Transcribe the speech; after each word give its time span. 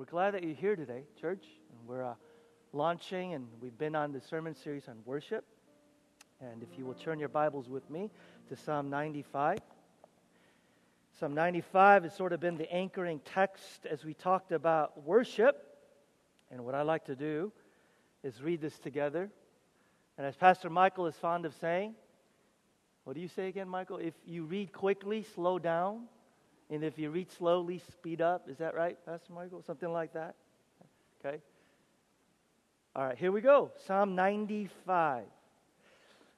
we're 0.00 0.06
glad 0.06 0.32
that 0.32 0.42
you're 0.42 0.54
here 0.54 0.76
today, 0.76 1.02
church. 1.20 1.44
And 1.68 1.86
we're 1.86 2.02
uh, 2.02 2.14
launching, 2.72 3.34
and 3.34 3.46
we've 3.60 3.76
been 3.76 3.94
on 3.94 4.12
the 4.12 4.20
sermon 4.22 4.54
series 4.54 4.88
on 4.88 4.94
worship. 5.04 5.44
And 6.40 6.62
if 6.62 6.78
you 6.78 6.86
will 6.86 6.94
turn 6.94 7.18
your 7.18 7.28
Bibles 7.28 7.68
with 7.68 7.90
me 7.90 8.10
to 8.48 8.56
Psalm 8.56 8.88
95. 8.88 9.58
Psalm 11.18 11.34
95 11.34 12.04
has 12.04 12.16
sort 12.16 12.32
of 12.32 12.40
been 12.40 12.56
the 12.56 12.72
anchoring 12.72 13.20
text 13.26 13.84
as 13.84 14.02
we 14.02 14.14
talked 14.14 14.52
about 14.52 15.04
worship. 15.04 15.66
And 16.50 16.64
what 16.64 16.74
I 16.74 16.80
like 16.80 17.04
to 17.04 17.14
do 17.14 17.52
is 18.24 18.40
read 18.40 18.62
this 18.62 18.78
together. 18.78 19.30
And 20.16 20.26
as 20.26 20.34
Pastor 20.34 20.70
Michael 20.70 21.08
is 21.08 21.14
fond 21.16 21.44
of 21.44 21.54
saying, 21.60 21.94
what 23.04 23.16
do 23.16 23.20
you 23.20 23.28
say 23.28 23.48
again, 23.48 23.68
Michael? 23.68 23.98
If 23.98 24.14
you 24.24 24.44
read 24.44 24.72
quickly, 24.72 25.26
slow 25.34 25.58
down. 25.58 26.04
And 26.70 26.84
if 26.84 26.98
you 26.98 27.10
read 27.10 27.30
slowly, 27.32 27.82
speed 27.92 28.20
up. 28.20 28.48
Is 28.48 28.58
that 28.58 28.74
right, 28.74 28.96
Pastor 29.04 29.32
Michael? 29.32 29.62
Something 29.62 29.92
like 29.92 30.12
that? 30.12 30.36
Okay. 31.24 31.38
All 32.94 33.04
right, 33.04 33.18
here 33.18 33.32
we 33.32 33.40
go. 33.40 33.70
Psalm 33.86 34.14
95. 34.14 35.24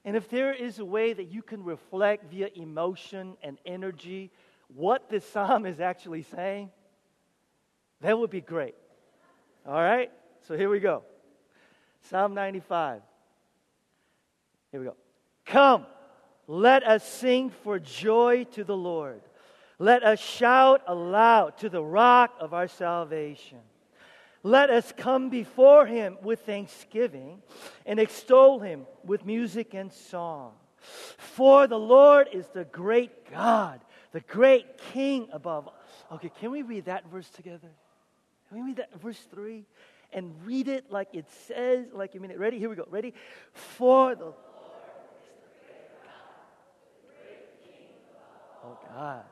And 0.04 0.16
if 0.16 0.28
there 0.28 0.52
is 0.52 0.78
a 0.78 0.84
way 0.84 1.12
that 1.12 1.30
you 1.30 1.42
can 1.42 1.62
reflect 1.64 2.30
via 2.30 2.48
emotion 2.54 3.36
and 3.42 3.58
energy 3.64 4.30
what 4.74 5.10
this 5.10 5.24
psalm 5.26 5.66
is 5.66 5.80
actually 5.80 6.22
saying, 6.22 6.70
that 8.00 8.18
would 8.18 8.30
be 8.30 8.40
great. 8.40 8.74
All 9.66 9.74
right? 9.74 10.10
So 10.48 10.56
here 10.56 10.68
we 10.68 10.80
go. 10.80 11.02
Psalm 12.10 12.34
95. 12.34 13.02
Here 14.72 14.80
we 14.80 14.86
go. 14.86 14.96
Come, 15.44 15.86
let 16.46 16.82
us 16.82 17.06
sing 17.06 17.50
for 17.62 17.78
joy 17.78 18.44
to 18.52 18.64
the 18.64 18.76
Lord. 18.76 19.20
Let 19.78 20.02
us 20.02 20.20
shout 20.20 20.82
aloud 20.86 21.58
to 21.58 21.68
the 21.68 21.82
rock 21.82 22.34
of 22.40 22.54
our 22.54 22.68
salvation. 22.68 23.58
Let 24.42 24.70
us 24.70 24.92
come 24.96 25.30
before 25.30 25.86
him 25.86 26.18
with 26.22 26.40
thanksgiving 26.40 27.42
and 27.86 28.00
extol 28.00 28.58
him 28.58 28.86
with 29.04 29.24
music 29.24 29.74
and 29.74 29.92
song. 29.92 30.52
For 31.16 31.68
the 31.68 31.78
Lord 31.78 32.28
is 32.32 32.48
the 32.48 32.64
great 32.64 33.30
God, 33.30 33.80
the 34.10 34.20
great 34.20 34.78
King 34.92 35.28
above. 35.32 35.68
us. 35.68 35.74
Okay, 36.12 36.30
can 36.40 36.50
we 36.50 36.62
read 36.62 36.86
that 36.86 37.08
verse 37.08 37.28
together? 37.28 37.70
Can 38.48 38.58
we 38.58 38.66
read 38.66 38.76
that 38.78 39.00
verse 39.00 39.20
3 39.30 39.64
and 40.12 40.34
read 40.44 40.66
it 40.66 40.90
like 40.90 41.08
it 41.12 41.26
says, 41.46 41.86
like 41.92 42.14
you 42.14 42.20
mean 42.20 42.32
it? 42.32 42.38
Ready? 42.38 42.58
Here 42.58 42.68
we 42.68 42.74
go. 42.74 42.86
Ready? 42.90 43.14
For 43.52 44.16
the 44.16 44.24
Lord 44.24 44.34
is 44.34 45.30
the 45.30 45.62
great 45.62 46.02
God, 46.02 46.42
the 47.00 47.14
great 47.14 47.62
King 47.62 47.86
above 48.10 48.64
all 48.64 48.80
oh, 48.82 48.94
gods. 48.94 49.31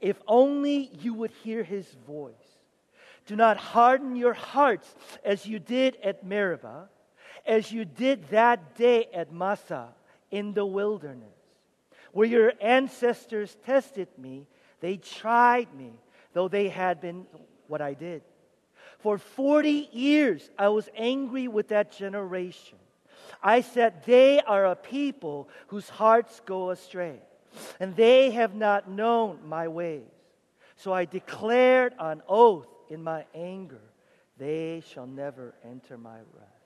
if 0.00 0.20
only 0.26 0.90
you 1.00 1.14
would 1.14 1.30
hear 1.30 1.62
his 1.62 1.86
voice. 2.06 2.34
Do 3.26 3.36
not 3.36 3.56
harden 3.58 4.16
your 4.16 4.32
hearts 4.32 4.94
as 5.24 5.46
you 5.46 5.58
did 5.58 5.96
at 6.02 6.24
Meribah, 6.24 6.88
as 7.46 7.70
you 7.70 7.84
did 7.84 8.28
that 8.30 8.74
day 8.76 9.08
at 9.12 9.32
Massah 9.32 9.88
in 10.30 10.54
the 10.54 10.64
wilderness, 10.64 11.36
where 12.12 12.26
your 12.26 12.52
ancestors 12.60 13.56
tested 13.66 14.08
me. 14.16 14.46
They 14.80 14.96
tried 14.96 15.74
me, 15.74 15.92
though 16.32 16.48
they 16.48 16.68
had 16.68 17.00
been 17.00 17.26
what 17.66 17.80
I 17.80 17.94
did. 17.94 18.22
For 19.00 19.18
40 19.18 19.90
years 19.92 20.50
I 20.58 20.68
was 20.68 20.88
angry 20.96 21.48
with 21.48 21.68
that 21.68 21.92
generation. 21.92 22.78
I 23.42 23.60
said, 23.60 24.04
They 24.04 24.40
are 24.40 24.66
a 24.66 24.76
people 24.76 25.48
whose 25.68 25.88
hearts 25.88 26.40
go 26.44 26.70
astray 26.70 27.20
and 27.80 27.94
they 27.96 28.30
have 28.30 28.54
not 28.54 28.90
known 28.90 29.38
my 29.46 29.68
ways. 29.68 30.02
So 30.76 30.92
I 30.92 31.04
declared 31.04 31.94
on 31.98 32.22
oath 32.28 32.68
in 32.88 33.02
my 33.02 33.24
anger, 33.34 33.80
they 34.38 34.82
shall 34.92 35.06
never 35.06 35.54
enter 35.64 35.98
my 35.98 36.18
rest. 36.18 36.58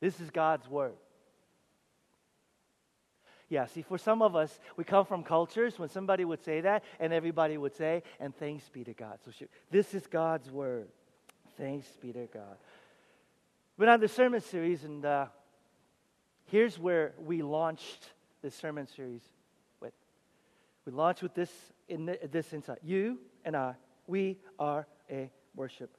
This 0.00 0.20
is 0.20 0.30
God's 0.30 0.68
word. 0.68 0.94
Yeah, 3.48 3.66
see, 3.66 3.82
for 3.82 3.98
some 3.98 4.22
of 4.22 4.34
us, 4.34 4.58
we 4.76 4.82
come 4.82 5.06
from 5.06 5.22
cultures 5.22 5.78
when 5.78 5.88
somebody 5.88 6.24
would 6.24 6.44
say 6.44 6.60
that, 6.62 6.82
and 6.98 7.12
everybody 7.12 7.56
would 7.56 7.74
say, 7.74 8.02
and 8.18 8.34
thanks 8.36 8.68
be 8.68 8.82
to 8.84 8.92
God. 8.92 9.18
So 9.24 9.46
this 9.70 9.94
is 9.94 10.06
God's 10.06 10.50
word. 10.50 10.88
Thanks 11.56 11.86
be 12.02 12.12
to 12.12 12.26
God. 12.26 12.56
We're 13.78 13.88
on 13.88 14.00
the 14.00 14.08
sermon 14.08 14.40
series, 14.40 14.84
and 14.84 15.04
uh, 15.04 15.26
here's 16.46 16.78
where 16.78 17.12
we 17.24 17.42
launched 17.42 18.10
this 18.46 18.54
sermon 18.54 18.86
series 18.86 19.22
with. 19.80 19.92
We 20.84 20.92
launch 20.92 21.20
with 21.20 21.34
this 21.34 21.50
in 21.88 22.06
the, 22.06 22.16
this 22.30 22.52
insight. 22.52 22.78
You 22.84 23.18
and 23.44 23.56
I, 23.56 23.74
we 24.06 24.38
are 24.56 24.86
a 25.10 25.32
worshiper. 25.56 25.90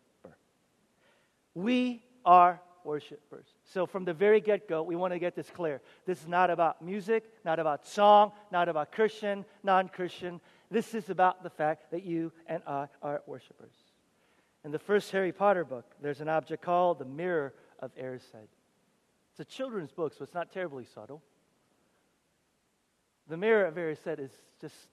We 1.54 2.06
are 2.24 2.62
worshipers. 2.86 3.48
So 3.66 3.86
from 3.86 4.06
the 4.06 4.14
very 4.14 4.40
get 4.40 4.70
go, 4.70 4.82
we 4.82 4.96
want 4.96 5.12
to 5.12 5.20
get 5.20 5.36
this 5.36 5.50
clear. 5.50 5.82
This 6.06 6.22
is 6.22 6.28
not 6.30 6.50
about 6.50 6.82
music, 6.82 7.26
not 7.44 7.60
about 7.60 7.86
song, 7.86 8.32
not 8.50 8.70
about 8.70 8.94
Christian, 8.94 9.44
non 9.62 9.90
Christian. 9.90 10.40
This 10.72 10.96
is 10.96 11.10
about 11.10 11.44
the 11.44 11.50
fact 11.50 11.92
that 11.92 12.06
you 12.06 12.32
and 12.46 12.64
I 12.66 12.88
are 13.02 13.24
worshipers. 13.28 13.74
In 14.64 14.72
the 14.72 14.80
first 14.80 15.12
Harry 15.12 15.34
Potter 15.34 15.66
book, 15.66 15.84
there's 16.02 16.22
an 16.22 16.30
object 16.30 16.64
called 16.64 17.00
the 17.00 17.06
Mirror 17.06 17.54
of 17.80 17.94
Erised. 17.98 18.48
It's 19.32 19.42
a 19.42 19.44
children's 19.44 19.92
book, 19.92 20.14
so 20.14 20.24
it's 20.24 20.34
not 20.34 20.54
terribly 20.54 20.86
subtle. 20.86 21.22
The 23.30 23.38
mirror 23.38 23.66
of 23.66 23.76
Erised 23.76 24.20
is 24.20 24.32
just 24.62 24.88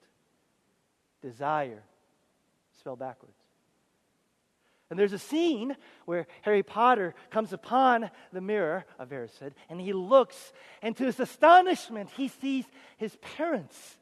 desire, 1.22 1.82
spelled 2.78 2.98
backwards. 2.98 3.36
And 4.90 4.98
there's 4.98 5.12
a 5.12 5.18
scene 5.18 5.76
where 6.04 6.26
Harry 6.42 6.62
Potter 6.62 7.14
comes 7.30 7.52
upon 7.52 8.10
the 8.32 8.40
mirror 8.40 8.84
of 8.98 9.08
Erised 9.08 9.52
and 9.68 9.80
he 9.80 9.92
looks, 9.92 10.52
and 10.82 10.96
to 10.96 11.04
his 11.04 11.18
astonishment, 11.18 12.10
he 12.10 12.28
sees 12.28 12.64
his 12.96 13.16
parents. 13.36 13.96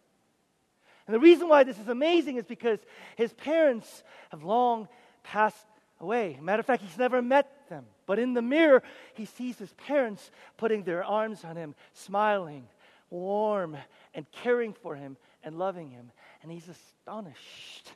And 1.06 1.14
the 1.14 1.20
reason 1.20 1.48
why 1.48 1.64
this 1.64 1.78
is 1.78 1.88
amazing 1.88 2.36
is 2.36 2.44
because 2.44 2.78
his 3.16 3.32
parents 3.32 4.02
have 4.30 4.44
long 4.44 4.88
passed 5.22 5.66
away. 6.00 6.38
Matter 6.40 6.60
of 6.60 6.66
fact, 6.66 6.82
he's 6.82 6.98
never 6.98 7.22
met 7.22 7.68
them. 7.68 7.86
But 8.06 8.18
in 8.18 8.34
the 8.34 8.42
mirror, 8.42 8.82
he 9.14 9.24
sees 9.24 9.58
his 9.58 9.72
parents 9.74 10.30
putting 10.56 10.82
their 10.82 11.04
arms 11.04 11.44
on 11.44 11.56
him, 11.56 11.74
smiling, 11.94 12.68
warm 13.12 13.76
and 14.14 14.26
caring 14.32 14.72
for 14.72 14.96
him 14.96 15.16
and 15.44 15.58
loving 15.58 15.90
him. 15.90 16.10
And 16.42 16.50
he's 16.50 16.68
astonished. 16.68 17.92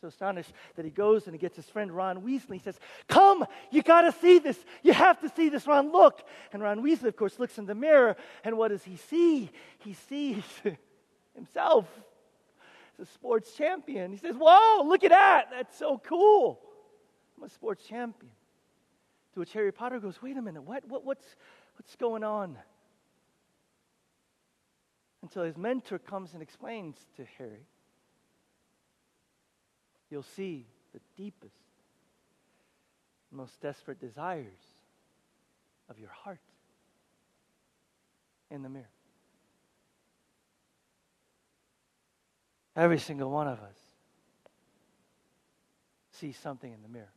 So 0.00 0.08
astonished 0.08 0.52
that 0.76 0.86
he 0.86 0.90
goes 0.90 1.26
and 1.26 1.34
he 1.34 1.38
gets 1.38 1.56
his 1.56 1.68
friend 1.68 1.92
Ron 1.92 2.22
Weasley. 2.22 2.54
He 2.54 2.58
says, 2.60 2.80
Come, 3.06 3.44
you 3.70 3.82
got 3.82 4.02
to 4.02 4.12
see 4.12 4.38
this. 4.38 4.58
You 4.82 4.94
have 4.94 5.20
to 5.20 5.28
see 5.28 5.50
this, 5.50 5.66
Ron. 5.66 5.92
Look. 5.92 6.22
And 6.52 6.62
Ron 6.62 6.82
Weasley, 6.82 7.04
of 7.04 7.16
course, 7.16 7.38
looks 7.38 7.58
in 7.58 7.66
the 7.66 7.74
mirror. 7.74 8.16
And 8.42 8.56
what 8.56 8.68
does 8.68 8.82
he 8.82 8.96
see? 8.96 9.50
He 9.80 9.92
sees 10.08 10.42
himself 11.34 11.86
as 12.98 13.06
a 13.06 13.12
sports 13.12 13.52
champion. 13.54 14.10
He 14.10 14.16
says, 14.16 14.36
Whoa, 14.38 14.84
look 14.84 15.04
at 15.04 15.10
that. 15.10 15.48
That's 15.50 15.76
so 15.76 16.00
cool. 16.02 16.60
I'm 17.36 17.44
a 17.44 17.50
sports 17.50 17.84
champion. 17.84 18.32
To 19.34 19.40
which 19.40 19.52
Harry 19.52 19.70
Potter 19.70 20.00
goes, 20.00 20.22
Wait 20.22 20.38
a 20.38 20.42
minute. 20.42 20.62
What, 20.62 20.88
what, 20.88 21.04
what's, 21.04 21.26
what's 21.76 21.94
going 21.96 22.24
on? 22.24 22.56
Until 25.22 25.42
his 25.42 25.56
mentor 25.56 25.98
comes 25.98 26.32
and 26.32 26.42
explains 26.42 26.96
to 27.16 27.24
Harry. 27.38 27.66
You'll 30.10 30.22
see 30.22 30.66
the 30.92 31.00
deepest, 31.16 31.54
most 33.30 33.60
desperate 33.60 34.00
desires 34.00 34.58
of 35.88 35.98
your 35.98 36.10
heart 36.10 36.40
in 38.50 38.62
the 38.62 38.68
mirror. 38.68 38.88
Every 42.76 42.98
single 42.98 43.30
one 43.30 43.46
of 43.46 43.60
us 43.60 43.76
sees 46.12 46.36
something 46.38 46.72
in 46.72 46.82
the 46.82 46.88
mirror. 46.88 47.12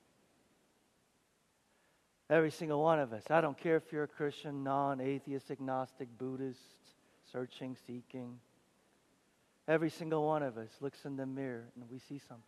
Every 2.30 2.52
single 2.52 2.82
one 2.82 3.00
of 3.00 3.14
us. 3.14 3.24
I 3.30 3.42
don't 3.42 3.58
care 3.58 3.76
if 3.76 3.92
you're 3.92 4.04
a 4.04 4.08
Christian, 4.08 4.64
non 4.64 5.00
atheist, 5.00 5.52
agnostic, 5.52 6.08
Buddhist, 6.18 6.60
searching, 7.34 7.76
seeking. 7.86 8.40
Every 9.68 9.90
single 9.90 10.26
one 10.26 10.44
of 10.44 10.58
us 10.58 10.70
looks 10.80 11.04
in 11.04 11.18
the 11.18 11.26
mirror 11.26 11.66
and 11.76 11.90
we 11.92 12.00
see 12.00 12.20
something. 12.20 12.44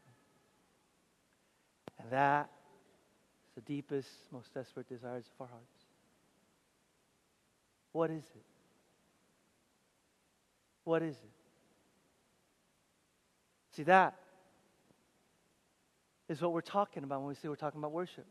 And 2.00 2.12
that 2.12 2.50
is 3.50 3.56
the 3.56 3.62
deepest, 3.62 4.10
most 4.32 4.54
desperate 4.54 4.88
desires 4.88 5.26
of 5.26 5.42
our 5.42 5.48
hearts. 5.48 5.86
What 7.92 8.12
is 8.12 8.24
it? 8.24 8.46
What 10.84 11.02
is 11.02 11.16
it? 11.16 11.32
See, 13.76 13.84
that 13.84 14.16
is 16.30 16.42
what 16.42 16.54
we're 16.54 16.62
talking 16.62 17.04
about 17.04 17.22
when 17.22 17.30
we 17.30 17.36
say 17.36 17.48
we're 17.48 17.56
talking 17.56 17.80
about 17.80 17.92
worship. 17.92 18.26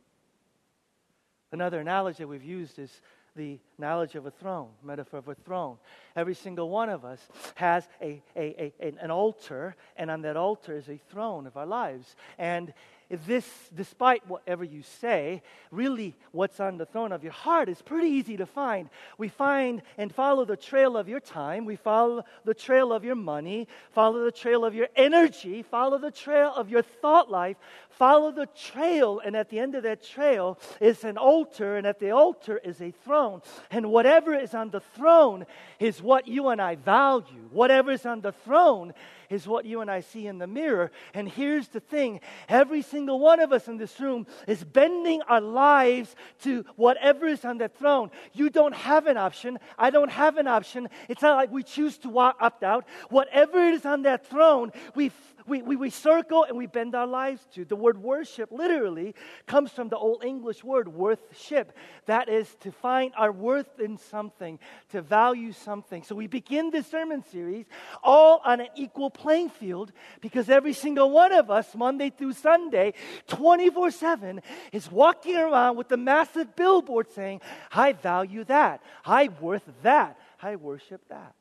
Another 1.52 1.80
analogy 1.80 2.18
that 2.18 2.28
we've 2.28 2.44
used 2.44 2.78
is 2.78 2.90
the 3.36 3.58
knowledge 3.78 4.14
of 4.14 4.26
a 4.26 4.30
throne, 4.30 4.68
metaphor 4.82 5.18
of 5.18 5.28
a 5.28 5.34
throne. 5.34 5.76
Every 6.14 6.34
single 6.34 6.68
one 6.68 6.88
of 6.88 7.04
us 7.04 7.20
has 7.56 7.88
a, 8.00 8.22
a, 8.36 8.72
a, 8.80 8.94
an 9.00 9.10
altar, 9.10 9.76
and 9.96 10.10
on 10.10 10.22
that 10.22 10.36
altar 10.36 10.76
is 10.76 10.88
a 10.88 10.98
throne 11.10 11.46
of 11.46 11.56
our 11.56 11.66
lives. 11.66 12.16
And 12.38 12.72
this, 13.10 13.46
despite 13.74 14.26
whatever 14.28 14.64
you 14.64 14.82
say, 14.82 15.42
really 15.70 16.14
what's 16.32 16.60
on 16.60 16.78
the 16.78 16.86
throne 16.86 17.12
of 17.12 17.22
your 17.22 17.32
heart 17.32 17.68
is 17.68 17.80
pretty 17.82 18.08
easy 18.08 18.36
to 18.36 18.46
find. 18.46 18.88
We 19.18 19.28
find 19.28 19.82
and 19.98 20.12
follow 20.12 20.44
the 20.44 20.56
trail 20.56 20.96
of 20.96 21.08
your 21.08 21.20
time, 21.20 21.64
we 21.64 21.76
follow 21.76 22.24
the 22.44 22.54
trail 22.54 22.92
of 22.92 23.04
your 23.04 23.14
money, 23.14 23.68
follow 23.92 24.24
the 24.24 24.32
trail 24.32 24.64
of 24.64 24.74
your 24.74 24.88
energy, 24.96 25.62
follow 25.62 25.98
the 25.98 26.10
trail 26.10 26.52
of 26.54 26.70
your 26.70 26.82
thought 26.82 27.30
life, 27.30 27.56
follow 27.90 28.32
the 28.32 28.46
trail, 28.46 29.20
and 29.24 29.36
at 29.36 29.50
the 29.50 29.58
end 29.58 29.74
of 29.74 29.82
that 29.84 30.02
trail 30.02 30.58
is 30.80 31.04
an 31.04 31.16
altar, 31.16 31.76
and 31.76 31.86
at 31.86 31.98
the 32.00 32.10
altar 32.10 32.58
is 32.64 32.80
a 32.80 32.90
throne. 32.90 33.40
And 33.70 33.90
whatever 33.90 34.34
is 34.34 34.54
on 34.54 34.70
the 34.70 34.80
throne 34.80 35.46
is 35.78 36.02
what 36.02 36.26
you 36.26 36.48
and 36.48 36.60
I 36.60 36.74
value. 36.76 37.48
Whatever 37.50 37.92
is 37.92 38.06
on 38.06 38.20
the 38.20 38.32
throne 38.32 38.92
is 39.34 39.46
what 39.46 39.64
you 39.64 39.80
and 39.80 39.90
I 39.90 40.00
see 40.00 40.26
in 40.26 40.38
the 40.38 40.46
mirror. 40.46 40.90
And 41.12 41.28
here's 41.28 41.68
the 41.68 41.80
thing 41.80 42.20
every 42.48 42.82
single 42.82 43.18
one 43.18 43.40
of 43.40 43.52
us 43.52 43.68
in 43.68 43.76
this 43.76 44.00
room 44.00 44.26
is 44.46 44.64
bending 44.64 45.22
our 45.22 45.40
lives 45.40 46.14
to 46.42 46.64
whatever 46.76 47.26
is 47.26 47.44
on 47.44 47.58
that 47.58 47.76
throne. 47.76 48.10
You 48.32 48.48
don't 48.48 48.74
have 48.74 49.06
an 49.06 49.16
option. 49.16 49.58
I 49.76 49.90
don't 49.90 50.10
have 50.10 50.38
an 50.38 50.46
option. 50.46 50.88
It's 51.08 51.22
not 51.22 51.36
like 51.36 51.50
we 51.50 51.62
choose 51.62 51.98
to 51.98 52.18
opt 52.18 52.62
out. 52.62 52.86
Whatever 53.10 53.58
is 53.58 53.84
on 53.84 54.02
that 54.02 54.26
throne, 54.26 54.72
we 54.94 55.10
we, 55.46 55.60
we, 55.62 55.76
we 55.76 55.90
circle 55.90 56.44
and 56.44 56.56
we 56.56 56.66
bend 56.66 56.94
our 56.94 57.06
lives 57.06 57.46
to. 57.54 57.64
The 57.64 57.76
word 57.76 58.02
worship 58.02 58.50
literally 58.50 59.14
comes 59.46 59.70
from 59.70 59.88
the 59.88 59.96
Old 59.96 60.24
English 60.24 60.64
word 60.64 60.88
worthship. 60.88 61.72
That 62.06 62.28
is 62.28 62.54
to 62.60 62.72
find 62.72 63.12
our 63.16 63.30
worth 63.30 63.78
in 63.78 63.98
something, 63.98 64.58
to 64.90 65.02
value 65.02 65.52
something. 65.52 66.02
So 66.02 66.14
we 66.14 66.26
begin 66.26 66.70
this 66.70 66.86
sermon 66.86 67.22
series 67.30 67.66
all 68.02 68.40
on 68.44 68.60
an 68.60 68.68
equal 68.74 69.10
playing 69.10 69.50
field 69.50 69.92
because 70.20 70.48
every 70.48 70.72
single 70.72 71.10
one 71.10 71.32
of 71.32 71.50
us, 71.50 71.74
Monday 71.74 72.10
through 72.10 72.32
Sunday, 72.32 72.94
24 73.26 73.90
7, 73.90 74.40
is 74.72 74.90
walking 74.90 75.36
around 75.36 75.76
with 75.76 75.92
a 75.92 75.96
massive 75.96 76.56
billboard 76.56 77.10
saying, 77.12 77.42
I 77.70 77.92
value 77.92 78.44
that, 78.44 78.82
I 79.04 79.28
worth 79.40 79.68
that, 79.82 80.18
I 80.40 80.56
worship 80.56 81.02
that. 81.08 81.34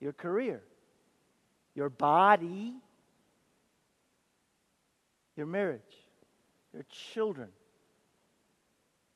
Your 0.00 0.12
career 0.12 0.62
your 1.78 1.88
body, 1.88 2.74
your 5.36 5.46
marriage, 5.46 5.80
your 6.74 6.84
children, 7.14 7.50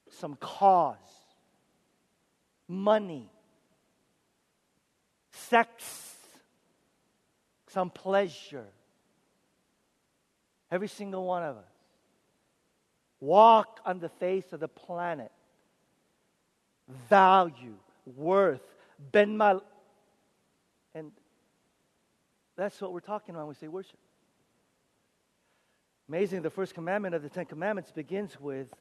some 0.09 0.37
cause, 0.37 0.97
money, 2.69 3.29
sex, 5.32 6.14
some 7.67 7.91
pleasure. 7.91 8.69
Every 10.70 10.87
single 10.87 11.26
one 11.26 11.43
of 11.43 11.56
us. 11.56 11.64
Walk 13.19 13.81
on 13.85 13.99
the 13.99 14.09
face 14.09 14.53
of 14.53 14.61
the 14.61 14.69
planet. 14.69 15.32
Value, 17.11 17.75
worth, 18.06 18.62
bend 19.11 19.37
my. 19.37 19.59
That's 22.62 22.81
what 22.81 22.93
we're 22.93 23.00
talking 23.00 23.35
about 23.35 23.47
when 23.47 23.49
we 23.49 23.55
say 23.56 23.67
worship. 23.67 23.99
Amazing, 26.09 26.43
the 26.43 26.50
first 26.50 26.75
commandment 26.75 27.12
of 27.12 27.25
the 27.25 27.29
Ten 27.29 27.44
Commandments 27.44 27.91
begins 27.91 28.38
with 28.38 28.73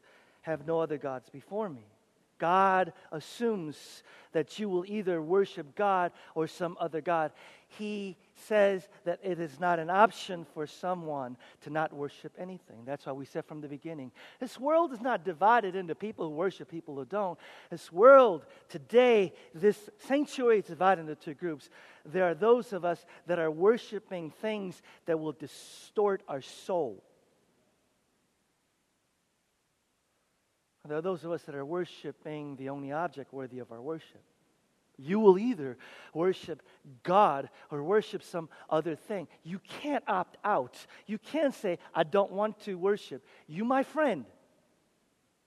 have 0.41 0.67
no 0.67 0.79
other 0.79 0.99
gods 0.99 1.31
before 1.31 1.67
me. 1.67 1.87
God 2.41 2.91
assumes 3.11 4.01
that 4.31 4.57
you 4.57 4.67
will 4.67 4.83
either 4.87 5.21
worship 5.21 5.75
God 5.75 6.11
or 6.33 6.47
some 6.47 6.75
other 6.79 6.99
God. 6.99 7.31
He 7.67 8.17
says 8.33 8.89
that 9.05 9.19
it 9.21 9.39
is 9.39 9.59
not 9.59 9.77
an 9.77 9.91
option 9.91 10.47
for 10.55 10.65
someone 10.65 11.37
to 11.61 11.69
not 11.69 11.93
worship 11.93 12.33
anything. 12.39 12.83
That's 12.83 13.05
why 13.05 13.11
we 13.11 13.25
said 13.25 13.45
from 13.45 13.61
the 13.61 13.67
beginning 13.67 14.11
this 14.39 14.59
world 14.59 14.91
is 14.91 15.01
not 15.01 15.23
divided 15.23 15.75
into 15.75 15.93
people 15.93 16.27
who 16.27 16.35
worship, 16.35 16.67
people 16.67 16.95
who 16.95 17.05
don't. 17.05 17.37
This 17.69 17.91
world 17.91 18.47
today, 18.69 19.33
this 19.53 19.77
sanctuary 20.07 20.59
is 20.59 20.65
divided 20.65 21.01
into 21.01 21.13
two 21.13 21.35
groups. 21.35 21.69
There 22.03 22.27
are 22.27 22.33
those 22.33 22.73
of 22.73 22.83
us 22.83 23.05
that 23.27 23.37
are 23.37 23.51
worshiping 23.51 24.31
things 24.31 24.81
that 25.05 25.19
will 25.19 25.33
distort 25.33 26.23
our 26.27 26.41
soul. 26.41 27.03
There 30.87 30.97
are 30.97 31.01
those 31.01 31.23
of 31.23 31.31
us 31.31 31.43
that 31.43 31.55
are 31.55 31.65
worshiping 31.65 32.55
the 32.55 32.69
only 32.69 32.91
object 32.91 33.33
worthy 33.33 33.59
of 33.59 33.71
our 33.71 33.81
worship. 33.81 34.21
You 34.97 35.19
will 35.19 35.37
either 35.37 35.77
worship 36.13 36.61
God 37.03 37.49
or 37.69 37.83
worship 37.83 38.23
some 38.23 38.49
other 38.69 38.95
thing. 38.95 39.27
You 39.43 39.59
can't 39.59 40.03
opt 40.07 40.37
out. 40.43 40.85
You 41.07 41.17
can't 41.17 41.53
say, 41.53 41.79
I 41.93 42.03
don't 42.03 42.31
want 42.31 42.59
to 42.61 42.75
worship. 42.75 43.25
You, 43.47 43.63
my 43.63 43.83
friend, 43.83 44.25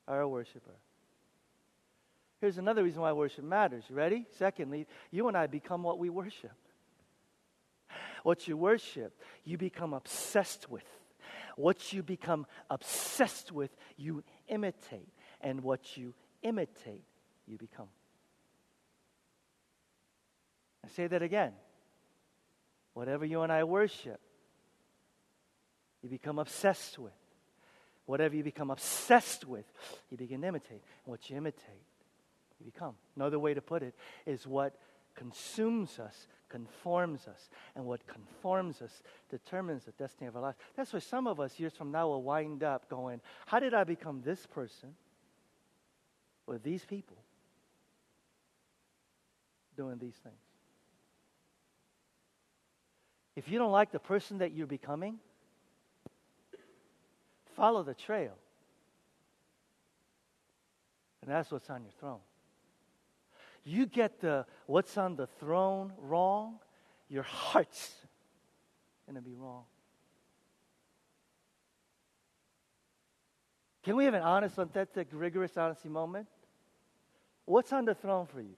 are 0.08 0.20
a 0.20 0.28
worshiper. 0.28 0.74
Here's 2.40 2.58
another 2.58 2.82
reason 2.82 3.00
why 3.00 3.12
worship 3.12 3.44
matters. 3.44 3.84
You 3.88 3.96
ready? 3.96 4.26
Secondly, 4.38 4.86
you 5.10 5.28
and 5.28 5.36
I 5.36 5.46
become 5.46 5.82
what 5.82 5.98
we 5.98 6.10
worship. 6.10 6.52
What 8.22 8.48
you 8.48 8.56
worship, 8.56 9.20
you 9.44 9.58
become 9.58 9.92
obsessed 9.94 10.70
with. 10.70 10.84
What 11.56 11.92
you 11.92 12.02
become 12.02 12.46
obsessed 12.70 13.52
with, 13.52 13.70
you 13.96 14.24
imitate 14.48 15.13
and 15.44 15.62
what 15.62 15.96
you 15.96 16.14
imitate, 16.42 17.04
you 17.46 17.56
become. 17.56 17.88
I 20.84 20.88
say 20.88 21.06
that 21.06 21.22
again. 21.22 21.52
Whatever 22.94 23.24
you 23.24 23.42
and 23.42 23.52
I 23.52 23.64
worship, 23.64 24.20
you 26.02 26.08
become 26.08 26.38
obsessed 26.38 26.98
with. 26.98 27.12
Whatever 28.06 28.36
you 28.36 28.42
become 28.42 28.70
obsessed 28.70 29.46
with, 29.46 29.64
you 30.10 30.16
begin 30.16 30.42
to 30.42 30.48
imitate. 30.48 30.82
And 31.04 31.10
what 31.10 31.28
you 31.28 31.36
imitate, 31.36 31.84
you 32.58 32.66
become. 32.66 32.94
Another 33.16 33.38
way 33.38 33.54
to 33.54 33.62
put 33.62 33.82
it 33.82 33.94
is 34.26 34.46
what 34.46 34.76
consumes 35.14 35.98
us, 35.98 36.26
conforms 36.48 37.26
us. 37.26 37.48
And 37.74 37.86
what 37.86 38.06
conforms 38.06 38.82
us 38.82 39.02
determines 39.30 39.84
the 39.84 39.92
destiny 39.92 40.28
of 40.28 40.36
our 40.36 40.42
life. 40.42 40.56
That's 40.76 40.92
why 40.92 40.98
some 40.98 41.26
of 41.26 41.40
us 41.40 41.58
years 41.58 41.74
from 41.74 41.90
now 41.90 42.08
will 42.08 42.22
wind 42.22 42.62
up 42.62 42.88
going, 42.88 43.20
How 43.46 43.58
did 43.58 43.74
I 43.74 43.84
become 43.84 44.22
this 44.22 44.46
person? 44.46 44.94
With 46.46 46.62
these 46.62 46.84
people 46.84 47.16
doing 49.76 49.98
these 49.98 50.14
things. 50.22 50.36
If 53.36 53.48
you 53.48 53.58
don't 53.58 53.72
like 53.72 53.90
the 53.90 53.98
person 53.98 54.38
that 54.38 54.52
you're 54.52 54.66
becoming, 54.66 55.18
follow 57.56 57.82
the 57.82 57.94
trail. 57.94 58.36
And 61.22 61.30
that's 61.30 61.50
what's 61.50 61.70
on 61.70 61.82
your 61.82 61.92
throne. 61.98 62.20
You 63.64 63.86
get 63.86 64.20
the 64.20 64.44
what's 64.66 64.98
on 64.98 65.16
the 65.16 65.26
throne 65.26 65.92
wrong, 65.98 66.58
your 67.08 67.22
heart's 67.22 67.94
going 69.06 69.16
to 69.16 69.22
be 69.22 69.34
wrong. 69.34 69.64
Can 73.82 73.96
we 73.96 74.04
have 74.04 74.14
an 74.14 74.22
honest, 74.22 74.58
authentic, 74.58 75.08
rigorous 75.12 75.56
honesty 75.56 75.88
moment? 75.88 76.26
What's 77.46 77.72
on 77.72 77.84
the 77.84 77.94
throne 77.94 78.26
for 78.26 78.40
you? 78.40 78.56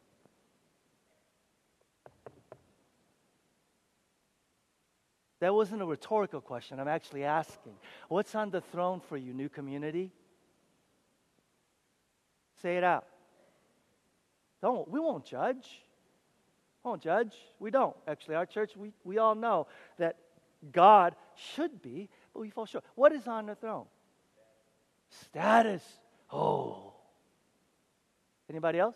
That 5.40 5.54
wasn't 5.54 5.82
a 5.82 5.86
rhetorical 5.86 6.40
question. 6.40 6.80
I'm 6.80 6.88
actually 6.88 7.24
asking. 7.24 7.74
What's 8.08 8.34
on 8.34 8.50
the 8.50 8.60
throne 8.60 9.00
for 9.00 9.16
you, 9.16 9.34
new 9.34 9.48
community? 9.48 10.10
Say 12.62 12.76
it 12.78 12.84
out. 12.84 13.06
Don't 14.62 14.88
we 14.90 14.98
won't 14.98 15.26
judge. 15.26 15.66
We 16.82 16.88
won't 16.88 17.02
judge. 17.02 17.34
We 17.58 17.70
don't. 17.70 17.94
Actually, 18.08 18.36
our 18.36 18.46
church, 18.46 18.76
we, 18.76 18.92
we 19.04 19.18
all 19.18 19.34
know 19.34 19.66
that 19.98 20.16
God 20.72 21.14
should 21.34 21.82
be, 21.82 22.08
but 22.32 22.40
we 22.40 22.50
fall 22.50 22.64
short. 22.64 22.84
What 22.94 23.12
is 23.12 23.26
on 23.26 23.46
the 23.46 23.54
throne? 23.54 23.84
Status. 25.10 25.82
Oh. 26.32 26.95
Anybody 28.48 28.78
else? 28.78 28.94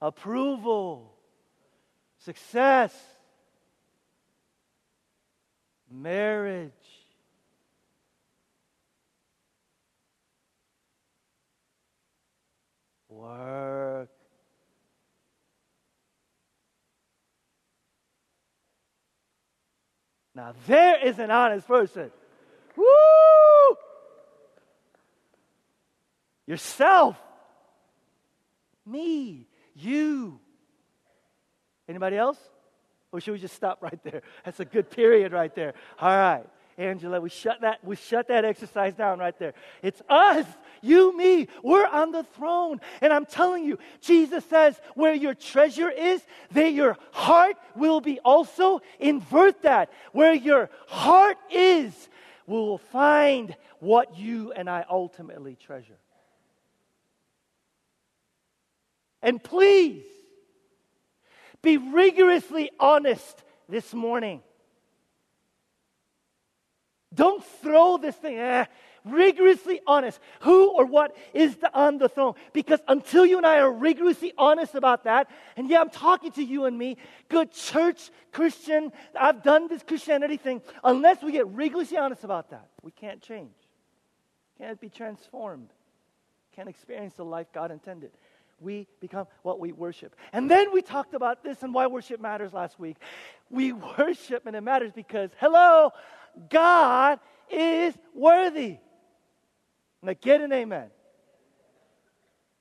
Approval, 0.00 1.12
success, 2.18 2.94
marriage. 5.90 6.72
Work. 13.08 14.10
Now, 20.34 20.54
there 20.68 21.04
is 21.04 21.18
an 21.18 21.32
honest 21.32 21.66
person. 21.66 22.12
Woo! 22.76 22.84
Yourself. 26.48 27.14
Me. 28.86 29.46
You. 29.74 30.40
Anybody 31.86 32.16
else? 32.16 32.38
Or 33.12 33.20
should 33.20 33.32
we 33.32 33.38
just 33.38 33.54
stop 33.54 33.82
right 33.82 34.02
there? 34.02 34.22
That's 34.46 34.58
a 34.58 34.64
good 34.64 34.90
period 34.90 35.32
right 35.32 35.54
there. 35.54 35.74
All 36.00 36.08
right. 36.08 36.46
Angela, 36.78 37.20
we 37.20 37.28
shut 37.28 37.60
that 37.62 37.84
we 37.84 37.96
shut 37.96 38.28
that 38.28 38.44
exercise 38.46 38.94
down 38.94 39.18
right 39.18 39.38
there. 39.38 39.52
It's 39.82 40.00
us, 40.08 40.46
you, 40.80 41.14
me. 41.16 41.48
We're 41.62 41.86
on 41.86 42.12
the 42.12 42.22
throne. 42.22 42.80
And 43.02 43.12
I'm 43.12 43.26
telling 43.26 43.64
you, 43.64 43.78
Jesus 44.00 44.44
says, 44.46 44.80
where 44.94 45.12
your 45.12 45.34
treasure 45.34 45.90
is, 45.90 46.22
there 46.50 46.68
your 46.68 46.96
heart 47.12 47.56
will 47.76 48.00
be 48.00 48.20
also. 48.20 48.80
Invert 49.00 49.62
that. 49.62 49.90
Where 50.12 50.32
your 50.32 50.70
heart 50.86 51.36
is, 51.50 51.92
we 52.46 52.56
will 52.56 52.78
find 52.78 53.54
what 53.80 54.16
you 54.16 54.52
and 54.52 54.70
I 54.70 54.86
ultimately 54.88 55.56
treasure. 55.56 55.98
And 59.22 59.42
please 59.42 60.04
be 61.62 61.76
rigorously 61.76 62.70
honest 62.78 63.42
this 63.68 63.92
morning. 63.92 64.42
Don't 67.14 67.42
throw 67.62 67.96
this 67.96 68.14
thing, 68.14 68.38
eh, 68.38 68.66
rigorously 69.04 69.80
honest. 69.86 70.20
Who 70.40 70.70
or 70.70 70.84
what 70.84 71.16
is 71.32 71.56
the, 71.56 71.74
on 71.74 71.98
the 71.98 72.08
throne? 72.08 72.34
Because 72.52 72.80
until 72.86 73.24
you 73.24 73.38
and 73.38 73.46
I 73.46 73.58
are 73.58 73.72
rigorously 73.72 74.34
honest 74.36 74.74
about 74.74 75.04
that, 75.04 75.28
and 75.56 75.68
yeah, 75.68 75.80
I'm 75.80 75.90
talking 75.90 76.30
to 76.32 76.44
you 76.44 76.66
and 76.66 76.76
me, 76.78 76.96
good 77.28 77.50
church, 77.50 78.10
Christian, 78.30 78.92
I've 79.18 79.42
done 79.42 79.68
this 79.68 79.82
Christianity 79.82 80.36
thing, 80.36 80.62
unless 80.84 81.22
we 81.22 81.32
get 81.32 81.48
rigorously 81.48 81.96
honest 81.96 82.24
about 82.24 82.50
that, 82.50 82.68
we 82.82 82.90
can't 82.90 83.22
change. 83.22 83.54
Can't 84.58 84.80
be 84.80 84.90
transformed. 84.90 85.70
Can't 86.54 86.68
experience 86.68 87.14
the 87.14 87.24
life 87.24 87.46
God 87.52 87.70
intended 87.70 88.10
we 88.60 88.86
become 89.00 89.26
what 89.42 89.60
we 89.60 89.72
worship. 89.72 90.16
And 90.32 90.50
then 90.50 90.72
we 90.72 90.82
talked 90.82 91.14
about 91.14 91.42
this 91.42 91.62
and 91.62 91.72
why 91.72 91.86
worship 91.86 92.20
matters 92.20 92.52
last 92.52 92.78
week. 92.78 92.96
We 93.50 93.72
worship 93.98 94.46
and 94.46 94.56
it 94.56 94.62
matters 94.62 94.92
because, 94.92 95.30
hello, 95.38 95.90
God 96.50 97.20
is 97.50 97.94
worthy. 98.14 98.78
Now 100.02 100.14
get 100.20 100.40
an 100.40 100.52
amen. 100.52 100.90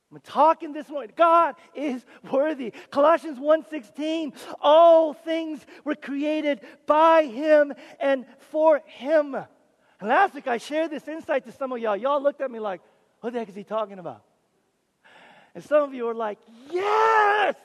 I'm 0.10 0.20
talking 0.22 0.72
this 0.72 0.88
morning. 0.88 1.12
God 1.18 1.56
is 1.76 2.06
worthy. 2.32 2.72
Colossians 2.92 3.38
1:16, 3.40 4.34
all 4.62 5.14
things 5.14 5.66
were 5.84 5.96
created 5.96 6.62
by 6.86 7.26
him 7.26 7.74
and 8.00 8.26
for 8.40 8.82
him. 8.86 9.36
And 9.36 10.10
last 10.10 10.34
week 10.34 10.48
I 10.48 10.60
shared 10.60 10.92
this 10.92 11.08
insight 11.08 11.46
to 11.46 11.52
some 11.52 11.74
of 11.74 11.80
y'all. 11.80 11.98
Y'all 11.98 12.22
looked 12.22 12.40
at 12.40 12.50
me 12.50 12.60
like, 12.60 12.82
what 13.20 13.34
the 13.34 13.40
heck 13.40 13.50
is 13.50 13.56
he 13.56 13.66
talking 13.66 14.00
about? 14.00 14.24
And 15.58 15.66
some 15.66 15.82
of 15.82 15.96
you 15.96 16.08
are 16.08 16.14
like, 16.14 16.38
yes! 16.70 17.56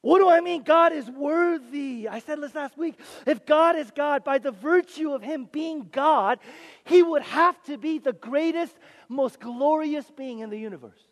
What 0.00 0.20
do 0.20 0.28
I 0.28 0.40
mean? 0.40 0.62
God 0.62 0.92
is 0.92 1.10
worthy. 1.10 2.06
I 2.08 2.20
said 2.20 2.40
this 2.40 2.54
last 2.54 2.78
week. 2.78 2.94
If 3.26 3.44
God 3.44 3.74
is 3.74 3.90
God, 3.90 4.22
by 4.22 4.38
the 4.38 4.52
virtue 4.52 5.10
of 5.10 5.22
Him 5.22 5.48
being 5.50 5.88
God, 5.90 6.38
He 6.84 7.02
would 7.02 7.22
have 7.22 7.60
to 7.64 7.78
be 7.78 7.98
the 7.98 8.12
greatest, 8.12 8.76
most 9.08 9.40
glorious 9.40 10.08
being 10.12 10.38
in 10.38 10.50
the 10.50 10.56
universe. 10.56 11.02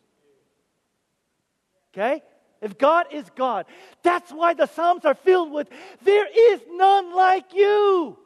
Okay? 1.92 2.22
If 2.60 2.78
God 2.78 3.06
is 3.10 3.28
God, 3.34 3.66
that's 4.04 4.30
why 4.30 4.54
the 4.54 4.66
Psalms 4.66 5.04
are 5.04 5.16
filled 5.16 5.50
with, 5.50 5.68
There 6.04 6.28
is 6.52 6.60
none 6.70 7.12
like 7.12 7.52
you. 7.54 8.16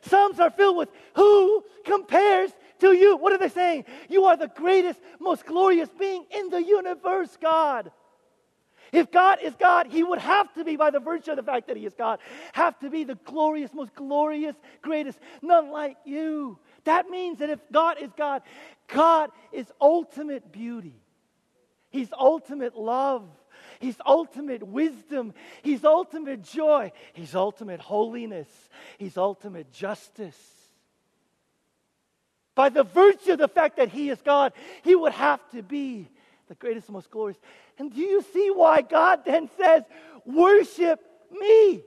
Psalms 0.00 0.40
are 0.40 0.50
filled 0.50 0.78
with, 0.78 0.88
Who 1.14 1.62
compares 1.84 2.50
to 2.80 2.92
you? 2.92 3.16
What 3.16 3.32
are 3.32 3.38
they 3.38 3.48
saying? 3.48 3.84
You 4.08 4.24
are 4.26 4.36
the 4.36 4.48
greatest, 4.48 5.00
most 5.18 5.46
glorious 5.46 5.88
being 5.98 6.24
in 6.30 6.50
the 6.50 6.62
universe, 6.62 7.36
God. 7.40 7.90
If 8.92 9.10
God 9.12 9.38
is 9.42 9.54
God, 9.54 9.86
He 9.86 10.02
would 10.02 10.18
have 10.18 10.52
to 10.54 10.64
be, 10.64 10.76
by 10.76 10.90
the 10.90 11.00
virtue 11.00 11.30
of 11.30 11.36
the 11.36 11.42
fact 11.42 11.68
that 11.68 11.76
He 11.76 11.86
is 11.86 11.94
God, 11.94 12.18
have 12.52 12.78
to 12.80 12.90
be 12.90 13.04
the 13.04 13.14
glorious, 13.14 13.72
most 13.72 13.94
glorious, 13.94 14.56
greatest, 14.82 15.18
none 15.42 15.70
like 15.70 15.96
you. 16.04 16.58
That 16.84 17.08
means 17.08 17.38
that 17.38 17.50
if 17.50 17.60
God 17.70 17.98
is 18.00 18.10
God, 18.16 18.42
God 18.88 19.30
is 19.52 19.70
ultimate 19.80 20.50
beauty. 20.50 21.00
He's 21.90 22.08
ultimate 22.18 22.76
love. 22.76 23.28
He's 23.78 23.96
ultimate 24.04 24.62
wisdom. 24.62 25.34
He's 25.62 25.84
ultimate 25.84 26.42
joy. 26.42 26.92
He's 27.12 27.34
ultimate 27.34 27.80
holiness. 27.80 28.48
He's 28.98 29.16
ultimate 29.16 29.72
justice. 29.72 30.38
By 32.54 32.68
the 32.68 32.82
virtue 32.82 33.32
of 33.32 33.38
the 33.38 33.48
fact 33.48 33.76
that 33.76 33.88
He 33.88 34.10
is 34.10 34.20
God, 34.22 34.52
He 34.82 34.94
would 34.94 35.12
have 35.12 35.40
to 35.50 35.62
be 35.62 36.08
the 36.48 36.54
greatest 36.54 36.88
and 36.88 36.94
most 36.94 37.10
glorious. 37.10 37.38
And 37.78 37.94
do 37.94 38.00
you 38.00 38.22
see 38.32 38.50
why 38.50 38.82
God 38.82 39.20
then 39.24 39.48
says, 39.56 39.84
Worship 40.26 41.00
me? 41.30 41.82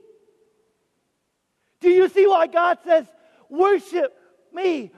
Do 1.80 1.90
you 1.90 2.08
see 2.08 2.26
why 2.26 2.46
God 2.46 2.78
says, 2.84 3.06
Worship 3.48 4.16
me? 4.52 4.90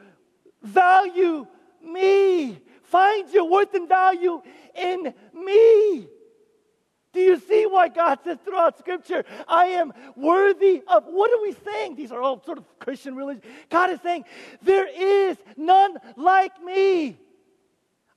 Value 0.63 1.47
me? 1.83 2.59
Find 2.85 3.29
your 3.33 3.51
worth 3.51 3.75
and 3.75 3.89
value 3.89 4.41
in 4.75 5.13
me. 5.35 6.09
Do 7.17 7.23
you 7.23 7.41
see 7.41 7.65
why 7.65 7.89
God 7.89 8.19
says 8.25 8.37
throughout 8.45 8.79
Scripture, 8.79 9.25
I 9.49 9.69
am 9.69 9.95
worthy 10.17 10.83
of 10.87 11.05
what 11.07 11.33
are 11.33 11.41
we 11.41 11.57
saying? 11.65 11.97
These 11.97 12.13
are 12.13 12.21
all 12.21 12.43
sort 12.45 12.59
of 12.59 12.79
Christian 12.79 13.17
religion. 13.17 13.41
God 13.71 13.89
is 13.89 14.03
saying, 14.03 14.27
There 14.61 14.87
is 14.87 15.39
none 15.57 15.97
like 16.19 16.63
me. 16.63 17.17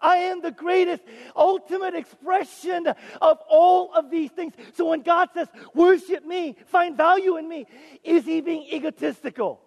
I 0.01 0.17
am 0.17 0.41
the 0.41 0.51
greatest, 0.51 1.01
ultimate 1.33 1.95
expression 1.95 2.87
of 3.21 3.39
all 3.49 3.93
of 3.93 4.11
these 4.11 4.31
things. 4.31 4.51
So 4.73 4.89
when 4.89 5.01
God 5.01 5.29
says, 5.33 5.47
worship 5.73 6.25
me, 6.25 6.57
find 6.67 6.97
value 6.97 7.37
in 7.37 7.47
me, 7.47 7.67
is 8.03 8.25
he 8.25 8.41
being 8.41 8.63
egotistical? 8.63 9.61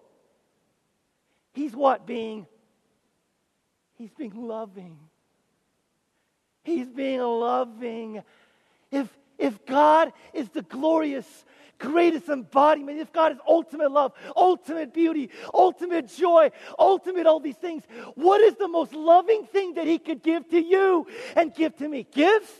He's 1.53 1.75
what? 1.75 2.05
Being, 2.05 2.45
he's 3.95 4.11
being 4.11 4.35
loving. 4.35 4.99
He's 6.63 6.87
being 6.87 7.21
loving. 7.21 8.21
If, 8.91 9.09
if 9.37 9.65
God 9.65 10.13
is 10.33 10.49
the 10.49 10.61
glorious, 10.61 11.25
greatest 11.79 12.29
embodiment, 12.29 12.99
if 12.99 13.11
God 13.11 13.33
is 13.33 13.37
ultimate 13.47 13.91
love, 13.91 14.13
ultimate 14.35 14.93
beauty, 14.93 15.29
ultimate 15.53 16.07
joy, 16.07 16.49
ultimate 16.79 17.25
all 17.25 17.39
these 17.39 17.55
things, 17.55 17.83
what 18.15 18.41
is 18.41 18.55
the 18.55 18.67
most 18.67 18.93
loving 18.93 19.45
thing 19.45 19.73
that 19.75 19.87
He 19.87 19.99
could 19.99 20.23
give 20.23 20.47
to 20.49 20.61
you 20.61 21.07
and 21.35 21.53
give 21.53 21.75
to 21.77 21.87
me? 21.87 22.07
Gifts? 22.11 22.51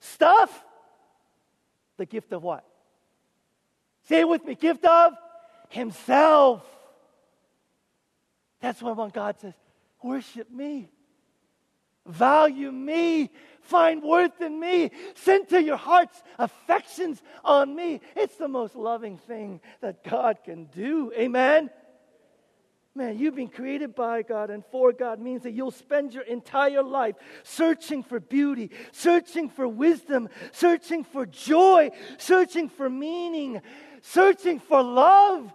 Stuff? 0.00 0.64
The 1.96 2.06
gift 2.06 2.32
of 2.32 2.42
what? 2.42 2.64
Say 4.08 4.20
it 4.20 4.28
with 4.28 4.44
me 4.44 4.54
gift 4.54 4.84
of 4.84 5.14
Himself. 5.68 6.62
That's 8.60 8.80
why 8.82 8.92
when 8.92 9.10
God 9.10 9.38
says, 9.40 9.54
worship 10.02 10.50
me, 10.50 10.88
value 12.06 12.72
me, 12.72 13.30
find 13.64 14.02
worth 14.02 14.40
in 14.40 14.60
me, 14.60 14.90
center 15.14 15.58
your 15.58 15.76
heart's 15.76 16.22
affections 16.38 17.22
on 17.44 17.74
me. 17.74 18.00
It's 18.14 18.36
the 18.36 18.48
most 18.48 18.76
loving 18.76 19.18
thing 19.18 19.60
that 19.80 20.04
God 20.04 20.38
can 20.44 20.66
do. 20.66 21.12
Amen. 21.16 21.70
Man, 22.96 23.18
you've 23.18 23.34
been 23.34 23.48
created 23.48 23.96
by 23.96 24.22
God 24.22 24.50
and 24.50 24.64
for 24.70 24.92
God 24.92 25.18
means 25.18 25.42
that 25.42 25.50
you'll 25.50 25.72
spend 25.72 26.14
your 26.14 26.22
entire 26.22 26.82
life 26.82 27.16
searching 27.42 28.04
for 28.04 28.20
beauty, 28.20 28.70
searching 28.92 29.48
for 29.48 29.66
wisdom, 29.66 30.28
searching 30.52 31.02
for 31.02 31.26
joy, 31.26 31.90
searching 32.18 32.68
for 32.68 32.88
meaning, 32.88 33.60
searching 34.00 34.60
for 34.60 34.80
love. 34.80 35.52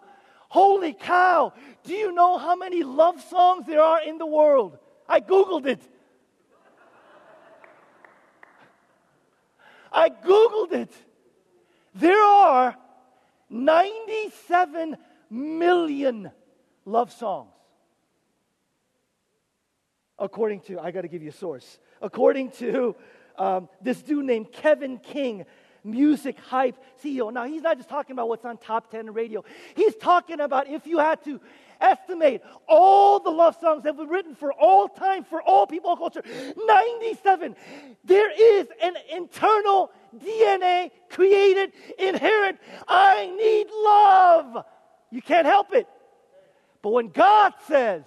Holy 0.49 0.91
cow! 0.93 1.53
Do 1.83 1.93
you 1.93 2.11
know 2.11 2.37
how 2.37 2.57
many 2.57 2.83
love 2.83 3.21
songs 3.21 3.65
there 3.67 3.81
are 3.81 4.01
in 4.01 4.17
the 4.17 4.25
world? 4.25 4.77
I 5.07 5.21
Googled 5.21 5.65
it. 5.65 5.81
I 9.91 10.09
Googled 10.09 10.73
it. 10.73 10.93
There 11.95 12.21
are 12.21 12.75
97 13.49 14.97
million 15.29 16.31
love 16.85 17.11
songs. 17.11 17.51
According 20.17 20.61
to, 20.61 20.79
I 20.79 20.91
got 20.91 21.01
to 21.01 21.07
give 21.07 21.23
you 21.23 21.29
a 21.29 21.33
source. 21.33 21.79
According 22.01 22.51
to 22.51 22.95
um, 23.37 23.69
this 23.81 24.01
dude 24.01 24.25
named 24.25 24.51
Kevin 24.51 24.97
King, 24.97 25.45
music 25.83 26.37
hype 26.39 26.75
CEO. 27.01 27.31
Now, 27.31 27.45
he's 27.45 27.61
not 27.61 27.77
just 27.77 27.89
talking 27.89 28.13
about 28.13 28.27
what's 28.27 28.45
on 28.45 28.57
top 28.57 28.91
10 28.91 29.13
radio. 29.13 29.43
He's 29.75 29.95
talking 29.95 30.41
about 30.41 30.67
if 30.67 30.85
you 30.85 30.99
had 30.99 31.23
to 31.23 31.39
estimate 31.81 32.43
all 32.67 33.19
the 33.19 33.29
love 33.29 33.57
songs 33.59 33.83
that 33.83 33.95
were 33.95 34.07
written 34.07 34.35
for 34.35 34.51
all 34.53 34.87
time, 34.87 35.23
for 35.23 35.41
all 35.41 35.67
people, 35.67 35.89
all 35.89 35.97
culture, 35.97 36.23
97. 36.65 37.55
There 38.03 38.31
is 38.31 38.67
an 38.81 38.95
internal 39.11 39.91
DNA 40.17 40.91
created, 41.09 41.71
inherent. 41.97 42.59
I 42.87 43.27
need 43.27 43.67
love. 43.71 44.65
You 45.11 45.21
can't 45.21 45.45
help 45.45 45.73
it. 45.73 45.87
But 46.81 46.91
when 46.91 47.09
God 47.09 47.53
says, 47.67 48.05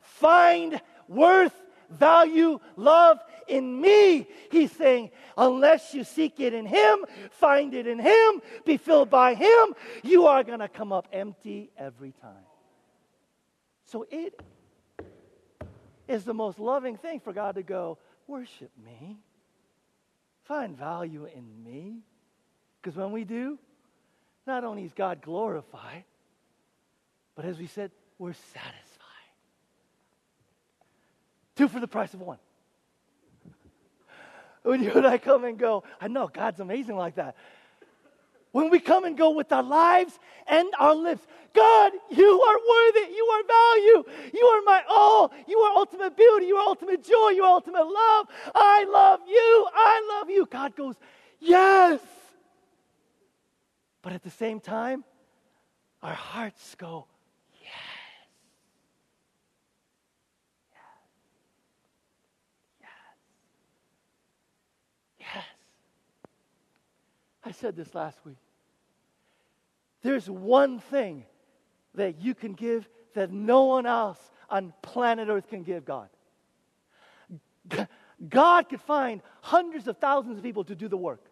find 0.00 0.80
worth, 1.08 1.54
value, 1.90 2.60
love 2.76 3.18
in 3.48 3.80
me, 3.80 4.26
He's 4.50 4.70
saying, 4.72 5.10
unless 5.36 5.94
you 5.94 6.04
seek 6.04 6.38
it 6.38 6.52
in 6.52 6.66
Him, 6.66 7.04
find 7.30 7.74
it 7.74 7.86
in 7.86 7.98
Him, 7.98 8.42
be 8.64 8.76
filled 8.76 9.10
by 9.10 9.34
Him, 9.34 9.74
you 10.02 10.26
are 10.26 10.44
going 10.44 10.60
to 10.60 10.68
come 10.68 10.92
up 10.92 11.08
empty 11.12 11.70
every 11.78 12.12
time. 12.20 12.47
So 13.88 14.06
it 14.10 14.38
is 16.06 16.24
the 16.24 16.34
most 16.34 16.58
loving 16.58 16.98
thing 16.98 17.20
for 17.20 17.32
God 17.32 17.54
to 17.54 17.62
go, 17.62 17.96
worship 18.26 18.70
me, 18.84 19.16
find 20.44 20.76
value 20.76 21.24
in 21.24 21.64
me. 21.64 22.00
Because 22.80 22.96
when 22.96 23.12
we 23.12 23.24
do, 23.24 23.58
not 24.46 24.62
only 24.64 24.84
is 24.84 24.92
God 24.92 25.22
glorified, 25.22 26.04
but 27.34 27.46
as 27.46 27.58
we 27.58 27.66
said, 27.66 27.90
we're 28.18 28.34
satisfied. 28.34 28.74
Two 31.56 31.68
for 31.68 31.80
the 31.80 31.88
price 31.88 32.12
of 32.12 32.20
one. 32.20 32.38
When 34.64 34.82
you 34.82 34.92
and 34.92 35.06
I 35.06 35.16
come 35.16 35.44
and 35.44 35.58
go, 35.58 35.82
I 35.98 36.08
know 36.08 36.28
God's 36.28 36.60
amazing 36.60 36.96
like 36.96 37.14
that. 37.14 37.36
When 38.52 38.70
we 38.70 38.80
come 38.80 39.04
and 39.04 39.16
go 39.16 39.30
with 39.30 39.52
our 39.52 39.62
lives 39.62 40.18
and 40.46 40.68
our 40.78 40.94
lips, 40.94 41.26
God, 41.54 41.92
you 42.10 42.42
are 42.42 42.56
worthy. 42.56 43.12
You 43.14 43.24
are 43.24 43.42
value. 43.44 44.04
You 44.32 44.44
are 44.46 44.62
my 44.62 44.82
all. 44.88 45.32
You 45.46 45.58
are 45.58 45.76
ultimate 45.76 46.16
beauty. 46.16 46.46
You 46.46 46.56
are 46.56 46.66
ultimate 46.66 47.04
joy. 47.04 47.30
You 47.30 47.44
are 47.44 47.54
ultimate 47.54 47.84
love. 47.84 48.26
I 48.54 48.84
love 48.84 49.20
you. 49.26 49.66
I 49.74 50.18
love 50.18 50.30
you. 50.30 50.46
God 50.50 50.76
goes, 50.76 50.94
Yes. 51.40 52.00
But 54.02 54.12
at 54.12 54.22
the 54.22 54.30
same 54.30 54.60
time, 54.60 55.04
our 56.02 56.14
hearts 56.14 56.74
go, 56.76 57.06
Yes. 57.60 57.70
Yes. 60.70 60.80
Yes. 65.20 65.34
Yes. 65.34 65.44
I 67.48 67.52
said 67.52 67.76
this 67.76 67.94
last 67.94 68.18
week. 68.26 68.36
There's 70.02 70.28
one 70.28 70.80
thing 70.80 71.24
that 71.94 72.20
you 72.20 72.34
can 72.34 72.52
give 72.52 72.86
that 73.14 73.32
no 73.32 73.64
one 73.64 73.86
else 73.86 74.18
on 74.50 74.74
planet 74.82 75.28
Earth 75.30 75.48
can 75.48 75.62
give 75.62 75.86
God. 75.86 76.10
God 78.28 78.68
could 78.68 78.82
find 78.82 79.22
hundreds 79.40 79.88
of 79.88 79.96
thousands 79.96 80.36
of 80.36 80.44
people 80.44 80.64
to 80.64 80.74
do 80.74 80.88
the 80.88 80.96
work. 80.98 81.24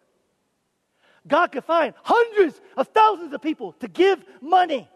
God 1.27 1.51
could 1.51 1.63
find 1.63 1.93
hundreds 2.01 2.59
of 2.75 2.87
thousands 2.87 3.31
of 3.33 3.41
people 3.43 3.73
to 3.73 3.87
give 3.87 4.23
money. 4.41 4.89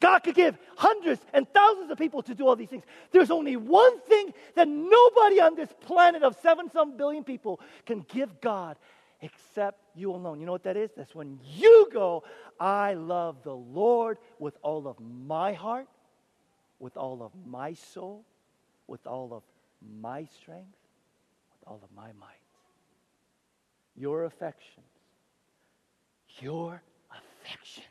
God 0.00 0.18
could 0.18 0.34
give 0.34 0.58
hundreds 0.76 1.24
and 1.32 1.48
thousands 1.54 1.90
of 1.90 1.96
people 1.96 2.22
to 2.24 2.34
do 2.34 2.46
all 2.46 2.56
these 2.56 2.68
things. 2.68 2.84
There's 3.10 3.30
only 3.30 3.56
one 3.56 4.00
thing 4.00 4.34
that 4.54 4.68
nobody 4.68 5.40
on 5.40 5.54
this 5.54 5.70
planet 5.80 6.22
of 6.22 6.36
seven 6.42 6.70
some 6.70 6.98
billion 6.98 7.24
people 7.24 7.58
can 7.86 8.00
give 8.00 8.40
God 8.42 8.76
except 9.22 9.78
you 9.94 10.10
alone. 10.12 10.40
You 10.40 10.46
know 10.46 10.52
what 10.52 10.64
that 10.64 10.76
is? 10.76 10.90
That's 10.96 11.14
when 11.14 11.38
you 11.54 11.88
go, 11.92 12.24
I 12.58 12.94
love 12.94 13.42
the 13.42 13.54
Lord 13.54 14.18
with 14.38 14.56
all 14.62 14.86
of 14.86 14.96
my 15.00 15.52
heart, 15.52 15.88
with 16.78 16.96
all 16.96 17.22
of 17.22 17.32
my 17.46 17.74
soul, 17.74 18.24
with 18.86 19.06
all 19.06 19.32
of 19.32 19.42
my 20.00 20.26
strength, 20.40 20.76
with 21.52 21.68
all 21.68 21.80
of 21.82 21.90
my 21.94 22.12
might. 22.18 22.36
Your 23.96 24.24
affections, 24.24 24.86
your 26.40 26.82
affections. 27.10 27.86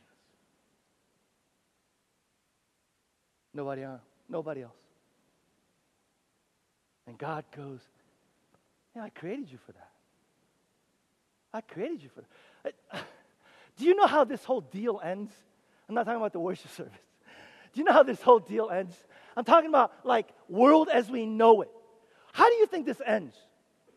Nobody, 3.53 3.83
else. 3.83 4.01
nobody 4.29 4.61
else. 4.61 4.71
And 7.07 7.17
God 7.17 7.43
goes, 7.55 7.81
Yeah, 8.95 9.03
I 9.03 9.09
created 9.09 9.51
you 9.51 9.57
for 9.65 9.71
that. 9.73 9.88
I 11.53 11.61
created 11.61 12.01
you 12.03 12.09
for 12.09 12.23
that. 12.63 12.73
Do 13.77 13.85
you 13.85 13.95
know 13.95 14.07
how 14.07 14.23
this 14.23 14.43
whole 14.43 14.61
deal 14.61 14.99
ends? 15.03 15.31
I'm 15.87 15.95
not 15.95 16.05
talking 16.05 16.19
about 16.19 16.33
the 16.33 16.39
worship 16.39 16.71
service. 16.75 16.93
Do 17.73 17.79
you 17.79 17.83
know 17.83 17.93
how 17.93 18.03
this 18.03 18.21
whole 18.21 18.39
deal 18.39 18.69
ends? 18.69 18.95
I'm 19.37 19.45
talking 19.45 19.69
about 19.69 19.91
like 20.03 20.27
world 20.47 20.89
as 20.91 21.09
we 21.09 21.25
know 21.25 21.61
it. 21.61 21.69
How 22.33 22.49
do 22.49 22.55
you 22.55 22.67
think 22.67 22.85
this 22.85 23.01
ends? 23.05 23.35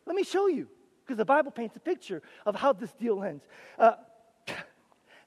Let 0.06 0.16
me 0.16 0.24
show 0.24 0.46
you, 0.46 0.68
because 1.04 1.16
the 1.16 1.24
Bible 1.24 1.50
paints 1.50 1.76
a 1.76 1.80
picture 1.80 2.22
of 2.44 2.54
how 2.54 2.72
this 2.72 2.92
deal 2.92 3.22
ends. 3.22 3.44
Uh, 3.78 3.92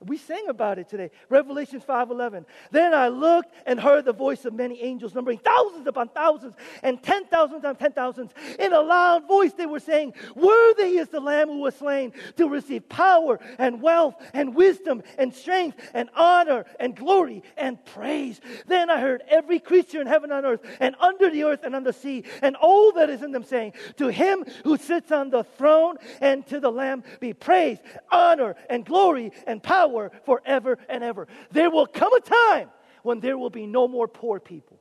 we 0.01 0.17
sang 0.17 0.47
about 0.49 0.79
it 0.79 0.89
today. 0.89 1.11
Revelation 1.29 1.79
5:11. 1.79 2.45
Then 2.71 2.93
I 2.93 3.07
looked 3.07 3.53
and 3.65 3.79
heard 3.79 4.05
the 4.05 4.13
voice 4.13 4.45
of 4.45 4.53
many 4.53 4.81
angels, 4.81 5.15
numbering 5.15 5.37
thousands 5.37 5.87
upon 5.87 6.09
thousands 6.09 6.55
and 6.83 7.01
ten 7.01 7.25
thousands 7.25 7.63
upon 7.63 7.75
ten 7.75 7.91
thousands. 7.93 8.31
In 8.59 8.73
a 8.73 8.81
loud 8.81 9.27
voice, 9.27 9.53
they 9.53 9.65
were 9.65 9.79
saying, 9.79 10.13
"Worthy 10.35 10.97
is 10.97 11.09
the 11.09 11.19
Lamb 11.19 11.49
who 11.49 11.59
was 11.59 11.75
slain 11.75 12.13
to 12.37 12.49
receive 12.49 12.87
power 12.89 13.39
and 13.57 13.81
wealth 13.81 14.15
and 14.33 14.55
wisdom 14.55 15.01
and 15.17 15.33
strength 15.33 15.91
and 15.93 16.09
honor 16.15 16.65
and 16.79 16.95
glory 16.95 17.43
and 17.57 17.83
praise." 17.85 18.41
Then 18.67 18.89
I 18.89 18.99
heard 18.99 19.23
every 19.29 19.59
creature 19.59 20.01
in 20.01 20.07
heaven 20.07 20.31
and 20.31 20.45
earth 20.45 20.61
and 20.79 20.95
under 20.99 21.29
the 21.29 21.43
earth 21.43 21.63
and 21.63 21.75
on 21.75 21.83
the 21.83 21.93
sea 21.93 22.23
and 22.41 22.55
all 22.55 22.91
that 22.93 23.09
is 23.09 23.23
in 23.23 23.31
them 23.31 23.43
saying, 23.43 23.73
"To 23.97 24.07
him 24.07 24.45
who 24.63 24.77
sits 24.77 25.11
on 25.11 25.29
the 25.29 25.43
throne 25.43 25.97
and 26.21 26.45
to 26.47 26.59
the 26.59 26.71
Lamb 26.71 27.03
be 27.19 27.33
praise, 27.33 27.79
honor, 28.11 28.55
and 28.69 28.85
glory 28.85 29.31
and 29.47 29.63
power." 29.63 29.84
Power 29.85 30.11
forever 30.25 30.77
and 30.89 31.03
ever. 31.03 31.27
There 31.51 31.69
will 31.69 31.87
come 31.87 32.13
a 32.13 32.21
time 32.21 32.69
when 33.03 33.19
there 33.19 33.37
will 33.37 33.49
be 33.49 33.67
no 33.67 33.87
more 33.87 34.07
poor 34.07 34.39
people. 34.39 34.79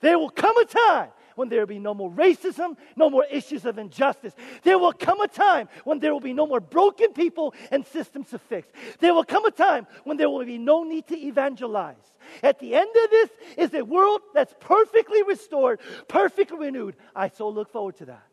There 0.00 0.18
will 0.18 0.30
come 0.30 0.56
a 0.56 0.64
time 0.64 1.10
when 1.36 1.48
there 1.48 1.60
will 1.60 1.66
be 1.66 1.78
no 1.78 1.94
more 1.94 2.10
racism, 2.10 2.76
no 2.96 3.08
more 3.08 3.24
issues 3.30 3.64
of 3.64 3.78
injustice. 3.78 4.34
There 4.62 4.78
will 4.78 4.92
come 4.92 5.20
a 5.20 5.28
time 5.28 5.68
when 5.84 5.98
there 5.98 6.12
will 6.12 6.20
be 6.20 6.32
no 6.32 6.46
more 6.46 6.60
broken 6.60 7.12
people 7.12 7.54
and 7.70 7.86
systems 7.86 8.30
to 8.30 8.38
fix. 8.38 8.68
There 8.98 9.14
will 9.14 9.24
come 9.24 9.44
a 9.44 9.50
time 9.50 9.86
when 10.04 10.16
there 10.16 10.28
will 10.28 10.44
be 10.44 10.58
no 10.58 10.84
need 10.84 11.06
to 11.08 11.16
evangelize. 11.16 11.96
At 12.42 12.58
the 12.58 12.74
end 12.74 12.90
of 13.04 13.10
this 13.10 13.30
is 13.56 13.74
a 13.74 13.84
world 13.84 14.20
that's 14.34 14.54
perfectly 14.60 15.22
restored, 15.22 15.80
perfectly 16.08 16.58
renewed. 16.58 16.96
I 17.14 17.28
so 17.28 17.48
look 17.48 17.70
forward 17.70 17.96
to 17.98 18.06
that. 18.06 18.26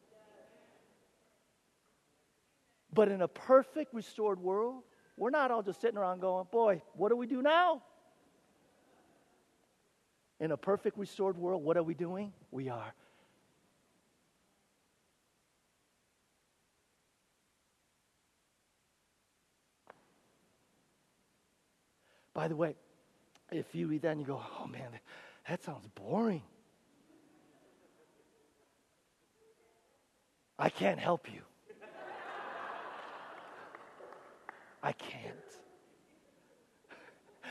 But 2.91 3.09
in 3.09 3.21
a 3.21 3.27
perfect, 3.27 3.93
restored 3.93 4.39
world, 4.39 4.83
we're 5.19 5.29
not 5.29 5.51
all 5.51 5.61
just 5.61 5.81
sitting 5.81 5.97
around 5.97 6.21
going, 6.21 6.47
boy, 6.49 6.81
what 6.93 7.09
do 7.09 7.15
we 7.15 7.27
do 7.27 7.41
now? 7.41 7.83
In 10.39 10.51
a 10.51 10.57
perfect 10.57 10.97
restored 10.97 11.37
world, 11.37 11.61
what 11.61 11.75
are 11.77 11.83
we 11.83 11.93
doing? 11.93 12.31
We 12.51 12.69
are 12.69 12.93
By 22.39 22.47
the 22.47 22.55
way, 22.55 22.75
if 23.51 23.75
you 23.75 23.87
read 23.87 24.03
that 24.03 24.11
and 24.11 24.21
you 24.21 24.25
go, 24.25 24.41
oh 24.61 24.67
man, 24.67 24.87
that 25.49 25.61
sounds 25.61 25.85
boring. 25.93 26.41
I 30.57 30.69
can't 30.69 30.99
help 30.99 31.27
you. 31.29 31.41
I 34.81 34.91
can't. 34.93 35.35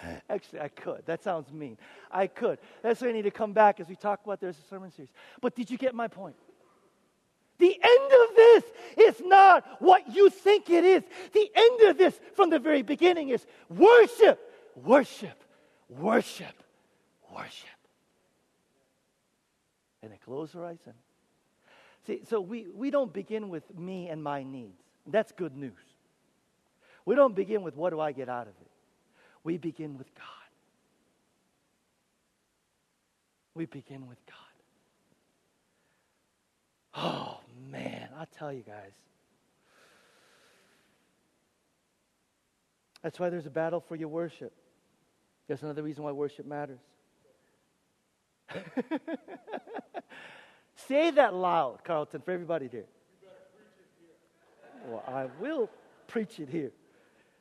Actually, 0.30 0.60
I 0.60 0.68
could. 0.68 1.02
That 1.06 1.22
sounds 1.22 1.52
mean. 1.52 1.76
I 2.10 2.26
could. 2.26 2.58
That's 2.82 3.00
why 3.00 3.08
I 3.08 3.12
need 3.12 3.22
to 3.22 3.30
come 3.30 3.52
back 3.52 3.80
as 3.80 3.88
we 3.88 3.96
talk 3.96 4.20
about 4.24 4.40
this 4.40 4.56
sermon 4.70 4.90
series. 4.90 5.10
But 5.40 5.54
did 5.54 5.70
you 5.70 5.78
get 5.78 5.94
my 5.94 6.08
point? 6.08 6.36
The 7.58 7.74
end 7.74 8.12
of 8.12 8.36
this 8.36 8.64
is 8.98 9.22
not 9.24 9.64
what 9.80 10.14
you 10.14 10.30
think 10.30 10.70
it 10.70 10.84
is. 10.84 11.02
The 11.32 11.50
end 11.54 11.90
of 11.90 11.98
this 11.98 12.18
from 12.34 12.50
the 12.50 12.58
very 12.60 12.82
beginning 12.82 13.30
is 13.30 13.44
worship, 13.68 14.40
worship, 14.76 15.42
worship, 15.88 16.62
worship. 17.34 17.68
And 20.02 20.12
it 20.12 20.20
close 20.24 20.54
eyes 20.54 20.78
in. 20.86 20.92
See, 22.06 22.20
so 22.28 22.40
we, 22.40 22.68
we 22.72 22.90
don't 22.90 23.12
begin 23.12 23.48
with 23.48 23.76
me 23.76 24.08
and 24.08 24.22
my 24.22 24.44
needs. 24.44 24.80
That's 25.06 25.32
good 25.32 25.56
news. 25.56 25.72
We 27.08 27.14
don't 27.14 27.34
begin 27.34 27.62
with 27.62 27.74
what 27.74 27.88
do 27.88 28.00
I 28.00 28.12
get 28.12 28.28
out 28.28 28.48
of 28.48 28.52
it. 28.60 28.70
We 29.42 29.56
begin 29.56 29.96
with 29.96 30.14
God. 30.14 30.24
We 33.54 33.64
begin 33.64 34.06
with 34.06 34.18
God. 34.26 34.36
Oh, 37.02 37.40
man, 37.70 38.10
I'll 38.18 38.26
tell 38.26 38.52
you 38.52 38.60
guys. 38.60 38.92
That's 43.02 43.18
why 43.18 43.30
there's 43.30 43.46
a 43.46 43.50
battle 43.50 43.80
for 43.80 43.96
your 43.96 44.08
worship. 44.08 44.52
That's 45.48 45.62
another 45.62 45.82
reason 45.82 46.04
why 46.04 46.12
worship 46.12 46.44
matters. 46.44 46.80
Say 50.76 51.10
that 51.12 51.32
loud, 51.32 51.78
Carlton, 51.84 52.20
for 52.20 52.32
everybody 52.32 52.68
here. 52.68 52.84
Well, 54.86 55.02
I 55.08 55.28
will 55.40 55.70
preach 56.06 56.38
it 56.38 56.50
here. 56.50 56.70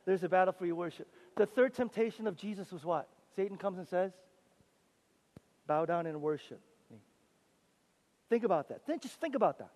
There's 0.08 0.24
a 0.24 0.28
battle 0.30 0.54
for 0.54 0.64
your 0.64 0.74
worship. 0.74 1.06
The 1.36 1.44
third 1.44 1.74
temptation 1.74 2.26
of 2.26 2.34
Jesus 2.34 2.72
was 2.72 2.82
what? 2.82 3.10
Satan 3.36 3.58
comes 3.58 3.76
and 3.76 3.86
says, 3.86 4.10
Bow 5.66 5.84
down 5.84 6.06
and 6.06 6.22
worship 6.22 6.62
me. 6.90 6.96
Think 8.30 8.42
about 8.42 8.70
that. 8.70 8.86
Think, 8.86 9.02
just 9.02 9.20
think 9.20 9.34
about 9.34 9.58
that. 9.58 9.68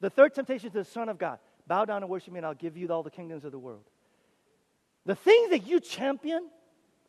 The 0.00 0.10
third 0.10 0.34
temptation 0.34 0.70
to 0.72 0.78
the 0.80 0.84
Son 0.84 1.08
of 1.08 1.16
God 1.16 1.38
bow 1.66 1.86
down 1.86 2.02
and 2.02 2.10
worship 2.10 2.34
me, 2.34 2.38
and 2.40 2.44
I'll 2.44 2.52
give 2.52 2.76
you 2.76 2.86
all 2.88 3.02
the 3.02 3.10
kingdoms 3.10 3.46
of 3.46 3.52
the 3.52 3.58
world. 3.58 3.84
The 5.06 5.14
things 5.14 5.48
that 5.48 5.66
you 5.66 5.80
champion, 5.80 6.46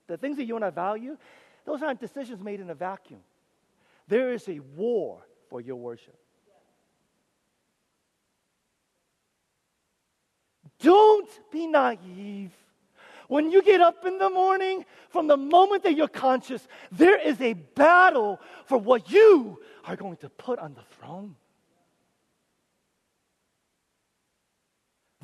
the 0.08 0.16
things 0.16 0.38
that 0.38 0.46
you 0.46 0.56
and 0.56 0.64
I 0.64 0.70
value, 0.70 1.18
those 1.66 1.84
aren't 1.84 2.00
decisions 2.00 2.42
made 2.42 2.62
in 2.62 2.70
a 2.70 2.76
vacuum. 2.76 3.20
There 4.08 4.32
is 4.32 4.48
a 4.48 4.62
war 4.78 5.28
for 5.50 5.60
your 5.60 5.76
worship. 5.76 6.16
Don't 10.80 11.30
be 11.52 11.68
naive. 11.68 12.52
When 13.28 13.52
you 13.52 13.64
get 13.64 13.82
up 13.82 14.06
in 14.06 14.18
the 14.20 14.30
morning, 14.30 14.86
from 15.10 15.28
the 15.28 15.38
moment 15.38 15.84
that 15.84 15.96
you're 15.96 16.08
conscious, 16.08 16.68
there 16.92 17.20
is 17.20 17.42
a 17.42 17.54
battle 17.54 18.40
for 18.66 18.78
what 18.78 19.10
you 19.10 19.60
are 19.86 19.96
going 19.96 20.18
to 20.18 20.30
put 20.30 20.60
on 20.60 20.76
the 20.76 20.84
throne. 20.98 21.36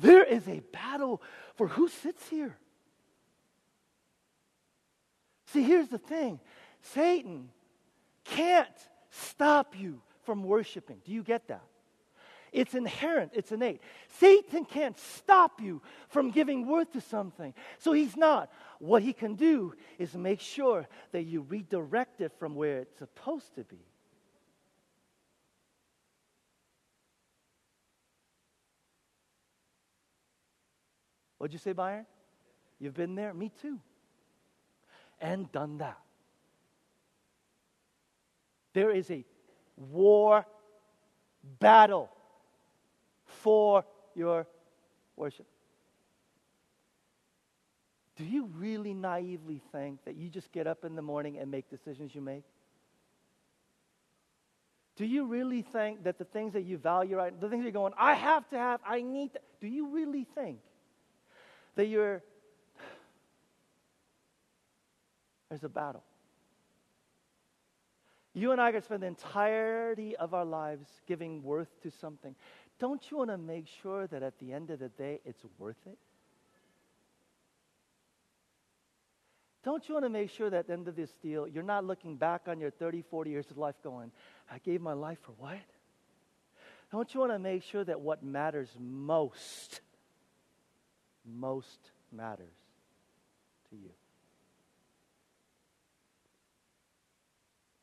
There 0.00 0.24
is 0.24 0.48
a 0.48 0.60
battle 0.72 1.22
for 1.54 1.68
who 1.68 1.88
sits 1.88 2.28
here. 2.28 2.56
See, 5.46 5.62
here's 5.62 5.88
the 5.88 5.98
thing 5.98 6.40
Satan 6.80 7.50
can't 8.24 8.68
stop 9.10 9.78
you 9.78 10.00
from 10.24 10.42
worshiping. 10.42 10.98
Do 11.04 11.12
you 11.12 11.22
get 11.22 11.46
that? 11.48 11.62
It's 12.52 12.74
inherent, 12.74 13.32
it's 13.34 13.50
innate. 13.50 13.80
Satan 14.18 14.66
can't 14.66 14.98
stop 14.98 15.60
you 15.60 15.80
from 16.08 16.30
giving 16.30 16.66
worth 16.66 16.92
to 16.92 17.00
something. 17.00 17.54
So 17.78 17.92
he's 17.92 18.14
not. 18.14 18.52
What 18.78 19.02
he 19.02 19.14
can 19.14 19.36
do 19.36 19.74
is 19.98 20.14
make 20.14 20.40
sure 20.40 20.86
that 21.12 21.22
you 21.22 21.40
redirect 21.42 22.20
it 22.20 22.32
from 22.38 22.54
where 22.54 22.80
it's 22.80 22.98
supposed 22.98 23.54
to 23.54 23.64
be. 23.64 23.80
What'd 31.38 31.54
you 31.54 31.58
say, 31.58 31.72
Byron? 31.72 32.06
You've 32.78 32.94
been 32.94 33.14
there? 33.14 33.32
Me 33.32 33.50
too. 33.62 33.80
And 35.20 35.50
done 35.50 35.78
that. 35.78 35.98
There 38.74 38.90
is 38.90 39.10
a 39.10 39.24
war 39.76 40.46
battle 41.58 42.10
for 43.42 43.84
your 44.14 44.46
worship. 45.16 45.46
Do 48.16 48.24
you 48.24 48.48
really 48.56 48.94
naively 48.94 49.60
think 49.72 50.04
that 50.04 50.16
you 50.16 50.28
just 50.28 50.52
get 50.52 50.66
up 50.66 50.84
in 50.84 50.94
the 50.94 51.02
morning 51.02 51.38
and 51.38 51.50
make 51.50 51.68
decisions 51.70 52.14
you 52.14 52.20
make? 52.20 52.44
Do 54.96 55.06
you 55.06 55.26
really 55.26 55.62
think 55.62 56.04
that 56.04 56.18
the 56.18 56.24
things 56.24 56.52
that 56.52 56.62
you 56.62 56.76
value, 56.76 57.16
right, 57.16 57.38
the 57.40 57.48
things 57.48 57.62
you're 57.62 57.72
going, 57.72 57.94
I 57.98 58.14
have 58.14 58.48
to 58.50 58.58
have, 58.58 58.80
I 58.86 59.00
need 59.00 59.32
to, 59.32 59.40
do 59.60 59.66
you 59.66 59.88
really 59.88 60.26
think 60.34 60.58
that 61.76 61.86
you're, 61.86 62.22
there's 65.48 65.64
a 65.64 65.68
battle? 65.68 66.04
You 68.34 68.52
and 68.52 68.60
I 68.60 68.72
could 68.72 68.84
spend 68.84 69.02
the 69.02 69.06
entirety 69.06 70.16
of 70.16 70.32
our 70.32 70.44
lives 70.44 70.88
giving 71.06 71.42
worth 71.42 71.68
to 71.82 71.90
something. 71.90 72.34
Don't 72.82 73.12
you 73.12 73.18
want 73.18 73.30
to 73.30 73.38
make 73.38 73.68
sure 73.80 74.08
that 74.08 74.24
at 74.24 74.40
the 74.40 74.52
end 74.52 74.70
of 74.70 74.80
the 74.80 74.88
day 74.88 75.20
it's 75.24 75.44
worth 75.56 75.76
it? 75.86 75.96
Don't 79.62 79.88
you 79.88 79.94
want 79.94 80.04
to 80.04 80.08
make 80.08 80.30
sure 80.30 80.50
that 80.50 80.56
at 80.56 80.66
the 80.66 80.72
end 80.72 80.88
of 80.88 80.96
this 80.96 81.12
deal, 81.22 81.46
you're 81.46 81.62
not 81.62 81.84
looking 81.84 82.16
back 82.16 82.48
on 82.48 82.58
your 82.58 82.72
30, 82.72 83.02
40 83.02 83.30
years 83.30 83.48
of 83.52 83.56
life 83.56 83.76
going, 83.84 84.10
I 84.50 84.58
gave 84.58 84.80
my 84.80 84.94
life 84.94 85.18
for 85.22 85.30
what? 85.38 85.60
Don't 86.90 87.14
you 87.14 87.20
want 87.20 87.30
to 87.30 87.38
make 87.38 87.62
sure 87.62 87.84
that 87.84 88.00
what 88.00 88.24
matters 88.24 88.68
most, 88.80 89.80
most 91.24 91.78
matters 92.10 92.56
to 93.70 93.76
you? 93.76 93.90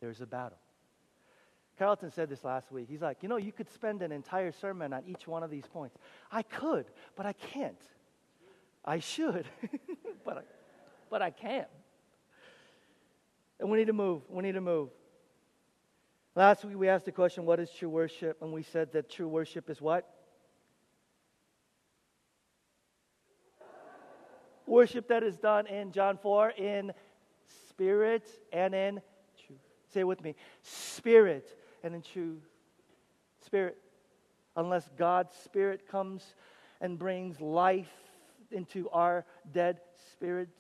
There's 0.01 0.19
a 0.19 0.27
battle. 0.27 0.57
Carlton 1.79 2.11
said 2.11 2.29
this 2.29 2.43
last 2.43 2.73
week. 2.73 2.87
He's 2.89 3.01
like, 3.01 3.19
you 3.21 3.29
know, 3.29 3.37
you 3.37 3.53
could 3.53 3.71
spend 3.71 4.01
an 4.01 4.11
entire 4.11 4.51
sermon 4.51 4.91
on 4.91 5.03
each 5.07 5.25
one 5.27 5.43
of 5.43 5.49
these 5.49 5.63
points. 5.65 5.95
I 6.29 6.41
could, 6.41 6.85
but 7.15 7.25
I 7.25 7.31
can't. 7.31 7.81
I 8.83 8.99
should, 8.99 9.45
but, 10.25 10.39
I, 10.39 10.41
but 11.09 11.21
I 11.21 11.29
can't. 11.29 11.69
And 13.61 13.71
we 13.71 13.77
need 13.77 13.87
to 13.87 13.93
move. 13.93 14.23
We 14.29 14.43
need 14.43 14.53
to 14.53 14.61
move. 14.61 14.89
Last 16.35 16.65
week 16.65 16.77
we 16.77 16.89
asked 16.89 17.05
the 17.05 17.13
question, 17.13 17.45
what 17.45 17.61
is 17.61 17.69
true 17.71 17.89
worship? 17.89 18.41
And 18.41 18.51
we 18.51 18.63
said 18.63 18.91
that 18.91 19.09
true 19.09 19.29
worship 19.29 19.69
is 19.69 19.81
what? 19.81 20.05
Worship 24.67 25.07
that 25.07 25.23
is 25.23 25.37
done 25.37 25.65
in 25.65 25.93
John 25.93 26.17
4 26.17 26.49
in 26.51 26.91
spirit 27.69 28.27
and 28.51 28.75
in 28.75 29.01
truth. 29.45 29.59
Say 29.93 30.01
it 30.01 30.07
with 30.07 30.21
me 30.21 30.35
Spirit 30.61 31.55
and 31.83 31.95
in 31.95 32.01
true 32.01 32.37
Spirit. 33.45 33.77
Unless 34.55 34.89
God's 34.97 35.35
Spirit 35.37 35.87
comes 35.89 36.35
and 36.81 36.99
brings 36.99 37.39
life 37.39 37.91
into 38.51 38.89
our 38.89 39.25
dead 39.53 39.79
spirits, 40.11 40.57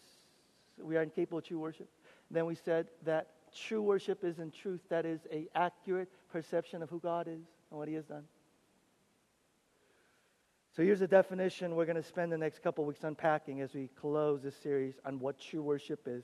we 0.81 0.95
are 0.95 1.03
incapable 1.03 1.39
of 1.39 1.43
true 1.43 1.59
worship. 1.59 1.89
Then 2.31 2.45
we 2.45 2.55
said 2.55 2.87
that 3.03 3.27
true 3.53 3.81
worship 3.81 4.23
is 4.23 4.39
in 4.39 4.51
truth, 4.51 4.81
that 4.89 5.05
is 5.05 5.21
a 5.31 5.47
accurate 5.55 6.09
perception 6.31 6.81
of 6.81 6.89
who 6.89 6.99
God 6.99 7.27
is 7.27 7.41
and 7.71 7.79
what 7.79 7.87
He 7.87 7.95
has 7.95 8.05
done. 8.05 8.23
So 10.75 10.83
here's 10.83 11.01
a 11.01 11.07
definition 11.07 11.75
we're 11.75 11.85
going 11.85 11.95
to 11.95 12.03
spend 12.03 12.31
the 12.31 12.37
next 12.37 12.61
couple 12.61 12.85
weeks 12.85 13.03
unpacking 13.03 13.59
as 13.59 13.73
we 13.73 13.89
close 13.99 14.41
this 14.43 14.55
series 14.55 14.93
on 15.03 15.19
what 15.19 15.39
true 15.39 15.63
worship 15.63 16.07
is 16.07 16.23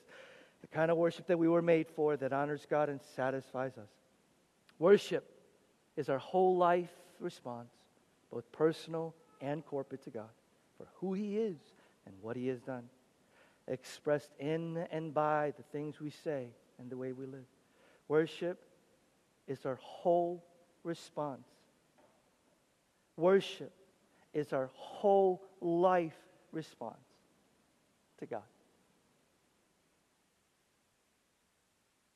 the 0.66 0.76
kind 0.76 0.90
of 0.90 0.98
worship 0.98 1.28
that 1.28 1.38
we 1.38 1.48
were 1.48 1.62
made 1.62 1.88
for 1.96 2.18
that 2.18 2.34
honors 2.34 2.66
God 2.68 2.90
and 2.90 3.00
satisfies 3.16 3.78
us. 3.78 3.90
Worship 4.80 5.26
is 5.96 6.10
our 6.10 6.18
whole 6.18 6.58
life 6.58 6.92
response, 7.20 7.70
both 8.32 8.52
personal 8.52 9.16
and 9.42 9.66
corporate, 9.66 10.04
to 10.04 10.10
God 10.10 10.30
for 10.78 10.88
who 10.96 11.14
He 11.14 11.38
is 11.38 11.58
and 12.06 12.16
what 12.22 12.36
He 12.36 12.48
has 12.48 12.60
done, 12.62 12.90
expressed 13.68 14.32
in 14.40 14.86
and 14.92 15.14
by 15.14 15.54
the 15.58 15.64
things 15.64 16.00
we 16.00 16.10
say 16.10 16.48
and 16.80 16.90
the 16.90 16.98
way 16.98 17.14
we 17.14 17.26
live. 17.26 17.46
Worship 18.08 18.60
is 19.48 19.66
our 19.66 19.80
whole 19.82 20.44
response. 20.84 21.48
Worship 23.18 23.72
is 24.34 24.52
our 24.52 24.70
whole 24.74 25.42
life 25.62 26.18
response 26.52 26.98
to 28.20 28.26
God. 28.26 28.42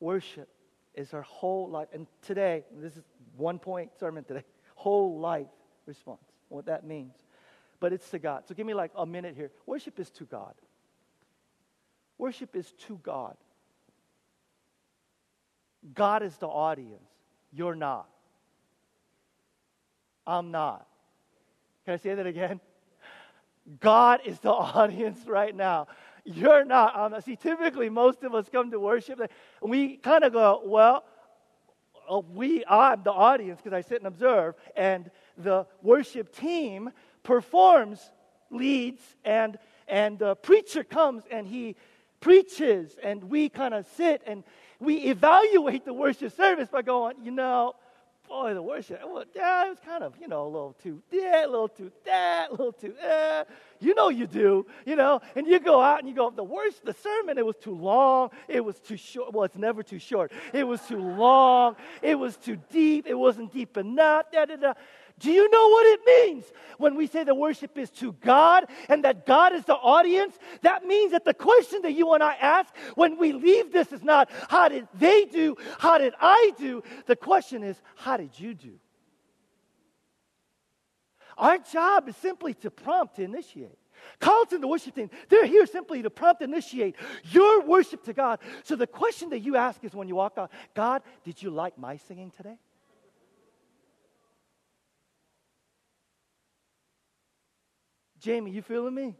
Worship 0.01 0.49
is 0.99 1.13
our 1.13 1.21
whole 1.21 1.69
life. 1.69 1.87
And 1.93 2.05
today, 2.21 2.65
this 2.75 2.97
is 2.97 3.03
one 3.37 3.57
point 3.57 3.91
sermon 3.97 4.25
today, 4.25 4.43
whole 4.75 5.19
life 5.19 5.47
response, 5.85 6.21
what 6.49 6.65
that 6.65 6.85
means. 6.85 7.15
But 7.79 7.93
it's 7.93 8.09
to 8.09 8.19
God. 8.19 8.43
So 8.47 8.53
give 8.53 8.67
me 8.67 8.73
like 8.73 8.91
a 8.95 9.05
minute 9.05 9.35
here. 9.35 9.49
Worship 9.65 9.99
is 9.99 10.09
to 10.11 10.25
God. 10.25 10.53
Worship 12.17 12.55
is 12.55 12.73
to 12.87 12.99
God. 13.01 13.37
God 15.93 16.21
is 16.21 16.35
the 16.35 16.47
audience. 16.47 17.09
You're 17.53 17.75
not. 17.75 18.09
I'm 20.27 20.51
not. 20.51 20.85
Can 21.85 21.93
I 21.93 21.97
say 21.97 22.13
that 22.13 22.27
again? 22.27 22.59
God 23.79 24.19
is 24.25 24.37
the 24.39 24.51
audience 24.51 25.19
right 25.25 25.55
now. 25.55 25.87
You're 26.23 26.65
not. 26.65 26.97
Um, 26.97 27.21
see, 27.21 27.35
typically, 27.35 27.89
most 27.89 28.23
of 28.23 28.33
us 28.33 28.47
come 28.51 28.71
to 28.71 28.79
worship, 28.79 29.19
and 29.19 29.29
we 29.61 29.97
kind 29.97 30.23
of 30.23 30.33
go, 30.33 30.61
well, 30.65 31.03
uh, 32.09 32.21
we, 32.33 32.63
I'm 32.65 33.03
the 33.03 33.11
audience 33.11 33.59
because 33.63 33.75
I 33.75 33.81
sit 33.81 33.99
and 33.99 34.07
observe, 34.07 34.55
and 34.75 35.11
the 35.37 35.67
worship 35.81 36.35
team 36.35 36.91
performs, 37.23 37.99
leads, 38.49 39.01
and, 39.23 39.57
and 39.87 40.17
the 40.17 40.35
preacher 40.35 40.83
comes 40.83 41.23
and 41.29 41.47
he 41.47 41.75
preaches, 42.19 42.97
and 43.01 43.23
we 43.25 43.49
kind 43.49 43.73
of 43.73 43.85
sit 43.95 44.21
and 44.25 44.43
we 44.79 44.95
evaluate 45.05 45.85
the 45.85 45.93
worship 45.93 46.35
service 46.35 46.69
by 46.69 46.81
going, 46.81 47.15
you 47.23 47.31
know, 47.31 47.75
boy, 48.29 48.53
the 48.53 48.61
worship, 48.61 49.01
yeah, 49.35 49.65
it 49.65 49.69
was 49.69 49.79
kind 49.83 50.03
of, 50.03 50.13
you 50.21 50.27
know, 50.27 50.43
a 50.43 50.45
little 50.45 50.75
too 50.81 51.01
that, 51.11 51.47
a 51.47 51.49
little 51.49 51.67
too 51.67 51.91
that, 52.05 52.49
a 52.49 52.51
little 52.51 52.71
too 52.71 52.93
eh. 53.01 53.43
You 53.81 53.95
know 53.95 54.09
you 54.09 54.27
do, 54.27 54.65
you 54.85 54.95
know, 54.95 55.21
and 55.35 55.47
you 55.47 55.59
go 55.59 55.81
out 55.81 55.99
and 55.99 56.07
you 56.07 56.13
go, 56.13 56.29
the 56.29 56.43
worst, 56.43 56.85
the 56.85 56.93
sermon, 56.93 57.37
it 57.37 57.45
was 57.45 57.55
too 57.57 57.75
long, 57.75 58.29
it 58.47 58.63
was 58.63 58.79
too 58.79 58.97
short. 58.97 59.33
Well, 59.33 59.45
it's 59.45 59.57
never 59.57 59.83
too 59.83 59.99
short. 59.99 60.31
It 60.53 60.63
was 60.63 60.81
too 60.81 60.99
long, 60.99 61.75
it 62.01 62.15
was 62.15 62.37
too 62.37 62.57
deep, 62.71 63.07
it 63.07 63.15
wasn't 63.15 63.51
deep 63.51 63.77
enough, 63.77 64.31
da 64.31 64.45
da 64.45 64.55
da. 64.55 64.73
Do 65.19 65.31
you 65.31 65.49
know 65.49 65.67
what 65.67 65.85
it 65.85 65.99
means 66.05 66.45
when 66.77 66.95
we 66.95 67.05
say 67.05 67.23
the 67.23 67.35
worship 67.35 67.77
is 67.77 67.89
to 67.91 68.13
God 68.13 68.65
and 68.87 69.03
that 69.03 69.25
God 69.25 69.53
is 69.53 69.65
the 69.65 69.75
audience? 69.75 70.37
That 70.61 70.85
means 70.85 71.11
that 71.11 71.25
the 71.25 71.33
question 71.33 71.81
that 71.83 71.91
you 71.91 72.13
and 72.13 72.23
I 72.23 72.35
ask 72.35 72.73
when 72.95 73.17
we 73.17 73.33
leave 73.33 73.71
this 73.71 73.91
is 73.91 74.01
not, 74.01 74.29
how 74.49 74.69
did 74.69 74.87
they 74.95 75.25
do? 75.25 75.57
How 75.77 75.97
did 75.97 76.13
I 76.19 76.53
do? 76.57 76.83
The 77.05 77.15
question 77.15 77.63
is, 77.63 77.81
how 77.95 78.17
did 78.17 78.39
you 78.39 78.53
do? 78.53 78.79
Our 81.37 81.57
job 81.57 82.09
is 82.09 82.15
simply 82.17 82.53
to 82.55 82.71
prompt, 82.71 83.15
to 83.17 83.23
initiate. 83.23 83.77
Carlton, 84.19 84.61
the 84.61 84.67
worship 84.67 84.95
team, 84.95 85.09
they're 85.27 85.45
here 85.45 85.65
simply 85.65 86.01
to 86.01 86.09
prompt, 86.09 86.41
initiate 86.41 86.95
your 87.23 87.65
worship 87.65 88.03
to 88.05 88.13
God. 88.13 88.39
So 88.63 88.75
the 88.75 88.87
question 88.87 89.29
that 89.31 89.39
you 89.39 89.57
ask 89.57 89.83
is 89.83 89.93
when 89.93 90.07
you 90.07 90.15
walk 90.15 90.37
out, 90.37 90.51
God, 90.73 91.01
did 91.23 91.41
you 91.41 91.49
like 91.49 91.77
my 91.77 91.97
singing 91.97 92.31
today? 92.31 92.57
Jamie, 98.19 98.51
you 98.51 98.61
feeling 98.61 98.93
me? 98.93 99.15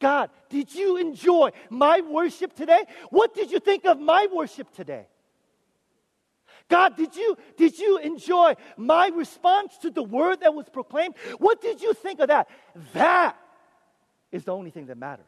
God, 0.00 0.30
did 0.48 0.74
you 0.74 0.96
enjoy 0.96 1.50
my 1.68 2.00
worship 2.00 2.54
today? 2.54 2.84
What 3.10 3.34
did 3.34 3.50
you 3.50 3.60
think 3.60 3.84
of 3.84 4.00
my 4.00 4.26
worship 4.32 4.72
today? 4.74 5.06
God, 6.68 6.96
did 6.96 7.16
you, 7.16 7.36
did 7.56 7.78
you 7.78 7.98
enjoy 7.98 8.54
my 8.76 9.08
response 9.08 9.76
to 9.78 9.90
the 9.90 10.02
word 10.02 10.40
that 10.40 10.54
was 10.54 10.68
proclaimed? 10.68 11.16
What 11.38 11.60
did 11.60 11.82
you 11.82 11.92
think 11.92 12.20
of 12.20 12.28
that? 12.28 12.48
That 12.94 13.36
is 14.30 14.44
the 14.44 14.52
only 14.52 14.70
thing 14.70 14.86
that 14.86 14.96
matters. 14.96 15.26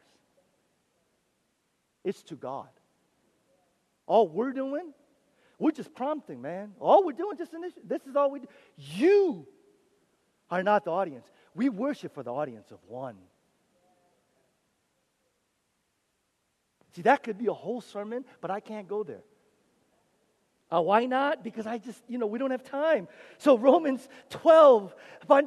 It's 2.05 2.23
to 2.25 2.37
God. 2.37 2.69
All 4.07 4.29
we're 4.29 4.53
doing, 4.53 4.93
we're 5.59 5.73
just 5.73 5.95
prompting, 5.95 6.41
man. 6.41 6.73
All 6.81 7.05
we're 7.05 7.13
doing, 7.13 7.37
just 7.37 7.53
initiate. 7.53 7.89
This 7.89 8.03
is 8.07 8.17
all 8.17 8.31
we 8.31 8.41
do. 8.41 8.47
You 8.77 9.47
are 10.51 10.63
not 10.63 10.85
the 10.85 10.91
audience. 10.91 11.27
We 11.55 11.69
worship 11.69 12.15
for 12.15 12.23
the 12.23 12.33
audience 12.33 12.71
of 12.71 12.79
one. 12.89 13.17
See, 16.95 17.03
that 17.03 17.23
could 17.23 17.39
be 17.39 17.47
a 17.47 17.53
whole 17.53 17.81
sermon, 17.81 18.25
but 18.41 18.51
I 18.51 18.61
can't 18.61 18.87
go 18.87 19.03
there. 19.03 19.23
Uh, 20.73 20.81
why 20.81 21.05
not? 21.05 21.45
Because 21.45 21.67
I 21.67 21.77
just, 21.77 22.03
you 22.09 22.17
know, 22.17 22.27
we 22.27 22.39
don't 22.39 22.51
have 22.51 22.65
time. 22.65 23.07
So 23.37 23.59
Romans 23.59 24.09
12, 24.31 24.95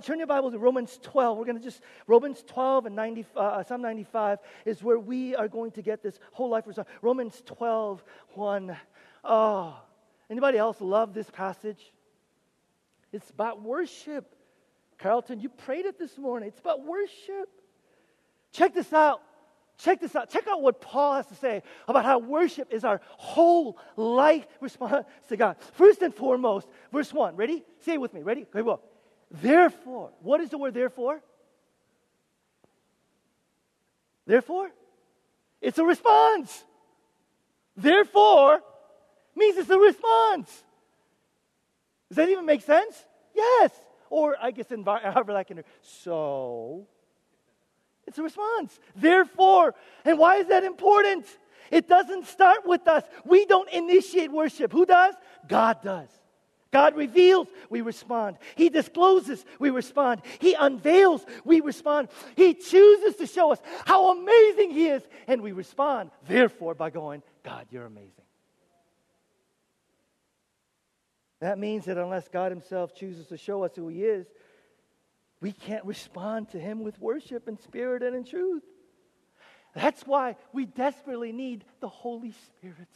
turn 0.04 0.20
your 0.20 0.28
Bibles 0.28 0.54
to 0.54 0.60
Romans 0.60 1.00
12. 1.02 1.38
We're 1.38 1.46
going 1.46 1.58
to 1.58 1.64
just, 1.64 1.82
Romans 2.06 2.44
12 2.46 2.86
and 2.88 2.96
90, 2.96 3.26
uh, 3.36 3.64
Psalm 3.64 3.82
95 3.82 4.38
is 4.66 4.84
where 4.84 5.00
we 5.00 5.36
are 5.36 5.48
going 5.48 5.72
to 5.72 5.82
get 5.82 6.04
this 6.04 6.20
whole 6.32 6.50
life 6.50 6.68
result. 6.68 6.88
Romans 7.02 7.42
12, 7.48 8.04
1. 8.34 8.78
Oh, 9.24 9.80
anybody 10.30 10.60
else 10.60 10.80
love 10.80 11.16
this 11.16 11.30
passage? 11.32 11.92
It's 13.12 13.30
about 13.32 13.64
worship. 13.64 14.35
Carlton, 14.98 15.40
you 15.40 15.50
prayed 15.50 15.86
it 15.86 16.00
this 16.00 16.18
morning. 16.18 16.50
It's 16.50 16.60
about 16.60 16.84
worship. 16.86 17.50
Check 18.52 18.74
this 18.74 18.92
out. 18.94 19.22
Check 19.78 20.00
this 20.00 20.16
out. 20.16 20.30
Check 20.30 20.48
out 20.48 20.62
what 20.62 20.80
Paul 20.80 21.16
has 21.16 21.28
to 21.28 21.36
say 21.36 21.62
about 21.88 22.06
how 22.06 22.20
worship 22.20 22.72
is 22.72 22.86
our 22.86 23.02
whole 23.18 23.78
life 23.98 24.48
response 24.62 25.06
to 25.28 25.36
God. 25.36 25.58
First 25.74 26.02
and 26.02 26.14
foremost, 26.14 26.68
verse 26.94 27.14
1. 27.14 27.36
Ready? 27.36 27.64
Say 27.82 27.94
it 27.94 28.02
with 28.02 28.14
me. 28.14 28.22
Ready? 28.22 28.44
Okay, 28.44 28.62
well. 28.62 28.82
Therefore, 29.30 30.12
what 30.22 30.40
is 30.40 30.50
the 30.50 30.58
word 30.58 30.74
therefore? 30.74 31.22
Therefore? 34.26 34.72
It's 35.62 35.78
a 35.78 35.84
response. 35.84 36.64
Therefore 37.76 38.62
means 39.36 39.58
it's 39.58 39.70
a 39.70 39.78
response. 39.78 40.64
Does 42.10 42.16
that 42.18 42.30
even 42.30 42.46
make 42.46 42.62
sense? 42.62 42.96
Yes. 43.36 43.72
Or 44.16 44.38
I 44.42 44.52
guess, 44.52 44.68
however 44.86 45.34
that 45.34 45.46
can. 45.46 45.62
So, 45.82 46.88
it's 48.08 48.18
a 48.18 48.24
response. 48.24 48.80
Therefore, 48.96 49.76
and 50.06 50.18
why 50.18 50.38
is 50.38 50.48
that 50.48 50.64
important? 50.64 51.26
It 51.70 51.90
doesn't 51.90 52.26
start 52.28 52.66
with 52.66 52.88
us. 52.88 53.04
We 53.26 53.46
don't 53.46 53.70
initiate 53.72 54.32
worship. 54.32 54.72
Who 54.72 54.86
does? 54.86 55.16
God 55.50 55.82
does. 55.84 56.08
God 56.72 56.96
reveals, 56.96 57.50
we 57.70 57.82
respond. 57.82 58.38
He 58.56 58.70
discloses, 58.70 59.44
we 59.60 59.70
respond. 59.70 60.22
He 60.40 60.54
unveils, 60.54 61.26
we 61.44 61.60
respond. 61.60 62.08
He 62.38 62.54
chooses 62.54 63.18
to 63.18 63.28
show 63.28 63.52
us 63.52 63.60
how 63.86 64.12
amazing 64.12 64.72
He 64.72 64.88
is, 64.88 65.04
and 65.28 65.42
we 65.42 65.52
respond, 65.52 66.12
therefore, 66.28 66.74
by 66.74 66.90
going, 66.90 67.22
God, 67.44 67.66
you're 67.70 67.86
amazing. 67.86 68.25
That 71.46 71.60
means 71.60 71.86
that 71.86 72.00
unless 72.00 72.28
God 72.28 72.52
Himself 72.52 72.96
chooses 72.96 73.28
to 73.28 73.38
show 73.38 73.64
us 73.64 73.76
who 73.76 73.88
He 73.88 74.04
is, 74.04 74.26
we 75.42 75.52
can't 75.52 75.86
respond 75.86 76.50
to 76.50 76.60
Him 76.60 76.84
with 76.84 77.00
worship 77.00 77.48
in 77.48 77.60
spirit 77.60 78.02
and 78.02 78.16
in 78.16 78.24
truth. 78.24 78.64
That's 79.76 80.02
why 80.08 80.38
we 80.54 80.66
desperately 80.66 81.32
need 81.32 81.64
the 81.82 81.88
Holy 81.88 82.32
Spirit. 82.32 82.88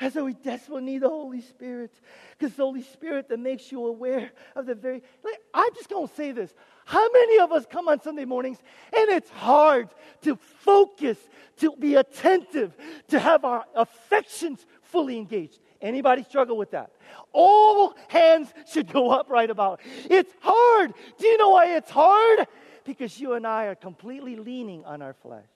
That's 0.00 0.14
why 0.14 0.22
we 0.22 0.32
desperately 0.32 0.84
need 0.84 1.02
the 1.02 1.10
Holy 1.10 1.42
Spirit. 1.42 1.92
Because 2.38 2.54
the 2.56 2.62
Holy 2.62 2.84
Spirit 2.84 3.28
that 3.28 3.38
makes 3.38 3.70
you 3.70 3.84
aware 3.84 4.30
of 4.56 4.64
the 4.64 4.74
very. 4.74 5.02
Like, 5.22 5.40
I'm 5.52 5.74
just 5.74 5.90
going 5.90 6.08
to 6.08 6.14
say 6.14 6.32
this. 6.32 6.54
How 6.86 7.06
many 7.12 7.38
of 7.40 7.52
us 7.52 7.66
come 7.70 7.86
on 7.86 8.00
Sunday 8.00 8.24
mornings 8.24 8.56
and 8.96 9.10
it's 9.10 9.28
hard 9.28 9.90
to 10.22 10.36
focus, 10.36 11.18
to 11.58 11.74
be 11.78 11.96
attentive, 11.96 12.74
to 13.08 13.18
have 13.18 13.44
our 13.44 13.66
affections 13.76 14.64
fully 14.90 15.18
engaged? 15.18 15.58
Anybody 15.80 16.22
struggle 16.24 16.56
with 16.56 16.72
that? 16.72 16.92
All 17.32 17.94
hands 18.08 18.52
should 18.70 18.92
go 18.92 19.10
up 19.10 19.30
right 19.30 19.48
about. 19.48 19.80
It's 20.10 20.32
hard. 20.40 20.92
Do 21.18 21.26
you 21.26 21.38
know 21.38 21.50
why 21.50 21.76
it's 21.76 21.90
hard? 21.90 22.46
Because 22.84 23.18
you 23.18 23.34
and 23.34 23.46
I 23.46 23.66
are 23.66 23.74
completely 23.74 24.36
leaning 24.36 24.84
on 24.84 25.00
our 25.00 25.14
flesh. 25.14 25.46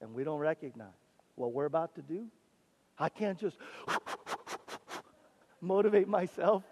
And 0.00 0.14
we 0.14 0.24
don't 0.24 0.40
recognize 0.40 0.88
what 1.34 1.52
we're 1.52 1.64
about 1.66 1.94
to 1.94 2.02
do. 2.02 2.26
I 2.98 3.08
can't 3.08 3.38
just 3.38 3.56
motivate 5.60 6.08
myself. 6.08 6.62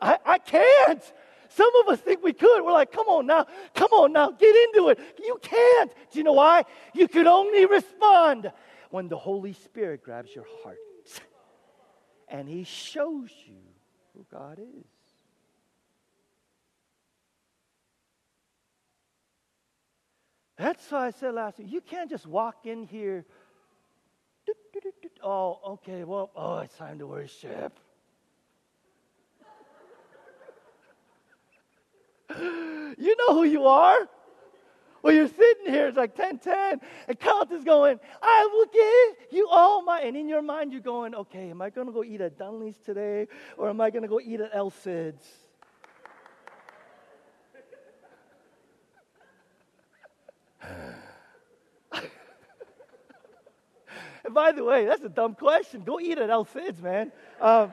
I, 0.00 0.18
I 0.24 0.38
can't. 0.38 1.02
Some 1.48 1.70
of 1.80 1.88
us 1.92 2.00
think 2.00 2.22
we 2.22 2.32
could. 2.32 2.62
We're 2.62 2.72
like, 2.72 2.92
come 2.92 3.06
on 3.06 3.26
now, 3.26 3.46
come 3.74 3.90
on 3.92 4.12
now, 4.12 4.30
get 4.30 4.54
into 4.54 4.88
it. 4.88 4.98
You 5.22 5.38
can't. 5.40 5.90
Do 6.10 6.18
you 6.18 6.24
know 6.24 6.34
why? 6.34 6.64
You 6.94 7.08
could 7.08 7.26
only 7.26 7.64
respond 7.64 8.52
when 8.90 9.08
the 9.08 9.16
Holy 9.16 9.52
Spirit 9.52 10.02
grabs 10.02 10.34
your 10.34 10.46
heart 10.62 10.78
and 12.28 12.48
He 12.48 12.64
shows 12.64 13.30
you 13.46 13.62
who 14.14 14.26
God 14.30 14.58
is. 14.58 14.84
That's 20.56 20.90
why 20.90 21.08
I 21.08 21.10
said 21.10 21.34
last 21.34 21.58
week, 21.58 21.70
you 21.70 21.82
can't 21.82 22.08
just 22.08 22.26
walk 22.26 22.64
in 22.64 22.84
here. 22.84 23.26
Oh, 25.22 25.60
okay, 25.66 26.04
well, 26.04 26.30
oh, 26.34 26.58
it's 26.58 26.76
time 26.76 26.98
to 26.98 27.06
worship. 27.06 27.78
you 32.38 33.16
know 33.18 33.34
who 33.34 33.44
you 33.44 33.66
are. 33.66 34.08
Well, 35.06 35.14
you're 35.14 35.28
sitting 35.28 35.72
here, 35.72 35.86
it's 35.86 35.96
like 35.96 36.16
10 36.16 36.40
10, 36.40 36.80
and 37.06 37.16
is 37.52 37.62
going, 37.62 38.00
I 38.20 38.48
will 38.52 38.66
give 38.66 39.28
you 39.30 39.46
all 39.48 39.80
my. 39.82 40.00
And 40.00 40.16
in 40.16 40.28
your 40.28 40.42
mind, 40.42 40.72
you're 40.72 40.80
going, 40.80 41.14
okay, 41.14 41.48
am 41.50 41.62
I 41.62 41.70
going 41.70 41.86
to 41.86 41.92
go 41.92 42.02
eat 42.02 42.20
at 42.20 42.36
Dunley's 42.36 42.74
today, 42.84 43.28
or 43.56 43.68
am 43.68 43.80
I 43.80 43.90
going 43.90 44.02
to 44.02 44.08
go 44.08 44.18
eat 44.18 44.40
at 44.40 44.50
El 44.52 44.70
Cid's? 44.70 45.24
and 54.24 54.34
by 54.34 54.50
the 54.50 54.64
way, 54.64 54.86
that's 54.86 55.04
a 55.04 55.08
dumb 55.08 55.36
question. 55.36 55.82
Go 55.84 56.00
eat 56.00 56.18
at 56.18 56.30
El 56.30 56.46
Cid's, 56.46 56.82
man. 56.82 57.12
Um, 57.40 57.72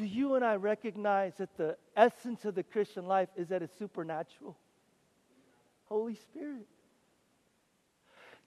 do 0.00 0.06
you 0.06 0.34
and 0.34 0.42
I 0.42 0.56
recognize 0.56 1.34
that 1.36 1.54
the 1.58 1.76
essence 1.94 2.46
of 2.46 2.54
the 2.54 2.62
Christian 2.62 3.04
life 3.04 3.28
is 3.36 3.48
that 3.48 3.62
it's 3.62 3.78
supernatural? 3.78 4.56
Holy 5.84 6.14
Spirit. 6.14 6.66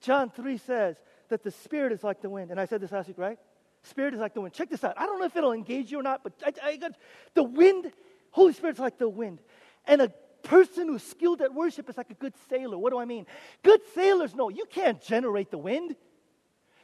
John 0.02 0.32
3 0.32 0.58
says 0.58 0.96
that 1.30 1.44
the 1.44 1.52
Spirit 1.52 1.92
is 1.92 2.04
like 2.04 2.24
the 2.24 2.30
wind. 2.30 2.50
And 2.50 2.60
I 2.60 2.66
said 2.66 2.82
this 2.82 2.92
last 2.92 3.08
week, 3.08 3.20
right? 3.20 3.38
Spirit 3.84 4.16
is 4.16 4.20
like 4.20 4.34
the 4.34 4.42
wind. 4.42 4.56
Check 4.56 4.72
this 4.72 4.84
out. 4.84 4.96
I 4.98 5.06
don't 5.06 5.20
know 5.20 5.28
if 5.28 5.36
it'll 5.36 5.54
engage 5.54 5.92
you 5.92 6.00
or 6.00 6.04
not, 6.04 6.24
but 6.24 6.34
I, 6.44 6.70
I 6.70 6.76
got, 6.78 6.94
the 7.36 7.44
wind, 7.44 7.92
Holy 8.32 8.54
Spirit's 8.54 8.80
like 8.80 8.98
the 8.98 9.08
wind. 9.08 9.40
And 9.86 10.02
a 10.02 10.12
person 10.42 10.88
who's 10.88 11.04
skilled 11.04 11.44
at 11.44 11.54
worship 11.54 11.88
is 11.88 11.98
like 11.98 12.10
a 12.10 12.16
good 12.16 12.34
sailor. 12.50 12.80
What 12.80 12.92
do 12.92 12.98
I 12.98 13.06
mean? 13.06 13.28
Good 13.62 13.82
sailors 13.94 14.34
know 14.34 14.50
you 14.50 14.66
can't 14.66 15.00
generate 15.04 15.52
the 15.52 15.60
wind, 15.60 15.96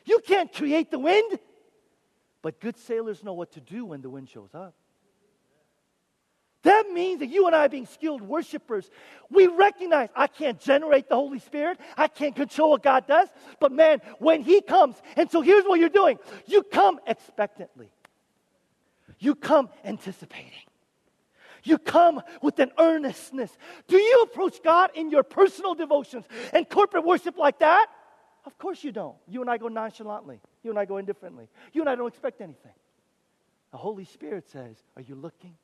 you 0.05 0.19
can't 0.19 0.53
create 0.53 0.91
the 0.91 0.99
wind, 0.99 1.39
but 2.41 2.59
good 2.59 2.77
sailors 2.77 3.23
know 3.23 3.33
what 3.33 3.51
to 3.53 3.61
do 3.61 3.85
when 3.85 4.01
the 4.01 4.09
wind 4.09 4.29
shows 4.29 4.53
up. 4.53 4.73
That 6.63 6.89
means 6.91 7.19
that 7.19 7.27
you 7.27 7.47
and 7.47 7.55
I, 7.55 7.69
being 7.69 7.85
skilled 7.85 8.21
worshipers, 8.21 8.89
we 9.29 9.47
recognize 9.47 10.09
I 10.13 10.27
can't 10.27 10.59
generate 10.59 11.07
the 11.07 11.15
Holy 11.15 11.39
Spirit. 11.39 11.79
I 11.95 12.09
can't 12.09 12.35
control 12.35 12.71
what 12.71 12.83
God 12.83 13.07
does. 13.07 13.29
But 13.61 13.71
man, 13.71 14.01
when 14.19 14.41
He 14.41 14.61
comes, 14.61 14.95
and 15.15 15.31
so 15.31 15.39
here's 15.41 15.63
what 15.63 15.79
you're 15.79 15.87
doing 15.87 16.19
you 16.45 16.63
come 16.63 16.99
expectantly, 17.07 17.89
you 19.19 19.35
come 19.35 19.69
anticipating. 19.85 20.51
You 21.63 21.77
come 21.77 22.21
with 22.41 22.57
an 22.59 22.71
earnestness. 22.79 23.51
Do 23.87 23.97
you 23.97 24.21
approach 24.23 24.63
God 24.63 24.91
in 24.95 25.11
your 25.11 25.23
personal 25.23 25.75
devotions 25.75 26.25
and 26.53 26.67
corporate 26.69 27.05
worship 27.05 27.37
like 27.37 27.59
that? 27.59 27.87
Of 28.45 28.57
course 28.57 28.83
you 28.83 28.91
don't. 28.91 29.15
You 29.27 29.41
and 29.41 29.49
I 29.49 29.57
go 29.57 29.67
nonchalantly. 29.67 30.39
You 30.63 30.71
and 30.71 30.79
I 30.79 30.85
go 30.85 30.97
indifferently. 30.97 31.47
You 31.73 31.81
and 31.81 31.89
I 31.89 31.95
don't 31.95 32.07
expect 32.07 32.41
anything. 32.41 32.73
The 33.71 33.77
Holy 33.77 34.05
Spirit 34.05 34.49
says, 34.49 34.77
Are 34.95 35.01
you 35.01 35.15
looking? 35.15 35.55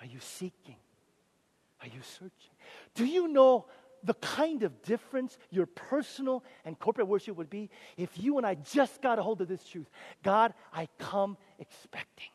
Are 0.00 0.06
you 0.06 0.18
seeking? 0.20 0.76
Are 1.80 1.86
you 1.86 2.00
searching? 2.02 2.54
Do 2.94 3.04
you 3.04 3.28
know 3.28 3.66
the 4.02 4.14
kind 4.14 4.62
of 4.62 4.82
difference 4.82 5.36
your 5.50 5.66
personal 5.66 6.44
and 6.64 6.78
corporate 6.78 7.08
worship 7.08 7.36
would 7.36 7.50
be 7.50 7.70
if 7.96 8.10
you 8.16 8.38
and 8.38 8.46
I 8.46 8.54
just 8.54 9.02
got 9.02 9.18
a 9.18 9.22
hold 9.22 9.40
of 9.40 9.48
this 9.48 9.64
truth? 9.64 9.88
God, 10.22 10.54
I 10.72 10.88
come 10.98 11.36
expecting. 11.58 12.30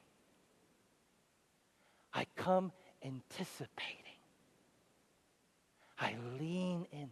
I 2.14 2.26
come 2.36 2.72
anticipating. 3.04 3.98
I 6.00 6.16
lean 6.40 6.88
in. 6.92 7.10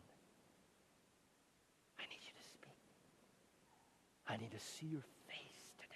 I 2.00 2.04
need 2.10 2.22
you 2.22 2.34
to 2.36 2.44
speak. 2.54 2.74
I 4.30 4.38
need 4.38 4.52
to 4.52 4.60
see 4.60 4.86
your 4.86 5.02
face 5.28 5.74
today. 5.80 5.96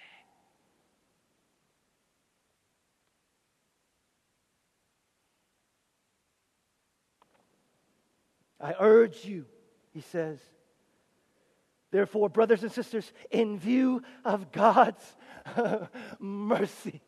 I 8.60 8.74
urge 8.80 9.24
you, 9.24 9.46
he 9.92 10.00
says. 10.00 10.40
Therefore, 11.92 12.28
brothers 12.28 12.64
and 12.64 12.72
sisters, 12.72 13.12
in 13.30 13.56
view 13.56 14.02
of 14.24 14.50
God's 14.50 15.04
mercy, 16.18 17.00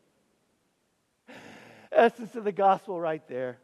essence 1.91 2.37
of 2.37 2.45
the 2.45 2.53
gospel 2.53 3.01
right 3.01 3.27
there. 3.27 3.59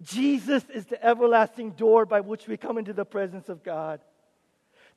Jesus 0.00 0.64
is 0.72 0.86
the 0.86 1.04
everlasting 1.04 1.72
door 1.72 2.06
by 2.06 2.20
which 2.20 2.46
we 2.48 2.56
come 2.56 2.78
into 2.78 2.94
the 2.94 3.04
presence 3.04 3.50
of 3.50 3.62
God. 3.62 4.00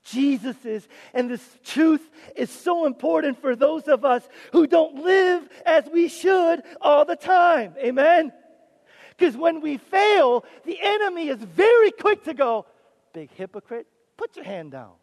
Jesus 0.03 0.65
is, 0.65 0.87
and 1.13 1.29
this 1.29 1.57
truth 1.63 2.01
is 2.35 2.49
so 2.49 2.85
important 2.85 3.39
for 3.39 3.55
those 3.55 3.87
of 3.87 4.03
us 4.03 4.27
who 4.51 4.65
don't 4.65 5.03
live 5.03 5.47
as 5.65 5.85
we 5.91 6.07
should 6.07 6.63
all 6.81 7.05
the 7.05 7.15
time. 7.15 7.75
Amen? 7.77 8.33
Because 9.15 9.37
when 9.37 9.61
we 9.61 9.77
fail, 9.77 10.43
the 10.65 10.79
enemy 10.81 11.27
is 11.27 11.37
very 11.37 11.91
quick 11.91 12.23
to 12.23 12.33
go, 12.33 12.65
Big 13.13 13.29
hypocrite, 13.31 13.87
put 14.17 14.35
your 14.35 14.45
hand 14.45 14.71
down. 14.71 14.93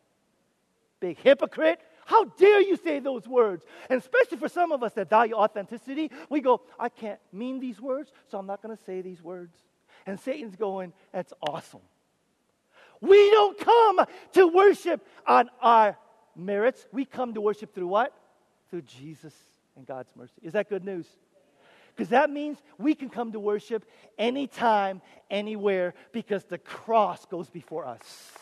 Big 0.99 1.19
hypocrite, 1.19 1.79
how 2.07 2.25
dare 2.25 2.63
you 2.63 2.77
say 2.77 2.99
those 3.01 3.29
words? 3.29 3.65
And 3.91 4.01
especially 4.01 4.39
for 4.39 4.49
some 4.49 4.73
of 4.73 4.83
us 4.83 4.95
that 4.95 5.11
value 5.11 5.35
authenticity, 5.35 6.11
we 6.31 6.41
go, 6.41 6.63
I 6.79 6.89
can't 6.89 7.21
mean 7.33 7.61
these 7.61 7.81
words, 7.81 8.11
so 8.29 8.39
I'm 8.39 8.47
not 8.47 8.63
going 8.63 8.75
to 8.77 8.83
say 8.83 9.03
these 9.03 9.23
words. 9.23 9.55
And 10.07 10.19
Satan's 10.19 10.57
going, 10.57 10.95
That's 11.13 11.35
awesome. 11.43 11.83
We 13.01 13.31
don't 13.31 13.59
come 13.59 14.07
to 14.33 14.47
worship 14.49 15.07
on 15.27 15.51
our 15.61 15.97
merits. 16.37 16.87
We 16.93 17.05
come 17.05 17.35
to 17.35 17.41
worship 17.41 17.75
through 17.75 17.89
what? 17.89 18.13
Through 18.71 18.83
Jesus 18.83 19.35
and 19.77 19.87
God's 19.87 20.11
mercy. 20.17 20.41
Is 20.43 20.53
that 20.53 20.69
good 20.69 20.85
news? 20.85 21.07
Because 21.95 22.11
that 22.11 22.31
means 22.31 22.59
we 22.79 22.95
can 22.95 23.11
come 23.11 23.33
to 23.33 23.41
worship 23.41 23.85
anytime, 24.19 25.03
anywhere, 25.31 25.95
because 26.13 26.45
the 26.45 26.59
cross 26.59 27.27
goes 27.27 27.51
before 27.51 27.85
us. 27.85 28.33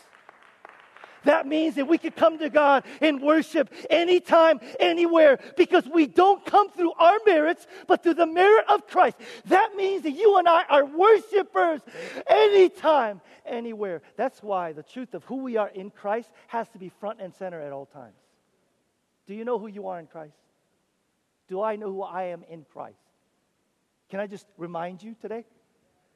That 1.27 1.47
means 1.47 1.75
that 1.75 1.89
we 1.89 1.99
can 1.99 2.13
come 2.13 2.39
to 2.39 2.49
God 2.49 2.85
and 3.01 3.21
worship 3.21 3.73
anytime, 3.91 4.61
anywhere, 4.79 5.39
because 5.57 5.85
we 5.93 6.07
don't 6.07 6.45
come 6.47 6.71
through 6.71 6.93
our 6.93 7.19
merits, 7.27 7.67
but 7.89 8.03
through 8.05 8.15
the 8.15 8.27
merit 8.27 8.65
of 8.69 8.87
Christ. 8.87 9.17
That 9.47 9.75
means 9.75 10.03
that 10.05 10.13
you 10.13 10.39
and 10.39 10.49
I 10.49 10.65
are 10.69 10.85
worshipers 10.85 11.81
anytime, 12.29 13.21
anywhere. 13.45 14.03
That's 14.17 14.41
why 14.41 14.73
the 14.73 14.85
truth 14.85 15.15
of 15.15 15.25
who 15.25 15.39
we 15.39 15.57
are 15.57 15.69
in 15.69 15.91
Christ 15.91 16.31
has 16.47 16.69
to 16.71 16.79
be 16.79 16.89
front 16.89 17.21
and 17.21 17.35
center 17.35 17.61
at 17.61 17.73
all 17.73 17.87
times. 17.87 18.15
Do 19.27 19.35
you 19.35 19.45
know 19.45 19.59
who 19.59 19.67
you 19.67 19.89
are 19.89 19.99
in 19.99 20.07
Christ? 20.07 20.37
Do 21.49 21.61
I 21.61 21.75
know 21.75 21.91
who 21.91 22.03
I 22.03 22.25
am 22.25 22.45
in 22.49 22.65
Christ? 22.73 22.99
Can 24.11 24.21
I 24.21 24.29
just 24.29 24.47
remind 24.57 25.03
you 25.03 25.17
today? 25.21 25.45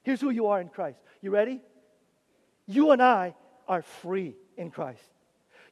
Here's 0.04 0.20
who 0.20 0.30
you 0.30 0.46
are 0.46 0.60
in 0.60 0.68
Christ. 0.68 1.00
You 1.20 1.32
ready? 1.32 1.60
You 2.66 2.92
and 2.92 3.02
I 3.02 3.34
are 3.66 3.82
free 3.82 4.36
in 4.60 4.70
Christ. 4.70 5.02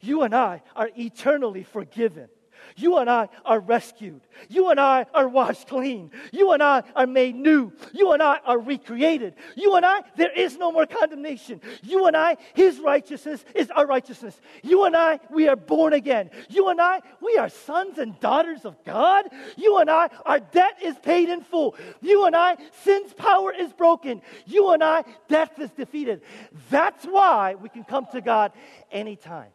You 0.01 0.22
and 0.22 0.35
I 0.35 0.62
are 0.74 0.90
eternally 0.96 1.62
forgiven. 1.62 2.29
You 2.76 2.98
and 2.98 3.09
I 3.09 3.28
are 3.44 3.61
rescued. 3.61 4.20
You 4.48 4.70
and 4.70 4.78
I 4.81 5.07
are 5.14 5.28
washed 5.28 5.68
clean. 5.68 6.11
You 6.33 6.52
and 6.52 6.62
I 6.62 6.83
are 6.94 7.07
made 7.07 7.35
new. 7.35 7.72
You 7.92 8.12
and 8.12 8.22
I 8.22 8.40
are 8.44 8.59
recreated. 8.59 9.35
You 9.57 9.74
and 9.76 9.85
I, 9.85 10.02
there 10.16 10.33
is 10.33 10.57
no 10.57 10.72
more 10.72 10.87
condemnation. 10.87 11.61
You 11.83 12.07
and 12.07 12.16
I, 12.16 12.37
His 12.54 12.78
righteousness 12.78 13.44
is 13.54 13.70
our 13.70 13.87
righteousness. 13.87 14.40
You 14.62 14.85
and 14.85 14.96
I, 14.96 15.20
we 15.31 15.48
are 15.48 15.57
born 15.57 15.92
again. 15.92 16.31
You 16.48 16.68
and 16.68 16.81
I, 16.81 17.00
we 17.20 17.37
are 17.37 17.48
sons 17.48 17.98
and 17.98 18.18
daughters 18.20 18.64
of 18.64 18.83
God. 18.85 19.26
You 19.57 19.78
and 19.78 19.90
I, 19.90 20.09
our 20.24 20.40
debt 20.40 20.78
is 20.83 20.96
paid 20.98 21.28
in 21.28 21.42
full. 21.42 21.76
You 22.00 22.26
and 22.26 22.37
I, 22.37 22.57
sin's 22.85 23.12
power 23.12 23.52
is 23.52 23.72
broken. 23.72 24.22
You 24.46 24.70
and 24.70 24.83
I, 24.83 25.04
death 25.28 25.59
is 25.59 25.70
defeated. 25.70 26.22
That's 26.70 27.04
why 27.04 27.54
we 27.54 27.68
can 27.68 27.85
come 27.85 28.07
to 28.12 28.20
God 28.20 28.52
anytime 28.90 29.50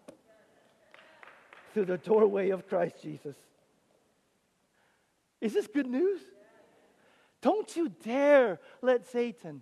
through 1.73 1.85
the 1.85 1.97
doorway 1.97 2.49
of 2.51 2.67
Christ 2.67 3.01
Jesus. 3.01 3.35
Is 5.41 5.53
this 5.53 5.67
good 5.67 5.87
news? 5.87 6.21
Don't 7.41 7.75
you 7.75 7.91
dare 8.03 8.59
let 8.81 9.05
Satan. 9.07 9.61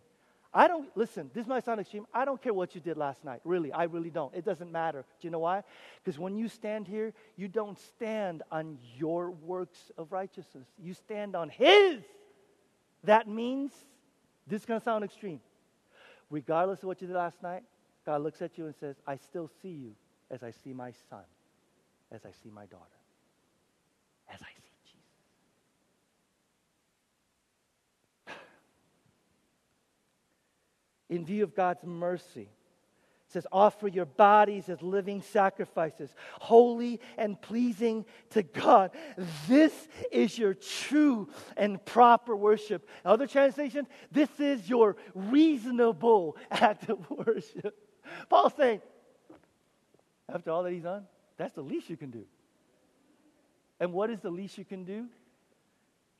I 0.53 0.67
don't, 0.67 0.95
listen, 0.95 1.31
this 1.33 1.47
might 1.47 1.63
sound 1.63 1.79
extreme. 1.79 2.05
I 2.13 2.25
don't 2.25 2.41
care 2.41 2.53
what 2.53 2.75
you 2.75 2.81
did 2.81 2.97
last 2.97 3.23
night. 3.23 3.39
Really, 3.45 3.71
I 3.71 3.83
really 3.85 4.09
don't. 4.09 4.35
It 4.35 4.43
doesn't 4.43 4.71
matter. 4.71 5.05
Do 5.19 5.27
you 5.27 5.31
know 5.31 5.39
why? 5.39 5.63
Because 6.03 6.19
when 6.19 6.35
you 6.35 6.49
stand 6.49 6.87
here, 6.87 7.13
you 7.37 7.47
don't 7.47 7.79
stand 7.79 8.43
on 8.51 8.77
your 8.97 9.31
works 9.31 9.91
of 9.97 10.11
righteousness, 10.11 10.67
you 10.77 10.93
stand 10.93 11.35
on 11.35 11.49
His. 11.49 12.01
That 13.05 13.27
means, 13.27 13.71
this 14.45 14.61
is 14.61 14.65
going 14.65 14.79
to 14.79 14.83
sound 14.83 15.03
extreme. 15.03 15.39
Regardless 16.29 16.79
of 16.79 16.85
what 16.85 17.01
you 17.01 17.07
did 17.07 17.15
last 17.15 17.41
night, 17.41 17.63
God 18.05 18.21
looks 18.21 18.41
at 18.41 18.57
you 18.57 18.65
and 18.65 18.75
says, 18.75 18.97
I 19.07 19.15
still 19.15 19.49
see 19.61 19.69
you 19.69 19.93
as 20.29 20.43
I 20.43 20.51
see 20.51 20.73
my 20.73 20.91
son 21.09 21.23
as 22.11 22.25
I 22.25 22.31
see 22.43 22.49
my 22.49 22.65
daughter, 22.65 22.85
as 24.33 24.41
I 24.41 24.45
see 24.45 24.97
Jesus. 28.27 28.27
In 31.09 31.25
view 31.25 31.43
of 31.43 31.55
God's 31.55 31.83
mercy, 31.83 32.49
says, 33.31 33.47
offer 33.51 33.87
your 33.87 34.05
bodies 34.05 34.69
as 34.69 34.81
living 34.81 35.21
sacrifices, 35.21 36.13
holy 36.39 36.99
and 37.17 37.41
pleasing 37.41 38.05
to 38.31 38.43
God. 38.43 38.91
This 39.47 39.73
is 40.11 40.37
your 40.37 40.53
true 40.53 41.29
and 41.55 41.83
proper 41.85 42.35
worship. 42.35 42.87
Other 43.05 43.27
translations, 43.27 43.87
this 44.11 44.29
is 44.39 44.69
your 44.69 44.97
reasonable 45.15 46.35
act 46.51 46.89
of 46.89 47.09
worship. 47.09 47.77
Paul's 48.29 48.53
saying, 48.57 48.81
after 50.27 50.51
all 50.51 50.63
that 50.63 50.73
he's 50.73 50.83
done, 50.83 51.05
that's 51.37 51.53
the 51.53 51.61
least 51.61 51.89
you 51.89 51.97
can 51.97 52.11
do. 52.11 52.25
And 53.79 53.93
what 53.93 54.09
is 54.09 54.19
the 54.19 54.29
least 54.29 54.57
you 54.57 54.65
can 54.65 54.83
do? 54.83 55.07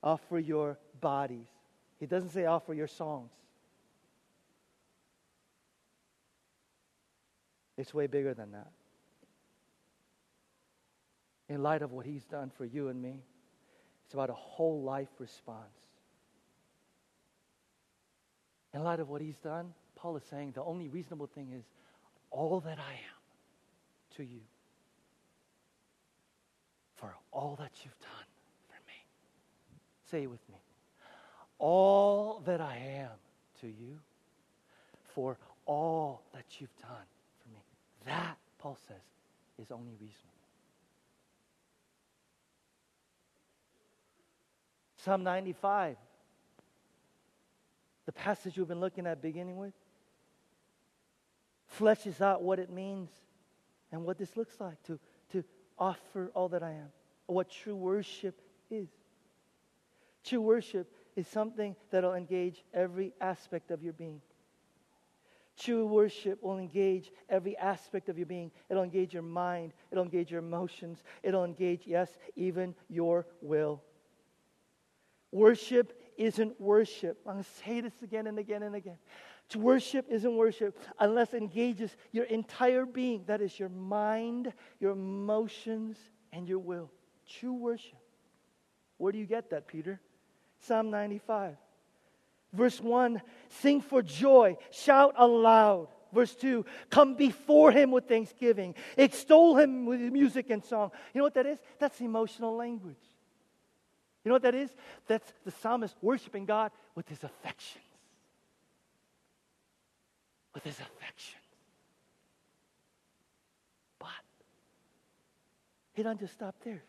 Offer 0.01 0.39
your 0.39 0.80
bodies. 0.99 1.47
He 1.99 2.07
doesn't 2.07 2.30
say 2.30 2.45
offer 2.45 2.74
your 2.74 2.88
songs. 2.88 3.32
It's 7.78 7.93
way 7.93 8.07
bigger 8.07 8.34
than 8.34 8.51
that. 8.51 8.72
In 11.49 11.62
light 11.62 11.82
of 11.82 11.91
what 11.91 12.05
he's 12.05 12.26
done 12.26 12.51
for 12.57 12.66
you 12.66 12.88
and 12.88 13.01
me, 13.01 13.24
it's 14.05 14.14
about 14.14 14.30
a 14.30 14.34
whole 14.34 14.82
life 14.82 15.09
response. 15.20 15.68
In 18.74 18.84
light 18.84 18.99
of 18.99 19.09
what 19.09 19.22
he's 19.22 19.38
done, 19.39 19.74
Paul 19.95 20.16
is 20.18 20.24
saying 20.24 20.53
the 20.55 20.64
only 20.64 20.88
reasonable 20.88 21.28
thing 21.28 21.51
is 21.51 21.66
all 22.32 22.59
that 22.62 22.80
I 22.80 22.93
am 22.93 24.16
to 24.16 24.24
you 24.24 24.41
for 27.01 27.15
all 27.31 27.55
that 27.59 27.71
you've 27.83 27.99
done 27.99 28.29
for 28.67 28.77
me. 28.87 28.93
Say 30.09 30.23
it 30.23 30.29
with 30.29 30.47
me. 30.49 30.59
all 31.57 32.41
that 32.45 32.61
I 32.61 32.77
am 32.77 33.09
to 33.61 33.67
you, 33.67 33.99
for 35.13 35.37
all 35.65 36.21
that 36.33 36.45
you've 36.59 36.75
done 36.77 37.07
for 37.41 37.49
me. 37.49 37.61
That, 38.05 38.37
Paul 38.59 38.77
says, 38.87 39.01
is 39.59 39.71
only 39.71 39.91
reasonable. 39.93 40.17
Psalm 44.97 45.23
95, 45.23 45.97
the 48.05 48.11
passage 48.11 48.57
we've 48.57 48.67
been 48.67 48.79
looking 48.79 49.07
at 49.07 49.21
beginning 49.21 49.57
with, 49.57 49.73
fleshes 51.79 52.21
out 52.21 52.43
what 52.43 52.59
it 52.59 52.69
means 52.69 53.09
and 53.91 54.03
what 54.03 54.17
this 54.17 54.35
looks 54.37 54.59
like 54.59 54.81
to, 54.83 54.93
to 54.93 54.99
offer 55.82 56.32
all 56.36 56.47
that 56.49 56.63
I 56.63 56.71
am, 56.71 56.91
what 57.25 57.49
true 57.49 57.75
worship 57.75 58.39
is. 58.69 58.88
True 60.23 60.39
worship 60.39 60.89
is 61.15 61.27
something 61.27 61.75
that'll 61.89 62.13
engage 62.13 62.63
every 62.73 63.13
aspect 63.19 63.71
of 63.71 63.84
your 63.84 63.93
being. 63.93 64.21
True 65.59 65.86
worship 65.86 66.41
will 66.41 66.59
engage 66.59 67.11
every 67.29 67.57
aspect 67.57 68.07
of 68.09 68.17
your 68.17 68.27
being. 68.27 68.51
It'll 68.69 68.84
engage 68.84 69.13
your 69.13 69.23
mind. 69.23 69.73
It'll 69.91 70.03
engage 70.03 70.32
your 70.32 70.39
emotions. 70.39 71.03
It'll 71.23 71.43
engage, 71.43 71.82
yes, 71.86 72.09
even 72.36 72.73
your 72.88 73.25
will. 73.41 73.82
Worship 75.32 75.99
isn't 76.17 76.59
worship. 76.59 77.19
I'm 77.25 77.34
going 77.34 77.43
to 77.43 77.49
say 77.65 77.82
this 77.82 78.01
again 78.03 78.27
and 78.27 78.38
again 78.39 78.63
and 78.63 78.75
again. 78.75 78.97
Worship 79.55 80.05
isn't 80.09 80.35
worship 80.35 80.77
unless 80.99 81.33
it 81.33 81.37
engages 81.37 81.95
your 82.11 82.25
entire 82.25 82.85
being. 82.85 83.23
That 83.27 83.41
is 83.41 83.59
your 83.59 83.69
mind, 83.69 84.53
your 84.79 84.91
emotions, 84.91 85.97
and 86.31 86.47
your 86.47 86.59
will. 86.59 86.89
True 87.27 87.53
worship. 87.53 87.97
Where 88.97 89.11
do 89.11 89.17
you 89.17 89.25
get 89.25 89.49
that, 89.49 89.67
Peter? 89.67 89.99
Psalm 90.59 90.91
95. 90.91 91.57
Verse 92.53 92.79
1 92.79 93.21
Sing 93.49 93.81
for 93.81 94.01
joy, 94.01 94.57
shout 94.71 95.15
aloud. 95.17 95.87
Verse 96.13 96.35
2 96.35 96.65
Come 96.89 97.15
before 97.15 97.71
him 97.71 97.91
with 97.91 98.07
thanksgiving, 98.07 98.75
extol 98.97 99.57
him 99.57 99.85
with 99.85 100.01
music 100.01 100.49
and 100.49 100.63
song. 100.63 100.91
You 101.13 101.19
know 101.19 101.25
what 101.25 101.35
that 101.35 101.45
is? 101.45 101.59
That's 101.79 101.99
emotional 102.01 102.55
language. 102.55 102.97
You 104.23 104.29
know 104.29 104.35
what 104.35 104.43
that 104.43 104.55
is? 104.55 104.69
That's 105.07 105.33
the 105.45 105.51
psalmist 105.51 105.95
worshiping 106.01 106.45
God 106.45 106.71
with 106.93 107.07
his 107.09 107.23
affections. 107.23 107.85
With 110.53 110.63
his 110.63 110.79
affections. 110.79 111.41
But 113.99 114.07
he 115.93 116.03
doesn't 116.03 116.19
just 116.19 116.33
stop 116.33 116.55
there. 116.63 116.83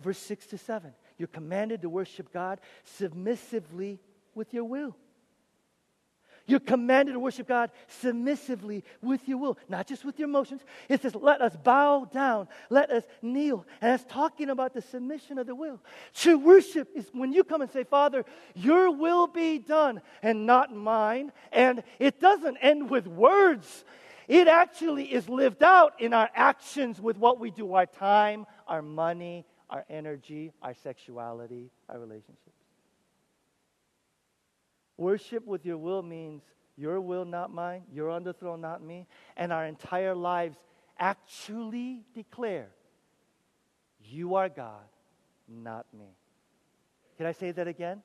Verse 0.00 0.18
6 0.18 0.46
to 0.48 0.58
7. 0.58 0.92
You're 1.16 1.28
commanded 1.28 1.82
to 1.82 1.88
worship 1.88 2.32
God 2.32 2.60
submissively 2.84 4.00
with 4.34 4.54
your 4.54 4.64
will. 4.64 4.96
You're 6.48 6.60
commanded 6.60 7.12
to 7.12 7.20
worship 7.20 7.46
God 7.46 7.70
submissively 7.88 8.82
with 9.02 9.28
your 9.28 9.36
will, 9.36 9.58
not 9.68 9.86
just 9.86 10.02
with 10.02 10.18
your 10.18 10.28
emotions. 10.28 10.62
It 10.88 11.02
says, 11.02 11.14
let 11.14 11.42
us 11.42 11.54
bow 11.54 12.06
down, 12.06 12.48
let 12.70 12.90
us 12.90 13.04
kneel. 13.20 13.66
And 13.82 13.92
it's 13.92 14.10
talking 14.10 14.48
about 14.48 14.72
the 14.72 14.80
submission 14.80 15.38
of 15.38 15.46
the 15.46 15.54
will. 15.54 15.78
True 16.14 16.38
worship 16.38 16.88
is 16.94 17.10
when 17.12 17.34
you 17.34 17.44
come 17.44 17.60
and 17.60 17.70
say, 17.70 17.84
Father, 17.84 18.24
your 18.54 18.90
will 18.90 19.26
be 19.26 19.58
done 19.58 20.00
and 20.22 20.46
not 20.46 20.74
mine. 20.74 21.32
And 21.52 21.82
it 21.98 22.18
doesn't 22.18 22.56
end 22.56 22.88
with 22.88 23.06
words, 23.06 23.84
it 24.26 24.48
actually 24.48 25.04
is 25.04 25.28
lived 25.28 25.62
out 25.62 26.00
in 26.00 26.14
our 26.14 26.30
actions 26.34 26.98
with 26.98 27.18
what 27.18 27.38
we 27.38 27.50
do 27.50 27.74
our 27.74 27.86
time, 27.86 28.46
our 28.66 28.80
money, 28.80 29.44
our 29.68 29.84
energy, 29.90 30.52
our 30.62 30.74
sexuality, 30.74 31.70
our 31.90 31.98
relationships. 31.98 32.57
Worship 34.98 35.46
with 35.46 35.64
your 35.64 35.78
will 35.78 36.02
means 36.02 36.42
your 36.76 37.00
will, 37.00 37.24
not 37.24 37.52
mine, 37.52 37.82
you're 37.92 38.10
on 38.10 38.24
the 38.24 38.32
throne, 38.32 38.60
not 38.60 38.82
me, 38.82 39.06
and 39.36 39.52
our 39.52 39.64
entire 39.64 40.14
lives 40.14 40.58
actually 40.98 42.02
declare, 42.14 42.68
You 44.04 44.34
are 44.34 44.48
God, 44.48 44.84
not 45.48 45.86
me. 45.96 46.16
Can 47.16 47.26
I 47.26 47.32
say 47.32 47.52
that 47.52 47.66
again? 47.66 48.02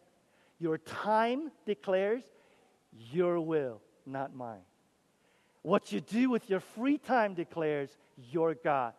Your 0.60 0.78
time 0.78 1.52
declares, 1.66 2.24
Your 3.12 3.40
will, 3.42 3.82
not 4.06 4.36
mine. 4.36 4.62
What 5.64 5.92
you 5.92 6.00
do 6.00 6.30
with 6.30 6.50
your 6.50 6.60
free 6.60 6.98
time 6.98 7.34
declares, 7.34 7.90
Your 8.32 8.54
God, 8.54 8.94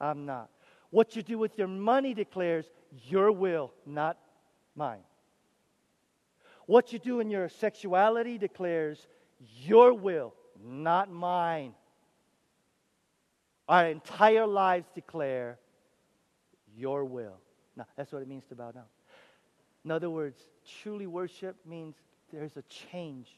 I'm 0.00 0.26
not. 0.26 0.50
What 0.90 1.16
you 1.16 1.22
do 1.22 1.38
with 1.38 1.58
your 1.58 1.68
money 1.68 2.14
declares, 2.14 2.66
Your 3.08 3.32
will, 3.32 3.72
not 3.86 4.18
mine. 4.74 5.00
What 6.66 6.92
you 6.92 6.98
do 6.98 7.20
in 7.20 7.30
your 7.30 7.48
sexuality 7.48 8.38
declares 8.38 9.06
your 9.62 9.94
will, 9.94 10.34
not 10.64 11.10
mine. 11.10 11.74
Our 13.68 13.86
entire 13.86 14.46
lives 14.46 14.88
declare 14.94 15.58
your 16.76 17.04
will. 17.04 17.38
Now, 17.76 17.86
that's 17.96 18.12
what 18.12 18.22
it 18.22 18.28
means 18.28 18.44
to 18.46 18.54
bow 18.54 18.72
down. 18.72 18.84
In 19.84 19.90
other 19.90 20.10
words, 20.10 20.40
truly 20.82 21.06
worship 21.06 21.56
means 21.64 21.94
there's 22.32 22.56
a 22.56 22.62
change 22.62 23.28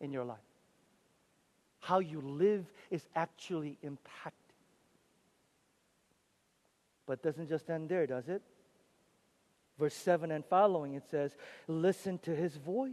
in 0.00 0.12
your 0.12 0.24
life. 0.24 0.38
How 1.80 2.00
you 2.00 2.20
live 2.20 2.66
is 2.90 3.06
actually 3.14 3.78
impacted. 3.82 4.34
But 7.06 7.14
it 7.14 7.22
doesn't 7.22 7.48
just 7.48 7.70
end 7.70 7.88
there, 7.88 8.06
does 8.06 8.28
it? 8.28 8.42
Verse 9.78 9.94
7 9.94 10.30
and 10.30 10.44
following, 10.44 10.94
it 10.94 11.04
says, 11.10 11.36
Listen 11.66 12.18
to 12.20 12.34
his 12.34 12.56
voice. 12.56 12.92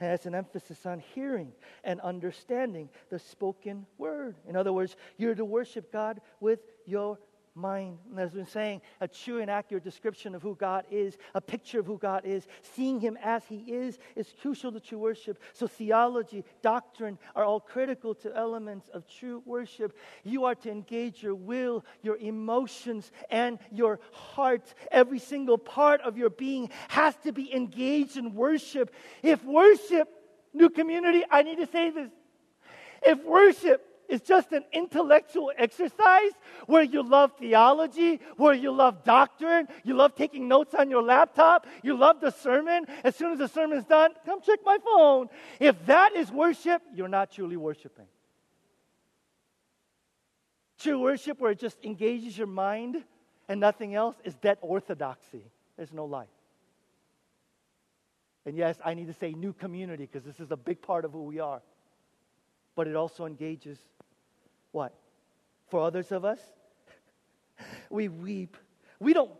And 0.00 0.10
has 0.10 0.26
an 0.26 0.34
emphasis 0.34 0.86
on 0.86 0.98
hearing 1.14 1.52
and 1.84 2.00
understanding 2.00 2.88
the 3.10 3.20
spoken 3.20 3.86
word. 3.96 4.34
In 4.48 4.56
other 4.56 4.72
words, 4.72 4.96
you're 5.16 5.36
to 5.36 5.44
worship 5.44 5.92
God 5.92 6.20
with 6.40 6.58
your 6.84 7.18
mind. 7.54 7.98
And 8.10 8.18
as 8.18 8.32
been 8.32 8.46
saying, 8.46 8.80
a 9.00 9.08
true 9.08 9.40
and 9.40 9.50
accurate 9.50 9.84
description 9.84 10.34
of 10.34 10.42
who 10.42 10.56
God 10.56 10.84
is, 10.90 11.16
a 11.34 11.40
picture 11.40 11.78
of 11.78 11.86
who 11.86 11.98
God 11.98 12.24
is, 12.24 12.46
seeing 12.74 13.00
Him 13.00 13.16
as 13.22 13.44
He 13.46 13.58
is, 13.58 13.98
is 14.16 14.32
crucial 14.40 14.72
to 14.72 14.80
true 14.80 14.98
worship. 14.98 15.40
So, 15.52 15.66
theology, 15.66 16.44
doctrine 16.62 17.18
are 17.36 17.44
all 17.44 17.60
critical 17.60 18.14
to 18.16 18.36
elements 18.36 18.88
of 18.88 19.06
true 19.06 19.42
worship. 19.46 19.96
You 20.24 20.44
are 20.44 20.54
to 20.56 20.70
engage 20.70 21.22
your 21.22 21.34
will, 21.34 21.84
your 22.02 22.16
emotions, 22.16 23.12
and 23.30 23.58
your 23.70 24.00
heart. 24.12 24.74
Every 24.90 25.18
single 25.18 25.58
part 25.58 26.00
of 26.00 26.16
your 26.16 26.30
being 26.30 26.70
has 26.88 27.14
to 27.24 27.32
be 27.32 27.54
engaged 27.54 28.16
in 28.16 28.34
worship. 28.34 28.92
If 29.22 29.44
worship, 29.44 30.08
new 30.52 30.70
community, 30.70 31.22
I 31.30 31.42
need 31.42 31.58
to 31.58 31.66
say 31.66 31.90
this. 31.90 32.10
If 33.02 33.22
worship 33.24 33.93
is 34.14 34.20
just 34.20 34.52
an 34.52 34.64
intellectual 34.72 35.52
exercise 35.58 36.32
where 36.66 36.84
you 36.84 37.02
love 37.02 37.32
theology, 37.38 38.20
where 38.36 38.54
you 38.54 38.70
love 38.70 39.04
doctrine, 39.04 39.66
you 39.82 39.94
love 39.94 40.14
taking 40.14 40.48
notes 40.48 40.74
on 40.74 40.88
your 40.88 41.02
laptop, 41.02 41.66
you 41.82 41.96
love 41.96 42.20
the 42.20 42.30
sermon. 42.30 42.86
As 43.02 43.16
soon 43.16 43.32
as 43.32 43.38
the 43.38 43.48
sermon's 43.48 43.84
done, 43.84 44.12
come 44.24 44.40
check 44.40 44.60
my 44.64 44.78
phone. 44.82 45.28
If 45.58 45.84
that 45.86 46.14
is 46.14 46.30
worship, 46.30 46.80
you're 46.94 47.08
not 47.08 47.32
truly 47.32 47.56
worshiping. 47.56 48.06
True 50.78 51.00
worship, 51.00 51.40
where 51.40 51.50
it 51.50 51.58
just 51.58 51.78
engages 51.84 52.38
your 52.38 52.46
mind 52.46 53.04
and 53.48 53.60
nothing 53.60 53.94
else, 53.94 54.16
is 54.24 54.34
dead 54.36 54.58
orthodoxy. 54.60 55.44
There's 55.76 55.92
no 55.92 56.04
life. 56.04 56.28
And 58.46 58.56
yes, 58.56 58.76
I 58.84 58.94
need 58.94 59.06
to 59.06 59.12
say 59.14 59.32
new 59.32 59.52
community 59.52 60.08
because 60.10 60.24
this 60.24 60.38
is 60.38 60.50
a 60.50 60.56
big 60.56 60.82
part 60.82 61.04
of 61.04 61.12
who 61.12 61.24
we 61.24 61.40
are. 61.40 61.62
But 62.76 62.86
it 62.86 62.96
also 62.96 63.24
engages 63.24 63.78
what? 64.74 64.92
For 65.70 65.80
others 65.80 66.10
of 66.12 66.24
us, 66.24 66.40
we 67.90 68.08
weep. 68.08 68.56
We 68.98 69.12
don't, 69.12 69.30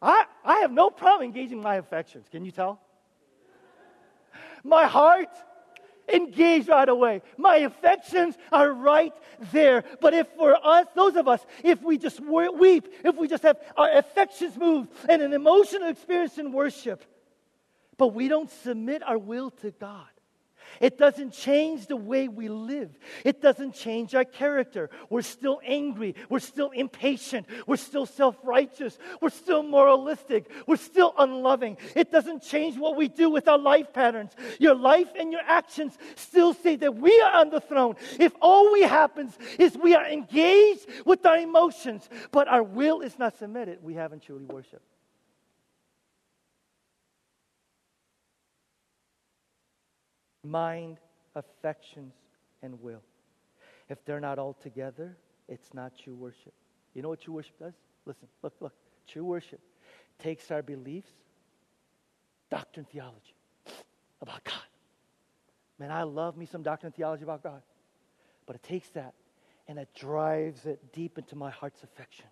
I, 0.00 0.26
I 0.44 0.58
have 0.58 0.70
no 0.70 0.90
problem 0.90 1.24
engaging 1.24 1.62
my 1.62 1.76
affections. 1.76 2.26
Can 2.30 2.44
you 2.44 2.52
tell? 2.52 2.80
My 4.62 4.86
heart, 4.86 5.28
engaged 6.12 6.68
right 6.68 6.88
away. 6.88 7.22
My 7.38 7.56
affections 7.56 8.36
are 8.52 8.70
right 8.70 9.14
there. 9.52 9.84
But 10.00 10.12
if 10.12 10.26
for 10.36 10.54
us, 10.62 10.86
those 10.94 11.16
of 11.16 11.26
us, 11.26 11.40
if 11.64 11.82
we 11.82 11.96
just 11.96 12.20
weep, 12.20 12.88
if 13.04 13.16
we 13.16 13.28
just 13.28 13.42
have 13.42 13.58
our 13.76 13.90
affections 13.96 14.56
moved 14.58 14.90
and 15.08 15.22
an 15.22 15.32
emotional 15.32 15.88
experience 15.88 16.36
in 16.36 16.52
worship, 16.52 17.02
but 17.96 18.08
we 18.08 18.28
don't 18.28 18.50
submit 18.50 19.02
our 19.02 19.18
will 19.18 19.50
to 19.50 19.70
God, 19.70 20.08
it 20.80 20.98
doesn't 20.98 21.32
change 21.32 21.86
the 21.86 21.96
way 21.96 22.28
we 22.28 22.48
live. 22.48 22.90
It 23.24 23.40
doesn't 23.40 23.74
change 23.74 24.14
our 24.14 24.24
character. 24.24 24.90
We're 25.08 25.22
still 25.22 25.60
angry. 25.64 26.14
We're 26.28 26.38
still 26.40 26.70
impatient. 26.70 27.46
We're 27.66 27.76
still 27.76 28.06
self 28.06 28.36
righteous. 28.42 28.98
We're 29.20 29.30
still 29.30 29.62
moralistic. 29.62 30.50
We're 30.66 30.76
still 30.76 31.14
unloving. 31.18 31.78
It 31.96 32.12
doesn't 32.12 32.42
change 32.42 32.78
what 32.78 32.96
we 32.96 33.08
do 33.08 33.30
with 33.30 33.48
our 33.48 33.58
life 33.58 33.92
patterns. 33.92 34.32
Your 34.58 34.74
life 34.74 35.08
and 35.18 35.32
your 35.32 35.42
actions 35.46 35.96
still 36.16 36.54
say 36.54 36.76
that 36.76 36.96
we 36.96 37.20
are 37.20 37.40
on 37.40 37.50
the 37.50 37.60
throne. 37.60 37.96
If 38.18 38.32
all 38.40 38.72
we 38.72 38.82
happens 38.82 39.36
is 39.58 39.76
we 39.76 39.94
are 39.94 40.06
engaged 40.06 40.86
with 41.04 41.24
our 41.26 41.38
emotions, 41.38 42.08
but 42.30 42.48
our 42.48 42.62
will 42.62 43.00
is 43.00 43.18
not 43.18 43.38
submitted, 43.38 43.82
we 43.82 43.94
haven't 43.94 44.22
truly 44.22 44.44
worshiped. 44.44 44.89
Mind, 50.44 50.98
affections, 51.34 52.14
and 52.62 52.80
will. 52.82 53.02
If 53.88 54.04
they're 54.04 54.20
not 54.20 54.38
all 54.38 54.54
together, 54.54 55.16
it's 55.48 55.74
not 55.74 55.92
true 56.02 56.14
worship. 56.14 56.52
You 56.94 57.02
know 57.02 57.08
what 57.08 57.20
true 57.20 57.34
worship 57.34 57.58
does? 57.58 57.74
Listen, 58.06 58.28
look, 58.42 58.54
look. 58.60 58.74
True 59.06 59.24
worship 59.24 59.60
takes 60.18 60.50
our 60.50 60.62
beliefs, 60.62 61.10
doctrine, 62.50 62.86
theology 62.92 63.34
about 64.20 64.44
God. 64.44 64.54
Man, 65.78 65.90
I 65.90 66.02
love 66.02 66.36
me 66.36 66.46
some 66.46 66.62
doctrine 66.62 66.92
theology 66.92 67.22
about 67.24 67.42
God. 67.42 67.62
But 68.46 68.56
it 68.56 68.62
takes 68.62 68.88
that 68.90 69.14
and 69.66 69.78
it 69.78 69.88
drives 69.94 70.66
it 70.66 70.92
deep 70.92 71.18
into 71.18 71.36
my 71.36 71.50
heart's 71.50 71.82
affections. 71.82 72.28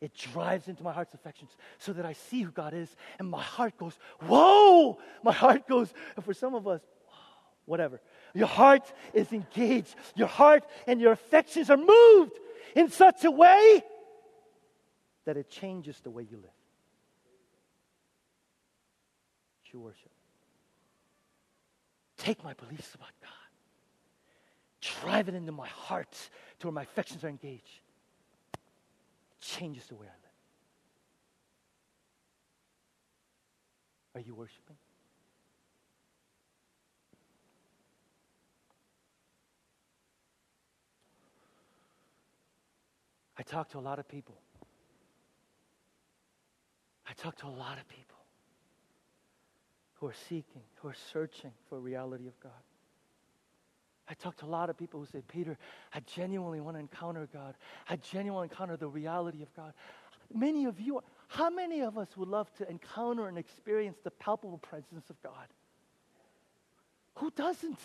It 0.00 0.14
drives 0.14 0.68
into 0.68 0.82
my 0.82 0.92
heart's 0.92 1.14
affections 1.14 1.50
so 1.78 1.92
that 1.92 2.06
I 2.06 2.12
see 2.12 2.42
who 2.42 2.52
God 2.52 2.72
is 2.72 2.94
and 3.18 3.28
my 3.28 3.42
heart 3.42 3.76
goes, 3.76 3.98
whoa! 4.22 4.98
My 5.24 5.32
heart 5.32 5.66
goes, 5.66 5.92
and 6.14 6.24
for 6.24 6.32
some 6.32 6.54
of 6.54 6.68
us, 6.68 6.80
whatever. 7.64 8.00
Your 8.34 8.46
heart 8.46 8.92
is 9.12 9.32
engaged. 9.32 9.94
Your 10.14 10.28
heart 10.28 10.64
and 10.86 11.00
your 11.00 11.12
affections 11.12 11.68
are 11.68 11.76
moved 11.76 12.38
in 12.76 12.90
such 12.90 13.24
a 13.24 13.30
way 13.30 13.82
that 15.24 15.36
it 15.36 15.50
changes 15.50 16.00
the 16.00 16.10
way 16.10 16.22
you 16.22 16.36
live. 16.36 16.50
True 19.70 19.80
worship. 19.80 20.10
Take 22.16 22.42
my 22.42 22.54
beliefs 22.54 22.94
about 22.94 23.10
God, 23.20 23.30
drive 25.02 25.28
it 25.28 25.34
into 25.34 25.52
my 25.52 25.68
heart 25.68 26.12
to 26.60 26.66
where 26.66 26.72
my 26.72 26.82
affections 26.82 27.22
are 27.24 27.28
engaged. 27.28 27.80
Changes 29.40 29.86
the 29.86 29.94
way 29.94 30.06
I 30.06 30.10
live. 30.10 30.28
Are 34.14 34.20
you 34.20 34.34
worshiping? 34.34 34.76
I 43.38 43.42
talk 43.42 43.68
to 43.70 43.78
a 43.78 43.80
lot 43.80 44.00
of 44.00 44.08
people. 44.08 44.34
I 47.06 47.12
talk 47.12 47.36
to 47.36 47.46
a 47.46 47.48
lot 47.48 47.78
of 47.78 47.88
people 47.88 48.18
who 49.94 50.08
are 50.08 50.14
seeking, 50.28 50.62
who 50.76 50.88
are 50.88 50.96
searching 51.12 51.52
for 51.68 51.78
reality 51.78 52.26
of 52.26 52.38
God. 52.40 52.52
I 54.10 54.14
talk 54.14 54.36
to 54.38 54.46
a 54.46 54.48
lot 54.48 54.70
of 54.70 54.76
people 54.78 55.00
who 55.00 55.06
say, 55.06 55.22
Peter, 55.28 55.58
I 55.94 56.00
genuinely 56.00 56.60
want 56.60 56.76
to 56.76 56.80
encounter 56.80 57.28
God. 57.32 57.54
I 57.88 57.96
genuinely 57.96 58.48
encounter 58.50 58.76
the 58.76 58.88
reality 58.88 59.42
of 59.42 59.54
God. 59.54 59.74
Many 60.32 60.64
of 60.64 60.80
you, 60.80 61.02
how 61.28 61.50
many 61.50 61.80
of 61.80 61.98
us 61.98 62.16
would 62.16 62.28
love 62.28 62.52
to 62.54 62.68
encounter 62.70 63.28
and 63.28 63.36
experience 63.36 63.98
the 64.02 64.10
palpable 64.10 64.58
presence 64.58 65.10
of 65.10 65.20
God? 65.22 65.46
Who 67.16 67.30
doesn't? 67.32 67.80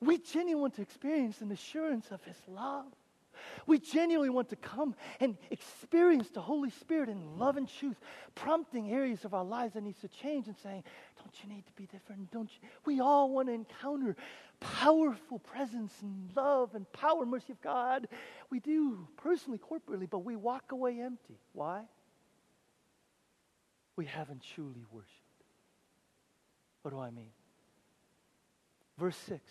We 0.00 0.18
genuinely 0.18 0.54
want 0.54 0.74
to 0.76 0.82
experience 0.82 1.40
an 1.40 1.50
assurance 1.50 2.10
of 2.10 2.22
His 2.24 2.36
love. 2.48 2.86
We 3.66 3.78
genuinely 3.78 4.30
want 4.30 4.48
to 4.50 4.56
come 4.56 4.94
and 5.20 5.36
experience 5.50 6.28
the 6.30 6.40
Holy 6.40 6.70
Spirit 6.70 7.08
in 7.08 7.38
love 7.38 7.56
and 7.56 7.68
truth, 7.68 7.98
prompting 8.34 8.92
areas 8.92 9.24
of 9.24 9.34
our 9.34 9.44
lives 9.44 9.74
that 9.74 9.82
needs 9.82 10.00
to 10.00 10.08
change 10.08 10.46
and 10.46 10.56
saying, 10.62 10.84
Don't 11.18 11.34
you 11.42 11.54
need 11.54 11.66
to 11.66 11.72
be 11.72 11.86
different? 11.86 12.30
Don't 12.30 12.50
you? 12.50 12.68
We 12.84 13.00
all 13.00 13.30
want 13.30 13.48
to 13.48 13.54
encounter 13.54 14.16
powerful 14.60 15.38
presence 15.38 15.92
and 16.02 16.30
love 16.34 16.74
and 16.74 16.90
power 16.92 17.22
and 17.22 17.30
mercy 17.30 17.52
of 17.52 17.60
God. 17.60 18.08
We 18.50 18.60
do 18.60 19.06
personally, 19.16 19.58
corporately, 19.58 20.08
but 20.08 20.20
we 20.20 20.36
walk 20.36 20.72
away 20.72 21.00
empty. 21.00 21.38
Why? 21.52 21.82
We 23.96 24.06
haven't 24.06 24.42
truly 24.54 24.84
worshiped. 24.90 25.12
What 26.82 26.92
do 26.92 27.00
I 27.00 27.10
mean? 27.10 27.32
Verse 28.98 29.16
6. 29.28 29.42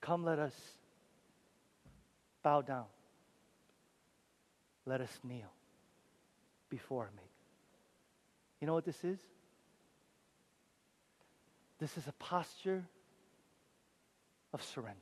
Come, 0.00 0.24
let 0.24 0.38
us 0.38 0.54
bow 2.44 2.60
down. 2.60 2.84
Let 4.86 5.00
us 5.00 5.18
kneel 5.24 5.50
before 6.70 7.04
our 7.04 7.10
Maker. 7.10 7.26
You 8.60 8.68
know 8.68 8.74
what 8.74 8.84
this 8.84 9.02
is? 9.02 9.18
This 11.80 11.96
is 11.96 12.06
a 12.06 12.12
posture 12.12 12.84
of 14.52 14.62
surrender. 14.62 15.00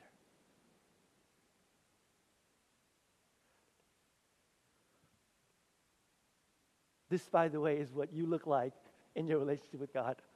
This, 7.10 7.28
by 7.28 7.48
the 7.48 7.60
way, 7.60 7.76
is 7.76 7.92
what 7.92 8.10
you 8.12 8.24
look 8.24 8.46
like 8.46 8.72
in 9.14 9.26
your 9.26 9.38
relationship 9.38 9.80
with 9.80 9.92
God. 9.92 10.16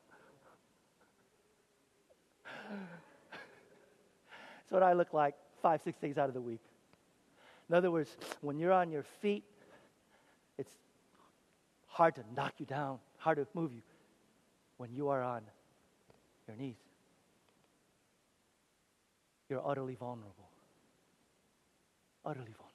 It's 4.63 4.73
what 4.73 4.83
I 4.83 4.95
look 4.95 5.15
like 5.15 5.37
five, 5.63 5.81
six 5.85 5.97
days 6.01 6.19
out 6.19 6.27
of 6.27 6.35
the 6.35 6.41
week. 6.41 6.59
In 7.69 7.75
other 7.75 7.91
words, 7.91 8.17
when 8.41 8.59
you're 8.59 8.73
on 8.73 8.91
your 8.91 9.03
feet, 9.21 9.45
it's 10.57 10.71
hard 11.87 12.15
to 12.17 12.25
knock 12.35 12.55
you 12.59 12.67
down, 12.67 12.99
hard 13.19 13.39
to 13.39 13.47
move 13.55 13.73
you. 13.73 13.83
When 14.77 14.93
you 14.93 15.09
are 15.09 15.23
on 15.23 15.43
your 16.47 16.57
knees, 16.57 16.77
you're 19.49 19.67
utterly 19.67 19.95
vulnerable. 19.95 20.49
Utterly 22.25 22.53
vulnerable. 22.53 22.67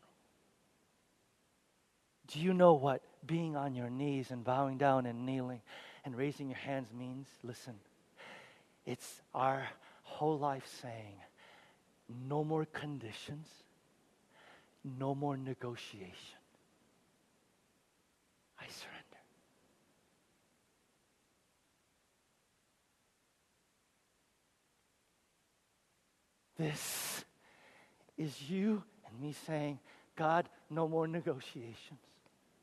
Do 2.27 2.39
you 2.39 2.53
know 2.53 2.73
what 2.73 3.01
being 3.25 3.55
on 3.55 3.75
your 3.75 3.89
knees 3.89 4.31
and 4.31 4.43
bowing 4.43 4.77
down 4.77 5.05
and 5.05 5.25
kneeling 5.25 5.61
and 6.05 6.15
raising 6.15 6.49
your 6.49 6.57
hands 6.57 6.87
means? 6.97 7.27
Listen, 7.43 7.75
it's 8.85 9.21
our 9.33 9.67
whole 10.03 10.39
life 10.39 10.65
saying, 10.81 11.15
no 12.27 12.43
more 12.43 12.65
conditions 12.65 13.47
no 14.83 15.13
more 15.15 15.37
negotiation. 15.37 16.37
I 18.59 18.65
surrender. 18.67 19.01
This 26.57 27.25
is 28.17 28.49
you 28.49 28.83
and 29.07 29.19
me 29.19 29.33
saying, 29.47 29.79
God, 30.15 30.47
no 30.69 30.87
more 30.87 31.07
negotiations. 31.07 31.99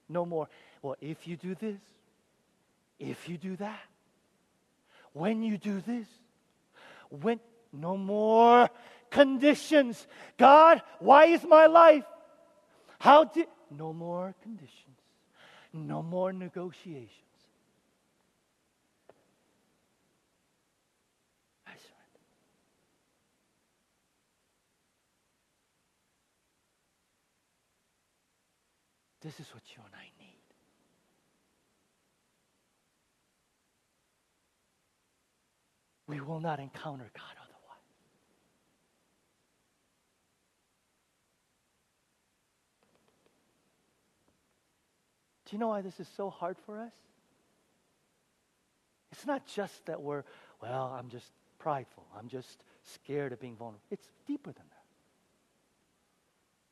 No 0.09 0.25
more. 0.25 0.49
Well, 0.83 0.97
if 1.01 1.27
you 1.27 1.37
do 1.37 1.55
this, 1.55 1.81
if 2.99 3.29
you 3.29 3.37
do 3.37 3.57
that, 3.57 3.81
when 5.13 5.43
you 5.43 5.59
do 5.59 5.81
this, 5.81 6.07
when 7.11 7.41
no 7.73 7.97
more 7.97 8.69
conditions. 9.11 10.07
God, 10.37 10.83
why 10.99 11.27
is 11.27 11.45
my 11.45 11.67
life? 11.67 12.05
How 12.99 13.25
did. 13.25 13.47
No 13.71 13.93
more 13.93 14.35
conditions. 14.43 14.73
No 15.73 16.03
more 16.03 16.33
negotiations. 16.33 17.11
I 21.67 21.73
surrender. 21.73 22.21
This 29.21 29.39
is 29.39 29.53
what 29.55 29.63
you 29.77 29.83
and 29.85 29.95
I 29.95 30.09
need. 30.19 30.35
We 36.07 36.21
will 36.23 36.41
not 36.41 36.59
encounter 36.59 37.11
God 37.15 37.38
Do 45.49 45.57
you 45.57 45.61
know 45.61 45.69
why 45.69 45.81
this 45.81 45.99
is 45.99 46.09
so 46.15 46.29
hard 46.29 46.59
for 46.67 46.79
us? 46.79 46.93
It's 49.13 49.25
not 49.25 49.47
just 49.47 49.87
that 49.87 50.03
we're, 50.03 50.25
well, 50.61 50.95
I'm 50.99 51.09
just 51.09 51.33
prideful. 51.59 52.07
I'm 52.17 52.29
just 52.29 52.63
scared 52.83 53.33
of 53.33 53.41
being 53.41 53.57
vulnerable. 53.57 53.83
It's 53.91 54.09
deeper 54.27 54.53
than 54.53 54.65
that. 54.69 54.85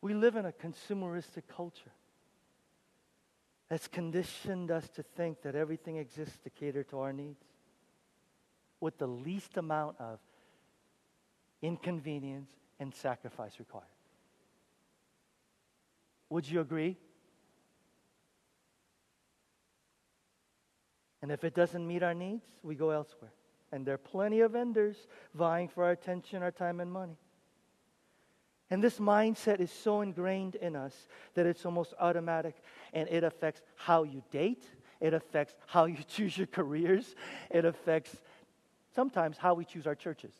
We 0.03 0.13
live 0.13 0.37
in 0.37 0.45
a 0.45 0.53
consumeristic 0.53 1.45
culture 1.49 1.91
that's 3.71 3.89
conditioned 3.89 4.71
us 4.71 4.87
to 4.91 5.03
think 5.03 5.41
that 5.43 5.55
everything 5.55 5.97
exists 5.97 6.39
to 6.45 6.51
cater 6.51 6.85
to 6.85 7.01
our 7.01 7.15
needs 7.15 7.43
with 8.81 8.99
the 8.99 9.07
least 9.07 9.57
amount 9.57 9.97
of 9.99 10.19
inconvenience 11.63 12.51
and 12.79 12.95
sacrifice 12.95 13.59
required. 13.59 13.87
Would 16.29 16.49
you 16.49 16.61
agree? 16.61 16.99
And 21.27 21.33
if 21.33 21.43
it 21.43 21.57
doesn't 21.57 21.85
meet 21.85 22.05
our 22.05 22.15
needs, 22.15 22.47
we 22.63 22.77
go 22.77 22.91
elsewhere. 22.91 23.33
And 23.73 23.85
there 23.85 23.95
are 23.95 23.99
plenty 23.99 24.43
of 24.43 24.53
vendors 24.53 25.09
vying 25.35 25.67
for 25.67 25.83
our 25.83 25.91
attention, 25.91 26.41
our 26.41 26.53
time, 26.53 26.79
and 26.79 26.89
money. 26.93 27.17
And 28.71 28.81
this 28.81 29.01
mindset 29.01 29.59
is 29.59 29.73
so 29.73 30.03
ingrained 30.03 30.55
in 30.55 30.77
us 30.77 30.95
that 31.35 31.45
it's 31.45 31.67
almost 31.67 31.95
automatic 31.99 32.55
and 32.93 33.09
it 33.09 33.25
affects 33.25 33.61
how 33.75 34.05
you 34.05 34.23
date, 34.31 34.67
It 35.01 35.15
affects 35.15 35.57
how 35.67 35.87
you 35.87 35.99
choose 36.07 36.39
your 36.39 36.47
careers. 36.47 37.17
It 37.51 37.65
affects 37.65 38.17
sometimes 38.95 39.37
how 39.37 39.55
we 39.55 39.65
choose 39.65 39.89
our 39.89 39.97
churches. 39.97 40.35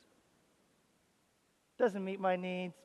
Doesn't 1.79 2.05
meet 2.05 2.21
my 2.21 2.37
needs, 2.37 2.77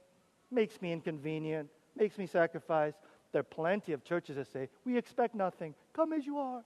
makes 0.50 0.82
me 0.82 0.92
inconvenient, 0.92 1.70
makes 1.96 2.18
me 2.18 2.26
sacrifice. 2.26 2.96
There 3.32 3.42
are 3.42 3.44
plenty 3.44 3.94
of 3.94 4.04
churches 4.04 4.38
that 4.38 4.52
say, 4.52 4.70
We 4.86 4.98
expect 4.98 5.36
nothing. 5.36 5.76
Come 5.94 6.14
as 6.14 6.26
you 6.26 6.40
are. 6.40 6.64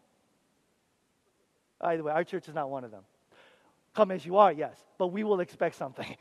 By 1.85 1.97
the 1.97 2.03
way, 2.03 2.11
our 2.11 2.23
church 2.23 2.49
is 2.49 2.55
not 2.55 2.71
one 2.71 2.83
of 2.83 2.89
them. 2.89 3.03
Come 3.93 4.09
as 4.09 4.25
you 4.25 4.37
are, 4.37 4.51
yes, 4.51 4.75
but 4.97 5.09
we 5.09 5.23
will 5.23 5.39
expect 5.39 5.75
something. 5.75 6.17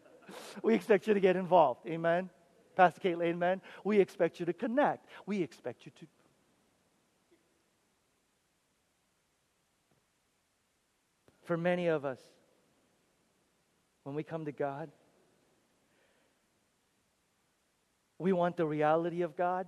we 0.62 0.74
expect 0.74 1.08
you 1.08 1.14
to 1.14 1.18
get 1.18 1.34
involved. 1.34 1.84
Amen. 1.88 2.30
Pastor 2.76 3.00
Caitlin, 3.00 3.30
amen. 3.30 3.60
We 3.82 3.98
expect 3.98 4.38
you 4.38 4.46
to 4.46 4.52
connect. 4.52 5.08
We 5.26 5.42
expect 5.42 5.86
you 5.86 5.92
to. 5.98 6.06
For 11.42 11.56
many 11.56 11.88
of 11.88 12.04
us, 12.04 12.20
when 14.04 14.14
we 14.14 14.22
come 14.22 14.44
to 14.44 14.52
God, 14.52 14.88
we 18.20 18.32
want 18.32 18.56
the 18.56 18.66
reality 18.66 19.22
of 19.22 19.36
God. 19.36 19.66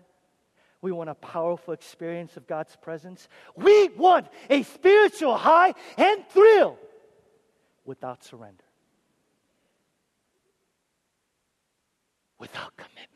We 0.83 0.93
want 0.93 1.11
a 1.11 1.15
powerful 1.15 1.75
experience 1.75 2.37
of 2.37 2.47
God's 2.47 2.75
presence. 2.77 3.29
We 3.55 3.89
want 3.91 4.29
a 4.49 4.63
spiritual 4.63 5.37
high 5.37 5.75
and 5.99 6.27
thrill 6.31 6.79
without 7.85 8.25
surrender, 8.25 8.65
without 12.39 12.75
commitment. 12.77 13.11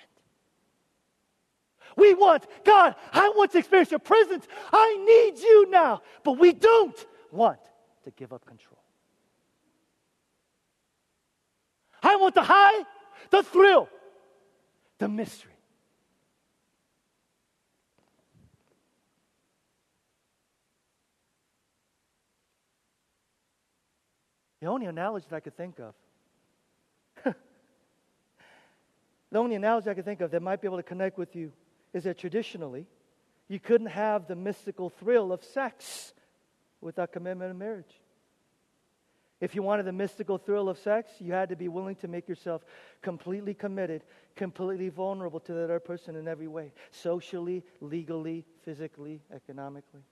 We 1.96 2.12
want, 2.14 2.44
God, 2.64 2.96
I 3.12 3.30
want 3.30 3.52
to 3.52 3.58
experience 3.58 3.90
your 3.90 4.00
presence. 4.00 4.46
I 4.72 4.96
need 5.06 5.40
you 5.40 5.70
now. 5.70 6.02
But 6.22 6.32
we 6.32 6.52
don't 6.52 7.06
want 7.30 7.60
to 8.02 8.10
give 8.10 8.32
up 8.32 8.44
control. 8.44 8.78
I 12.02 12.16
want 12.16 12.34
the 12.34 12.42
high, 12.42 12.84
the 13.30 13.42
thrill, 13.42 13.88
the 14.98 15.08
mystery. 15.08 15.53
The 24.64 24.70
only 24.70 24.86
analogy 24.86 25.26
that 25.28 25.36
I 25.36 25.40
could 25.40 25.58
think 25.58 25.78
of, 25.78 25.94
the 29.30 29.38
only 29.38 29.56
analogy 29.56 29.90
I 29.90 29.94
could 29.94 30.06
think 30.06 30.22
of 30.22 30.30
that 30.30 30.40
might 30.40 30.62
be 30.62 30.66
able 30.66 30.78
to 30.78 30.82
connect 30.82 31.18
with 31.18 31.36
you 31.36 31.52
is 31.92 32.04
that 32.04 32.16
traditionally, 32.16 32.86
you 33.46 33.60
couldn't 33.60 33.88
have 33.88 34.26
the 34.26 34.34
mystical 34.34 34.88
thrill 34.88 35.34
of 35.34 35.44
sex 35.44 36.14
without 36.80 37.12
commitment 37.12 37.50
in 37.50 37.58
marriage. 37.58 38.00
If 39.38 39.54
you 39.54 39.62
wanted 39.62 39.84
the 39.84 39.92
mystical 39.92 40.38
thrill 40.38 40.70
of 40.70 40.78
sex, 40.78 41.12
you 41.18 41.34
had 41.34 41.50
to 41.50 41.56
be 41.56 41.68
willing 41.68 41.96
to 41.96 42.08
make 42.08 42.26
yourself 42.26 42.64
completely 43.02 43.52
committed, 43.52 44.02
completely 44.34 44.88
vulnerable 44.88 45.40
to 45.40 45.52
that 45.52 45.64
other 45.64 45.78
person 45.78 46.16
in 46.16 46.26
every 46.26 46.48
way 46.48 46.72
socially, 46.90 47.64
legally, 47.82 48.46
physically, 48.62 49.20
economically. 49.30 50.04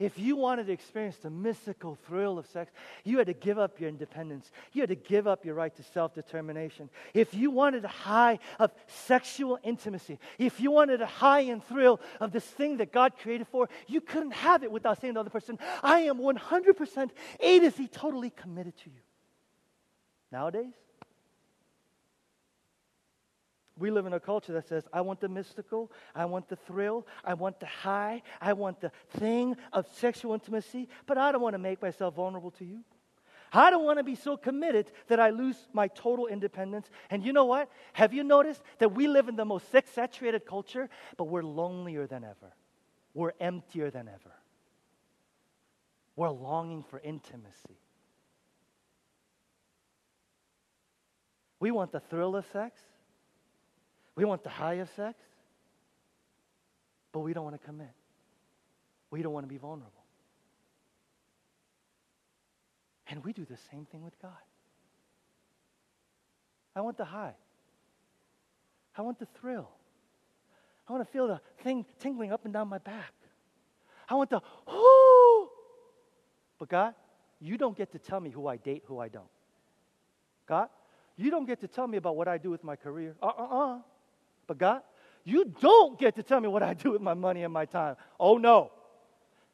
If 0.00 0.18
you 0.18 0.34
wanted 0.34 0.66
to 0.68 0.72
experience 0.72 1.18
the 1.18 1.28
mystical 1.28 1.98
thrill 2.06 2.38
of 2.38 2.46
sex, 2.46 2.72
you 3.04 3.18
had 3.18 3.26
to 3.26 3.34
give 3.34 3.58
up 3.58 3.78
your 3.78 3.90
independence. 3.90 4.50
You 4.72 4.80
had 4.80 4.88
to 4.88 4.96
give 4.96 5.26
up 5.26 5.44
your 5.44 5.54
right 5.54 5.76
to 5.76 5.82
self 5.82 6.14
determination. 6.14 6.88
If 7.12 7.34
you 7.34 7.50
wanted 7.50 7.84
a 7.84 7.88
high 7.88 8.38
of 8.58 8.72
sexual 8.86 9.58
intimacy, 9.62 10.18
if 10.38 10.58
you 10.58 10.70
wanted 10.70 11.02
a 11.02 11.06
high 11.06 11.40
and 11.40 11.62
thrill 11.62 12.00
of 12.18 12.32
this 12.32 12.44
thing 12.44 12.78
that 12.78 12.92
God 12.92 13.12
created 13.22 13.46
for, 13.48 13.68
you 13.86 14.00
couldn't 14.00 14.32
have 14.32 14.64
it 14.64 14.72
without 14.72 14.98
saying 15.02 15.12
to 15.12 15.16
the 15.16 15.20
other 15.20 15.30
person, 15.30 15.58
I 15.82 16.00
am 16.00 16.18
100% 16.18 17.10
A 17.40 17.58
to 17.60 17.70
Z 17.70 17.88
totally 17.88 18.30
committed 18.30 18.78
to 18.78 18.90
you. 18.90 19.00
Nowadays, 20.32 20.72
we 23.80 23.90
live 23.90 24.06
in 24.06 24.12
a 24.12 24.20
culture 24.20 24.52
that 24.52 24.68
says, 24.68 24.84
I 24.92 25.00
want 25.00 25.20
the 25.20 25.28
mystical, 25.28 25.90
I 26.14 26.26
want 26.26 26.48
the 26.48 26.56
thrill, 26.56 27.06
I 27.24 27.34
want 27.34 27.58
the 27.58 27.66
high, 27.66 28.22
I 28.40 28.52
want 28.52 28.80
the 28.80 28.92
thing 29.18 29.56
of 29.72 29.86
sexual 29.94 30.34
intimacy, 30.34 30.88
but 31.06 31.16
I 31.16 31.32
don't 31.32 31.40
want 31.40 31.54
to 31.54 31.58
make 31.58 31.80
myself 31.80 32.14
vulnerable 32.14 32.50
to 32.52 32.64
you. 32.64 32.80
I 33.52 33.70
don't 33.70 33.84
want 33.84 33.98
to 33.98 34.04
be 34.04 34.14
so 34.14 34.36
committed 34.36 34.92
that 35.08 35.18
I 35.18 35.30
lose 35.30 35.56
my 35.72 35.88
total 35.88 36.26
independence. 36.26 36.88
And 37.08 37.24
you 37.24 37.32
know 37.32 37.46
what? 37.46 37.68
Have 37.94 38.12
you 38.12 38.22
noticed 38.22 38.62
that 38.78 38.94
we 38.94 39.08
live 39.08 39.28
in 39.28 39.34
the 39.34 39.44
most 39.44 39.72
sex 39.72 39.90
saturated 39.90 40.46
culture, 40.46 40.88
but 41.16 41.24
we're 41.24 41.42
lonelier 41.42 42.06
than 42.06 42.22
ever? 42.22 42.52
We're 43.14 43.32
emptier 43.40 43.90
than 43.90 44.08
ever. 44.08 44.34
We're 46.14 46.30
longing 46.30 46.84
for 46.84 47.00
intimacy. 47.00 47.78
We 51.58 51.70
want 51.70 51.92
the 51.92 52.00
thrill 52.00 52.36
of 52.36 52.46
sex. 52.52 52.80
We 54.20 54.26
want 54.26 54.44
the 54.44 54.50
high 54.50 54.74
of 54.74 54.90
sex, 54.96 55.18
but 57.10 57.20
we 57.20 57.32
don't 57.32 57.42
want 57.42 57.58
to 57.58 57.66
commit. 57.66 57.88
We 59.10 59.22
don't 59.22 59.32
want 59.32 59.44
to 59.44 59.48
be 59.48 59.56
vulnerable. 59.56 60.04
And 63.08 63.24
we 63.24 63.32
do 63.32 63.46
the 63.46 63.56
same 63.72 63.86
thing 63.86 64.04
with 64.04 64.12
God. 64.20 64.36
I 66.76 66.82
want 66.82 66.98
the 66.98 67.06
high. 67.06 67.32
I 68.94 69.00
want 69.00 69.18
the 69.18 69.26
thrill. 69.40 69.70
I 70.86 70.92
want 70.92 71.02
to 71.06 71.10
feel 71.10 71.26
the 71.26 71.40
thing 71.64 71.86
tingling 71.98 72.30
up 72.30 72.44
and 72.44 72.52
down 72.52 72.68
my 72.68 72.76
back. 72.76 73.14
I 74.06 74.16
want 74.16 74.28
the 74.28 74.42
whoo. 74.70 75.48
But 76.58 76.68
God, 76.68 76.94
you 77.40 77.56
don't 77.56 77.74
get 77.74 77.90
to 77.92 77.98
tell 77.98 78.20
me 78.20 78.28
who 78.28 78.48
I 78.48 78.58
date, 78.58 78.82
who 78.84 78.98
I 78.98 79.08
don't. 79.08 79.30
God, 80.46 80.68
you 81.16 81.30
don't 81.30 81.46
get 81.46 81.62
to 81.62 81.68
tell 81.68 81.86
me 81.86 81.96
about 81.96 82.16
what 82.16 82.28
I 82.28 82.36
do 82.36 82.50
with 82.50 82.62
my 82.62 82.76
career. 82.76 83.16
Uh 83.22 83.28
uh 83.28 83.44
uh. 83.44 83.78
But 84.50 84.58
God, 84.58 84.82
you 85.22 85.44
don't 85.44 85.96
get 85.96 86.16
to 86.16 86.24
tell 86.24 86.40
me 86.40 86.48
what 86.48 86.64
I 86.64 86.74
do 86.74 86.90
with 86.90 87.00
my 87.00 87.14
money 87.14 87.44
and 87.44 87.54
my 87.54 87.66
time. 87.66 87.94
Oh 88.18 88.36
no. 88.36 88.72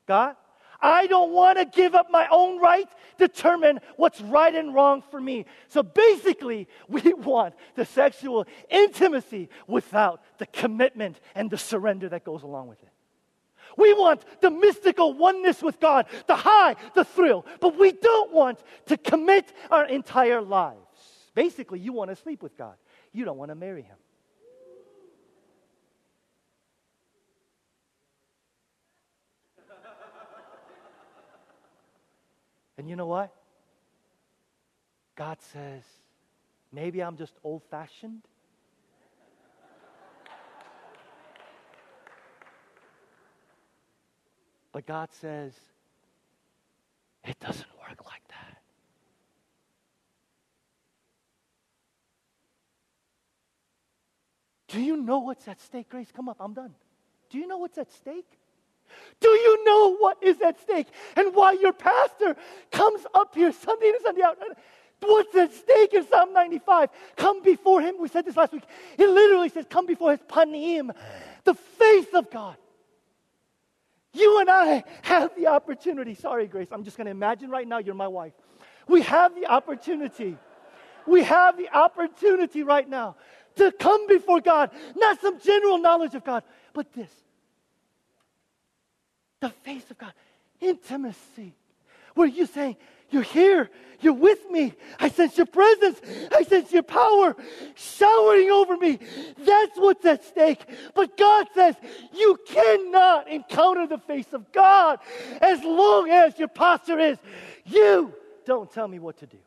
God, 0.07 0.37
I 0.81 1.07
don't 1.07 1.33
want 1.33 1.59
to 1.59 1.67
give 1.67 1.95
up 1.95 2.07
my 2.11 2.27
own 2.31 2.59
right, 2.59 2.89
determine 3.19 3.81
what's 3.97 4.19
right 4.23 4.55
and 4.55 4.75
wrong 4.75 5.03
for 5.11 5.21
me. 5.21 5.45
So 5.69 5.83
basically, 5.83 6.67
we 6.89 7.13
want 7.13 7.57
the 7.75 7.85
sexual 7.85 8.47
intimacy 8.71 9.51
without 9.67 10.23
the 10.39 10.47
commitment 10.47 11.21
and 11.35 11.51
the 11.51 11.59
surrender 11.59 12.09
that 12.09 12.25
goes 12.25 12.43
along 12.43 12.69
with 12.69 12.83
it. 12.83 12.89
We 13.77 13.93
want 13.93 14.25
the 14.41 14.49
mystical 14.49 15.13
oneness 15.13 15.61
with 15.61 15.79
God, 15.79 16.07
the 16.27 16.37
high, 16.37 16.77
the 16.95 17.05
thrill, 17.05 17.45
but 17.61 17.79
we 17.79 17.93
don't 17.93 18.33
want 18.33 18.61
to 18.87 18.97
commit 18.97 19.53
our 19.71 19.85
entire 19.85 20.41
lives. 20.41 20.79
Basically, 21.35 21.81
you 21.81 21.93
want 21.93 22.09
to 22.09 22.17
sleep 22.17 22.43
with 22.43 22.57
God, 22.57 22.77
you 23.13 23.27
don't 23.27 23.37
want 23.37 23.51
to 23.51 23.55
marry 23.55 23.83
Him. 23.83 23.97
And 32.79 32.89
you 32.89 32.97
know 32.97 33.07
what? 33.07 33.33
God 35.17 35.39
says, 35.41 35.83
maybe 36.73 37.03
I'm 37.03 37.17
just 37.17 37.35
old 37.43 37.63
fashioned. 37.71 38.23
But 44.73 44.87
God 44.87 45.09
says, 45.13 45.55
it 47.25 47.41
doesn't 47.41 47.69
work 47.79 48.05
like 48.05 48.29
that. 48.29 48.59
Do 54.69 54.83
you 54.83 54.99
know 54.99 55.21
what's 55.21 55.49
at 55.49 55.63
stake, 55.63 55.89
Grace? 55.89 56.13
Come 56.15 56.29
up, 56.29 56.37
I'm 56.41 56.53
done. 56.53 56.75
Do 57.31 57.39
you 57.39 57.47
know 57.47 57.57
what's 57.57 57.79
at 57.79 57.91
stake? 57.91 58.39
Do 59.21 59.29
you 59.29 59.65
know 59.65 59.97
what 59.97 60.23
is 60.23 60.41
at 60.41 60.61
stake 60.61 60.89
and 61.17 61.35
why 61.35 61.53
your 61.53 61.73
pastor 61.73 62.37
comes 62.71 63.07
up 63.15 63.35
here 63.35 63.53
Sunday 63.53 63.89
in 63.89 64.03
Sunday 64.03 64.23
out? 64.23 64.39
What's 65.01 65.35
at 65.35 65.53
stake 65.53 65.95
in 65.95 66.07
Psalm 66.09 66.33
95? 66.33 66.89
Come 67.17 67.43
before 67.43 67.81
him. 67.81 67.97
We 68.01 68.09
said 68.09 68.25
this 68.25 68.37
last 68.37 68.53
week. 68.53 68.65
It 68.99 69.09
literally 69.09 69.49
says, 69.49 69.67
Come 69.69 69.87
before 69.87 70.11
his 70.13 70.21
panim, 70.21 70.95
the 71.45 71.55
face 71.55 72.09
of 72.15 72.31
God. 72.31 72.57
You 74.13 74.41
and 74.41 74.49
I 74.49 74.85
have 75.03 75.37
the 75.37 75.49
opportunity. 75.49 76.15
Sorry, 76.15 76.47
Grace, 76.47 76.69
I'm 76.73 76.85
just 76.85 76.97
going 76.97 77.05
to 77.05 77.11
imagine 77.11 77.51
right 77.51 77.69
now 77.69 77.79
you're 77.79 77.95
my 77.95 78.09
wife. 78.09 78.33
We 78.89 79.03
have 79.03 79.35
the 79.35 79.47
opportunity. 79.47 80.39
We 81.07 81.23
have 81.25 81.59
the 81.59 81.69
opportunity 81.77 82.63
right 82.63 82.89
now 82.89 83.17
to 83.57 83.73
come 83.73 84.07
before 84.07 84.41
God, 84.41 84.71
not 84.97 85.21
some 85.21 85.39
general 85.41 85.79
knowledge 85.79 86.15
of 86.15 86.25
God, 86.25 86.43
but 86.73 86.93
this 86.93 87.11
the 89.41 89.51
face 89.51 89.91
of 89.91 89.99
God, 89.99 90.13
intimacy. 90.61 91.55
where 92.15 92.27
you're 92.27 92.47
saying, 92.47 92.77
You're 93.11 93.23
here. 93.23 93.71
You're 94.01 94.13
with 94.13 94.51
me. 94.51 94.75
I 95.01 95.09
sense 95.09 95.39
your 95.39 95.47
presence. 95.47 96.01
I 96.35 96.43
sense 96.43 96.71
your 96.71 96.83
power 96.83 97.35
showering 97.75 98.51
over 98.51 98.77
me. 98.77 98.99
That's 99.39 99.79
what's 99.79 100.05
at 100.05 100.23
stake. 100.25 100.61
But 100.95 101.17
God 101.17 101.47
says 101.55 101.77
you 102.13 102.39
cannot 102.47 103.29
encounter 103.31 103.87
the 103.87 103.99
face 103.99 104.33
of 104.35 104.53
God 104.53 104.99
as 105.41 105.63
long 105.63 106.11
as 106.11 106.39
your 106.39 106.49
posture 106.49 106.99
is, 106.99 107.17
You 107.65 108.13
don't 108.45 108.71
tell 108.71 108.87
me 108.87 108.99
what 108.99 109.17
to 109.19 109.27
do. 109.27 109.39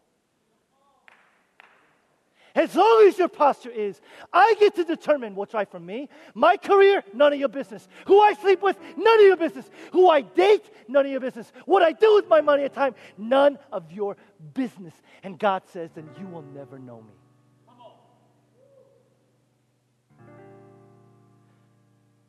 As 2.60 2.76
long 2.76 3.08
as 3.08 3.18
your 3.18 3.30
posture 3.30 3.70
is, 3.70 4.02
I 4.34 4.54
get 4.60 4.76
to 4.76 4.84
determine 4.84 5.34
what's 5.34 5.54
right 5.54 5.72
for 5.72 5.80
me. 5.80 6.10
My 6.34 6.58
career, 6.58 7.06
none 7.14 7.32
of 7.32 7.40
your 7.40 7.48
business. 7.48 7.88
Who 8.06 8.20
I 8.20 8.34
sleep 8.34 8.62
with, 8.62 8.76
none 8.98 9.18
of 9.18 9.26
your 9.26 9.38
business. 9.38 9.70
Who 9.94 10.10
I 10.10 10.20
date, 10.20 10.70
none 10.90 11.06
of 11.06 11.12
your 11.12 11.22
business. 11.22 11.54
What 11.64 11.84
I 11.84 11.94
do 11.94 12.16
with 12.16 12.28
my 12.28 12.42
money 12.42 12.66
and 12.66 12.74
time, 12.74 12.96
none 13.18 13.58
of 13.72 13.90
your 13.94 14.18
business. 14.54 14.94
And 15.24 15.40
God 15.40 15.62
says, 15.68 15.92
then 15.96 16.10
you 16.20 16.28
will 16.28 16.44
never 16.54 16.78
know 16.78 16.98
me. 17.02 17.14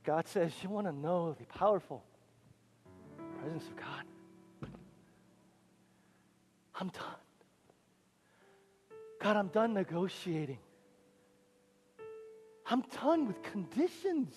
God 0.04 0.28
says, 0.28 0.52
you 0.62 0.68
want 0.68 0.86
to 0.86 0.92
know 0.92 1.34
the 1.40 1.46
powerful 1.46 2.04
presence 3.40 3.66
of 3.66 3.76
God. 3.76 4.70
I'm 6.76 6.88
done. 6.90 7.19
God, 9.20 9.36
I'm 9.36 9.48
done 9.48 9.74
negotiating. 9.74 10.58
I'm 12.66 12.82
done 13.00 13.26
with 13.26 13.42
conditions. 13.42 14.32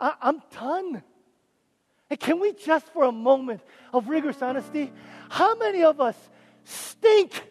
I, 0.00 0.14
am 0.22 0.42
done. 0.52 1.02
And 2.08 2.20
can 2.20 2.40
we 2.40 2.52
just, 2.52 2.86
for 2.92 3.04
a 3.04 3.12
moment 3.12 3.60
of 3.92 4.08
rigorous 4.08 4.40
honesty, 4.40 4.92
how 5.28 5.54
many 5.56 5.84
of 5.84 6.00
us 6.00 6.16
stink 6.64 7.42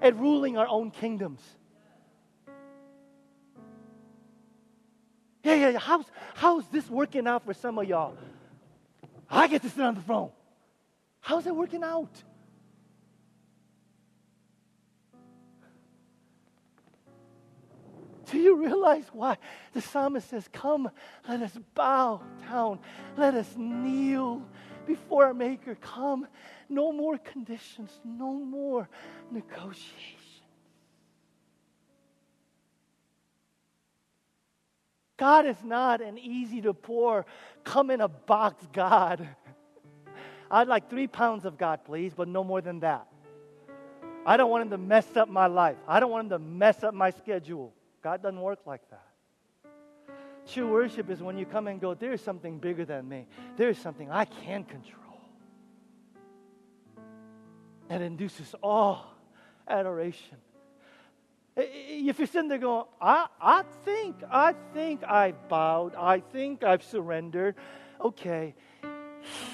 at 0.00 0.16
ruling 0.16 0.56
our 0.56 0.68
own 0.68 0.90
kingdoms? 0.90 1.40
Yeah, 5.42 5.54
yeah, 5.54 5.68
yeah. 5.70 5.78
How's, 5.78 6.04
how's 6.34 6.66
this 6.68 6.88
working 6.88 7.26
out 7.26 7.44
for 7.44 7.54
some 7.54 7.78
of 7.78 7.88
y'all? 7.88 8.16
I 9.28 9.48
get 9.48 9.62
to 9.62 9.70
sit 9.70 9.80
on 9.80 9.94
the 9.94 10.02
throne. 10.02 10.30
How's 11.20 11.46
it 11.46 11.56
working 11.56 11.82
out? 11.82 12.10
Do 18.30 18.38
you 18.38 18.56
realize 18.56 19.06
why 19.12 19.38
the 19.72 19.80
psalmist 19.80 20.30
says, 20.30 20.48
Come, 20.52 20.90
let 21.28 21.42
us 21.42 21.56
bow 21.74 22.22
down, 22.48 22.78
let 23.16 23.34
us 23.34 23.52
kneel 23.56 24.42
before 24.86 25.26
our 25.26 25.34
Maker. 25.34 25.74
Come, 25.74 26.26
no 26.68 26.92
more 26.92 27.18
conditions, 27.18 27.90
no 28.04 28.32
more 28.32 28.88
negotiations. 29.30 30.16
God 35.16 35.44
is 35.44 35.62
not 35.62 36.00
an 36.00 36.16
easy 36.16 36.62
to 36.62 36.72
pour, 36.72 37.26
come 37.62 37.90
in 37.90 38.00
a 38.00 38.08
box 38.08 38.66
God. 38.72 39.28
I'd 40.50 40.68
like 40.68 40.88
three 40.88 41.06
pounds 41.06 41.44
of 41.44 41.58
God, 41.58 41.84
please, 41.84 42.14
but 42.14 42.26
no 42.26 42.42
more 42.42 42.60
than 42.60 42.80
that. 42.80 43.06
I 44.24 44.36
don't 44.36 44.50
want 44.50 44.62
him 44.62 44.70
to 44.70 44.78
mess 44.78 45.16
up 45.16 45.28
my 45.28 45.46
life. 45.46 45.76
I 45.86 46.00
don't 46.00 46.10
want 46.10 46.24
him 46.24 46.30
to 46.30 46.38
mess 46.38 46.82
up 46.82 46.94
my 46.94 47.10
schedule. 47.10 47.74
God 48.02 48.22
doesn't 48.22 48.40
work 48.40 48.60
like 48.66 48.82
that. 48.90 49.06
True 50.46 50.70
worship 50.70 51.10
is 51.10 51.22
when 51.22 51.36
you 51.36 51.46
come 51.46 51.66
and 51.66 51.80
go, 51.80 51.94
there's 51.94 52.22
something 52.22 52.58
bigger 52.58 52.84
than 52.84 53.08
me. 53.08 53.26
There's 53.56 53.78
something 53.78 54.10
I 54.10 54.24
can 54.24 54.64
control. 54.64 55.20
That 57.88 58.00
induces 58.00 58.54
awe, 58.62 59.02
adoration. 59.68 60.38
If 61.56 62.18
you're 62.18 62.26
sitting 62.26 62.48
there 62.48 62.58
going, 62.58 62.84
I, 63.00 63.26
I 63.40 63.64
think, 63.84 64.16
I 64.30 64.54
think 64.72 65.04
I've 65.04 65.48
bowed, 65.48 65.94
I 65.94 66.20
think 66.20 66.62
I've 66.64 66.82
surrendered. 66.82 67.56
Okay, 68.00 68.54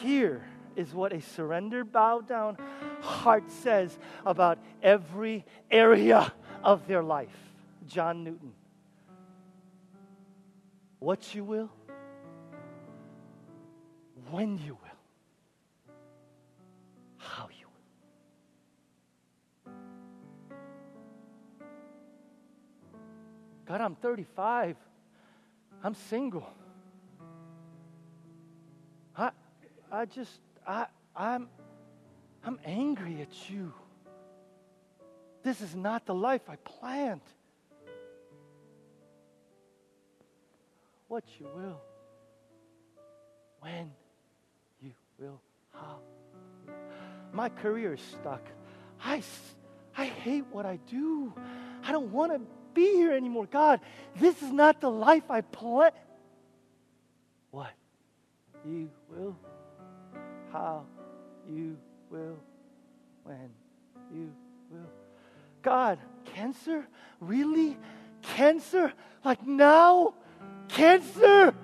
here 0.03 0.45
is 0.77 0.95
what 0.95 1.13
a 1.13 1.21
surrendered, 1.21 1.91
bowed 1.91 2.29
down 2.29 2.59
heart 3.01 3.51
says 3.51 3.99
about 4.25 4.59
every 4.83 5.45
area 5.71 6.33
of 6.63 6.87
their 6.87 7.03
life. 7.03 7.46
John 7.87 8.25
Newton. 8.25 8.53
What 10.99 11.35
you 11.35 11.45
will, 11.45 11.71
when 14.31 14.59
you 14.59 14.75
will, 14.75 15.95
how 17.19 17.49
you 17.59 17.67
will. 19.67 19.73
God, 23.67 23.81
I'm 23.81 23.95
35. 23.95 24.77
I'm 25.83 25.95
single. 25.95 26.49
I, 29.17 29.31
I 29.93 30.07
just, 30.07 30.41
I, 30.67 30.87
I'm, 31.15 31.49
I'm 32.45 32.59
angry 32.65 33.21
at 33.21 33.51
you. 33.51 33.73
This 35.43 35.61
is 35.61 35.77
not 35.77 36.07
the 36.07 36.15
life 36.15 36.43
I 36.49 36.57
planned. 36.57 37.21
What 41.09 41.25
you 41.39 41.47
will, 41.55 41.81
when 43.61 43.93
you 44.81 44.93
will, 45.19 45.41
how. 45.73 45.99
My 47.33 47.49
career 47.49 47.95
is 47.95 48.01
stuck. 48.01 48.43
I, 49.03 49.23
I 49.97 50.07
hate 50.07 50.45
what 50.51 50.67
I 50.67 50.79
do. 50.89 51.33
I 51.85 51.93
don't 51.93 52.13
want 52.13 52.33
to 52.33 52.41
be 52.75 52.93
here 52.93 53.13
anymore. 53.13 53.47
God, 53.47 53.81
this 54.17 54.43
is 54.43 54.53
not 54.53 54.81
the 54.81 54.91
life 54.91 55.31
I 55.31 55.41
plan. 55.41 55.93
What? 57.51 57.73
You 58.67 58.91
will, 59.09 59.37
how 60.53 60.85
you 61.49 61.77
will, 62.11 62.39
when 63.23 63.51
you 64.13 64.33
will. 64.71 64.91
God, 65.63 65.99
cancer? 66.25 66.87
Really? 67.21 67.77
Cancer? 68.23 68.93
Like 69.25 69.47
now? 69.47 70.15
Cancer. 70.69 71.55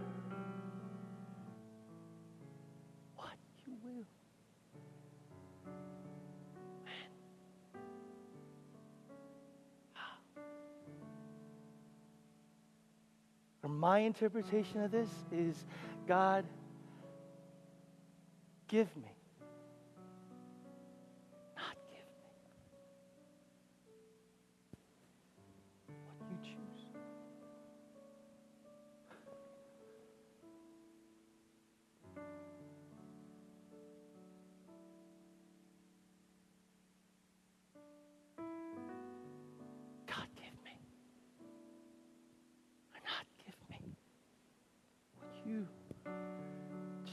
What 3.17 3.29
you 3.67 3.75
will. 3.85 4.07
Man. 6.85 6.95
Or 13.63 13.69
my 13.69 13.99
interpretation 14.01 14.83
of 14.83 14.91
this 14.91 15.09
is 15.31 15.65
God, 16.07 16.45
give 18.69 18.89
me 18.97 19.12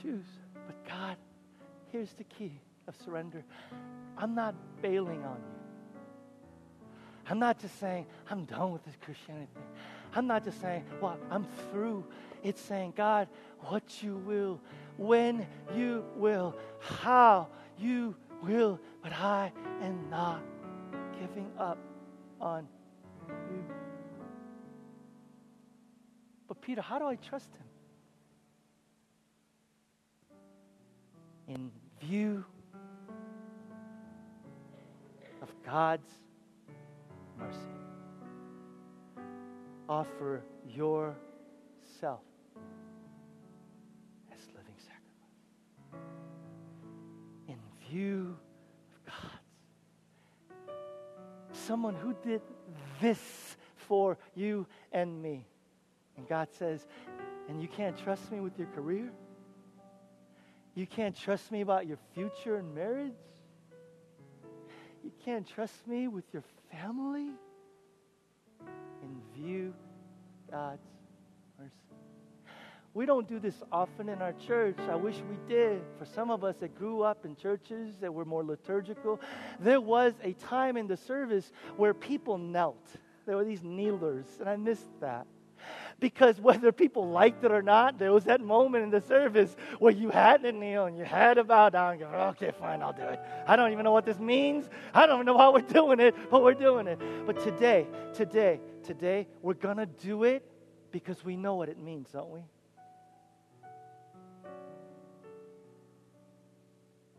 choose. 0.01 0.25
But 0.65 0.87
God, 0.87 1.17
here's 1.91 2.13
the 2.13 2.23
key 2.23 2.59
of 2.87 2.95
surrender 3.03 3.43
I'm 4.17 4.35
not 4.35 4.55
bailing 4.81 5.23
on 5.23 5.37
you. 5.37 5.59
I'm 7.29 7.39
not 7.39 7.59
just 7.59 7.79
saying, 7.79 8.07
I'm 8.29 8.45
done 8.45 8.71
with 8.71 8.83
this 8.85 8.95
Christianity 9.01 9.47
thing. 9.53 9.63
I'm 10.15 10.25
not 10.25 10.43
just 10.43 10.59
saying, 10.59 10.83
well, 10.99 11.17
I'm 11.29 11.45
through. 11.71 12.03
It's 12.43 12.59
saying, 12.61 12.93
God, 12.97 13.27
what 13.59 14.01
you 14.01 14.15
will, 14.15 14.59
when 14.97 15.45
you 15.75 16.03
will, 16.15 16.55
how 16.79 17.47
you 17.77 18.15
will, 18.41 18.79
but 19.03 19.13
I 19.13 19.51
am 19.81 20.09
not 20.09 20.41
giving 21.19 21.51
up 21.59 21.77
on 22.41 22.67
you. 23.29 23.63
But 26.47 26.61
Peter, 26.61 26.81
how 26.81 26.97
do 26.97 27.05
I 27.05 27.15
trust 27.15 27.53
him? 27.53 27.65
In 31.49 31.71
view 31.99 32.45
of 35.41 35.49
God's 35.65 36.09
mercy. 37.37 37.57
Offer 39.89 40.43
yourself 40.67 42.21
as 44.31 44.39
living 44.55 44.75
sacrifice. 44.77 46.03
In 47.47 47.57
view 47.89 48.37
of 49.07 49.11
God's. 49.11 49.41
Someone 51.53 51.95
who 51.95 52.15
did 52.23 52.41
this 53.01 53.57
for 53.75 54.17
you 54.35 54.67
and 54.91 55.21
me. 55.21 55.45
And 56.17 56.27
God 56.27 56.49
says, 56.51 56.85
and 57.47 57.61
you 57.61 57.67
can't 57.67 57.97
trust 57.97 58.31
me 58.31 58.39
with 58.39 58.57
your 58.59 58.67
career? 58.67 59.11
You 60.79 60.87
can't 60.87 61.13
trust 61.13 61.51
me 61.51 61.59
about 61.59 61.87
your 61.87 61.97
future 62.13 62.55
and 62.55 62.73
marriage? 62.73 63.11
You 65.03 65.11
can't 65.25 65.45
trust 65.45 65.85
me 65.85 66.07
with 66.07 66.23
your 66.31 66.43
family? 66.71 67.31
In 69.03 69.21
view 69.35 69.73
God's 70.49 70.79
mercy. 71.59 71.73
We 72.93 73.05
don't 73.05 73.27
do 73.27 73.39
this 73.39 73.61
often 73.73 74.07
in 74.07 74.21
our 74.21 74.31
church. 74.47 74.77
I 74.89 74.95
wish 74.95 75.15
we 75.29 75.35
did. 75.53 75.81
For 75.97 76.05
some 76.05 76.31
of 76.31 76.45
us 76.45 76.55
that 76.61 76.73
grew 76.79 77.01
up 77.01 77.25
in 77.25 77.35
churches 77.35 77.97
that 77.99 78.13
were 78.13 78.23
more 78.23 78.45
liturgical, 78.45 79.19
there 79.59 79.81
was 79.81 80.13
a 80.23 80.31
time 80.31 80.77
in 80.77 80.87
the 80.87 80.95
service 80.95 81.51
where 81.75 81.93
people 81.93 82.37
knelt. 82.37 82.87
There 83.25 83.35
were 83.35 83.43
these 83.43 83.63
kneelers, 83.63 84.27
and 84.39 84.47
I 84.47 84.55
missed 84.55 84.87
that. 85.01 85.27
Because 85.99 86.39
whether 86.39 86.71
people 86.71 87.09
liked 87.09 87.43
it 87.43 87.51
or 87.51 87.61
not, 87.61 87.99
there 87.99 88.13
was 88.13 88.23
that 88.25 88.41
moment 88.41 88.83
in 88.83 88.89
the 88.89 89.01
service 89.01 89.55
where 89.79 89.91
you 89.91 90.09
had 90.09 90.43
to 90.43 90.51
kneel 90.51 90.85
and 90.85 90.97
you 90.97 91.03
had 91.03 91.35
to 91.35 91.43
bow 91.43 91.69
down 91.69 91.93
and 91.93 91.99
go, 92.01 92.07
okay, 92.07 92.51
fine, 92.57 92.81
I'll 92.81 92.93
do 92.93 93.03
it. 93.03 93.19
I 93.45 93.55
don't 93.55 93.71
even 93.71 93.83
know 93.83 93.91
what 93.91 94.05
this 94.05 94.19
means. 94.19 94.69
I 94.93 95.05
don't 95.05 95.25
know 95.25 95.35
why 95.35 95.49
we're 95.49 95.61
doing 95.61 95.99
it, 95.99 96.15
but 96.29 96.43
we're 96.43 96.53
doing 96.53 96.87
it. 96.87 96.99
But 97.25 97.39
today, 97.43 97.87
today, 98.13 98.59
today, 98.83 99.27
we're 99.41 99.53
going 99.55 99.77
to 99.77 99.85
do 99.85 100.23
it 100.23 100.45
because 100.91 101.23
we 101.23 101.35
know 101.35 101.55
what 101.55 101.69
it 101.69 101.77
means, 101.77 102.09
don't 102.11 102.29
we? 102.29 102.41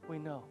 We 0.08 0.18
know 0.18 0.44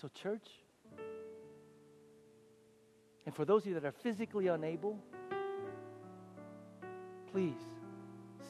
So, 0.00 0.08
church, 0.08 0.46
and 3.24 3.34
for 3.34 3.46
those 3.46 3.62
of 3.62 3.68
you 3.68 3.74
that 3.74 3.84
are 3.84 3.92
physically 3.92 4.48
unable, 4.48 4.98
please 7.32 7.56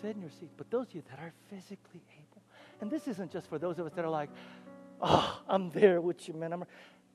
sit 0.03 0.17
in 0.17 0.23
your 0.23 0.31
seats. 0.31 0.53
But 0.57 0.71
those 0.71 0.89
of 0.89 0.95
you 0.97 1.03
that 1.09 1.21
are 1.21 1.33
physically 1.49 2.03
able, 2.19 2.43
and 2.81 2.91
this 2.91 3.07
isn't 3.07 3.31
just 3.31 3.49
for 3.49 3.61
those 3.61 3.79
of 3.79 3.87
us 3.87 3.93
that 3.95 4.05
are 4.05 4.11
like, 4.11 4.29
oh, 5.01 5.41
I'm 5.49 5.71
there 5.71 6.01
with 6.01 6.27
you, 6.27 6.35
man. 6.35 6.53
I'm 6.53 6.65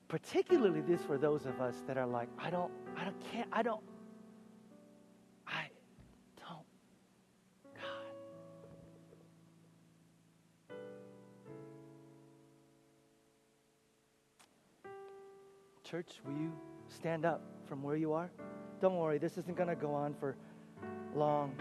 particularly 0.08 0.80
this 0.80 1.02
for 1.02 1.18
those 1.18 1.44
of 1.44 1.60
us 1.60 1.74
that 1.86 1.98
are 1.98 2.06
like, 2.06 2.28
I 2.38 2.48
don't, 2.48 2.72
I 2.96 3.04
don't, 3.04 3.20
can't, 3.32 3.48
I 3.52 3.62
don't, 3.62 3.82
Church, 15.92 16.22
will 16.24 16.32
you 16.40 16.50
stand 16.88 17.26
up 17.26 17.42
from 17.68 17.82
where 17.82 17.96
you 17.96 18.14
are? 18.14 18.30
Don't 18.80 18.96
worry, 18.96 19.18
this 19.18 19.36
isn't 19.36 19.58
going 19.58 19.68
to 19.68 19.76
go 19.76 19.92
on 19.92 20.14
for 20.14 20.36
long. 21.14 21.52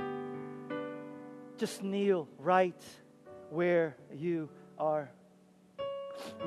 Just 1.58 1.84
kneel 1.84 2.30
right 2.40 2.82
where 3.50 3.98
you 4.16 4.48
are. 4.78 5.12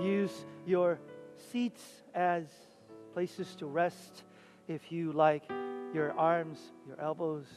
Use 0.00 0.32
your 0.64 0.98
seats 1.52 1.82
as 2.14 2.46
places 3.12 3.54
to 3.56 3.66
rest 3.66 4.22
if 4.66 4.90
you 4.90 5.12
like 5.12 5.42
your 5.92 6.12
arms, 6.12 6.58
your 6.88 6.98
elbows. 6.98 7.48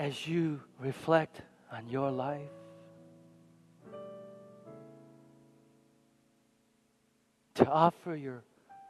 As 0.00 0.26
you 0.26 0.62
reflect 0.78 1.42
on 1.70 1.86
your 1.86 2.10
life, 2.10 2.40
to 7.56 7.66
offer 7.66 8.16
your 8.16 8.42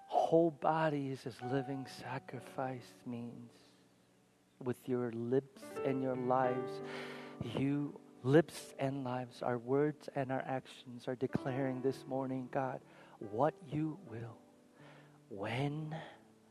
whole 0.06 0.52
bodies 0.52 1.26
as 1.26 1.34
living 1.50 1.84
sacrifice 2.00 2.86
means. 3.04 3.50
With 4.62 4.76
your 4.88 5.10
lips 5.10 5.62
and 5.84 6.00
your 6.00 6.14
lives 6.14 6.70
you 7.58 7.98
lips 8.22 8.74
and 8.78 9.02
lives 9.02 9.42
our 9.42 9.58
words 9.58 10.08
and 10.14 10.30
our 10.30 10.44
actions 10.46 11.08
are 11.08 11.14
declaring 11.14 11.80
this 11.80 12.04
morning 12.06 12.46
god 12.52 12.78
what 13.30 13.54
you 13.72 13.98
will 14.10 14.36
when 15.30 15.94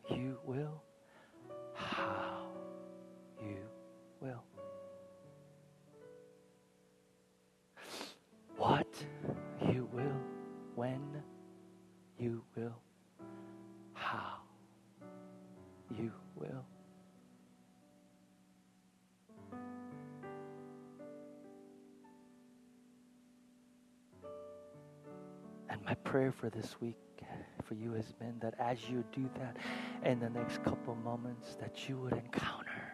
you 0.09 0.35
will 0.45 0.81
how 1.75 2.48
when 10.79 11.21
you 12.17 12.41
will 12.55 12.79
how 13.91 14.37
you 15.89 16.09
will. 16.37 16.63
And 25.69 25.83
my 25.83 25.95
prayer 25.95 26.31
for 26.31 26.49
this 26.49 26.79
week 26.79 26.95
for 27.65 27.73
you 27.73 27.91
has 27.91 28.13
been 28.13 28.39
that 28.39 28.53
as 28.57 28.77
you 28.89 29.03
do 29.11 29.29
that 29.37 29.57
in 30.09 30.21
the 30.21 30.29
next 30.29 30.63
couple 30.63 30.95
moments 30.95 31.57
that 31.59 31.89
you 31.89 31.97
would 31.97 32.13
encounter 32.13 32.93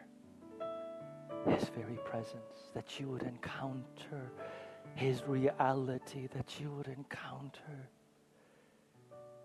his 1.48 1.70
very 1.70 2.00
presence, 2.04 2.72
that 2.74 3.00
you 3.00 3.10
would 3.10 3.22
encounter 3.22 4.32
his 4.96 5.24
reality, 5.28 6.28
that 6.34 6.60
you 6.60 6.72
would 6.72 6.88
encounter 6.88 7.90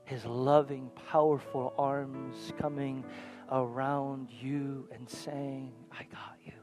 his 0.04 0.24
loving, 0.24 0.90
powerful 1.10 1.74
arms 1.76 2.52
coming 2.58 3.04
around 3.52 4.28
you 4.30 4.88
and 4.92 5.08
saying, 5.08 5.72
I 5.92 6.04
got 6.04 6.36
you. 6.44 6.59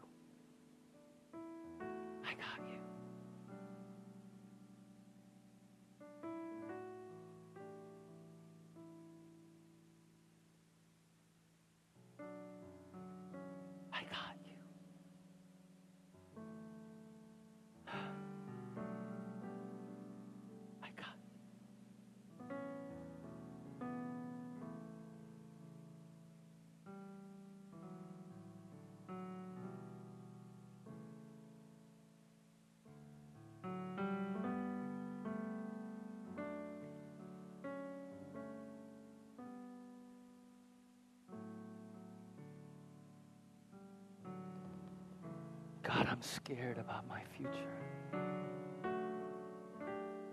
Scared 46.58 46.78
about 46.78 47.08
my 47.08 47.22
future. 47.36 47.52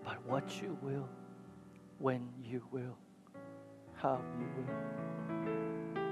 But 0.04 0.24
what 0.26 0.62
you 0.62 0.78
will, 0.80 1.08
when 1.98 2.28
you 2.42 2.62
will, 2.70 2.96
how 3.94 4.20
you 4.38 4.46
will. 4.56 6.02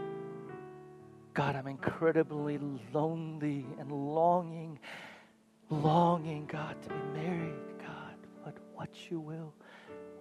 God, 1.35 1.57
I'm 1.57 1.67
incredibly 1.67 2.59
lonely 2.93 3.67
and 3.79 3.91
longing, 3.91 4.79
longing, 5.71 6.47
God, 6.47 6.77
to 6.83 6.89
be 6.91 7.21
married, 7.21 7.79
God. 7.79 8.17
But 8.45 8.57
what 8.75 8.91
you 9.11 9.19
will, 9.19 9.55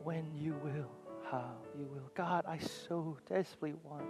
when 0.04 0.32
you 0.34 0.56
will, 0.64 0.92
how 1.30 1.56
you 1.78 1.86
will. 1.86 2.10
God, 2.16 2.46
I 2.48 2.60
so 2.60 3.18
desperately 3.28 3.78
want 3.84 4.06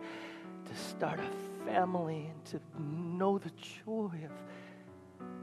to 0.65 0.75
start 0.75 1.19
a 1.19 1.65
family 1.65 2.29
and 2.31 2.45
to 2.45 2.59
know 2.79 3.39
the 3.39 3.51
joy 3.85 4.11
of 4.25 4.31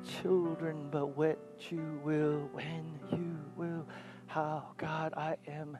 children, 0.04 0.88
but 0.90 1.16
what 1.16 1.38
you 1.70 2.00
will, 2.04 2.48
when 2.52 2.98
you 3.12 3.38
will, 3.56 3.86
how. 4.26 4.68
God, 4.76 5.14
I 5.16 5.36
am 5.46 5.78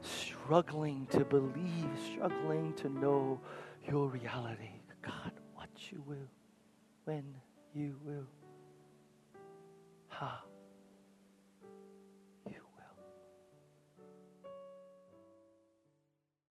struggling 0.00 1.06
to 1.10 1.24
believe, 1.24 1.88
struggling 2.12 2.74
to 2.74 2.88
know 2.88 3.40
your 3.88 4.08
reality. 4.08 4.70
God, 5.02 5.32
what 5.54 5.68
you 5.90 6.02
will, 6.06 6.30
when 7.04 7.24
you 7.74 7.96
will. 8.04 8.26
Ha. 10.08 10.42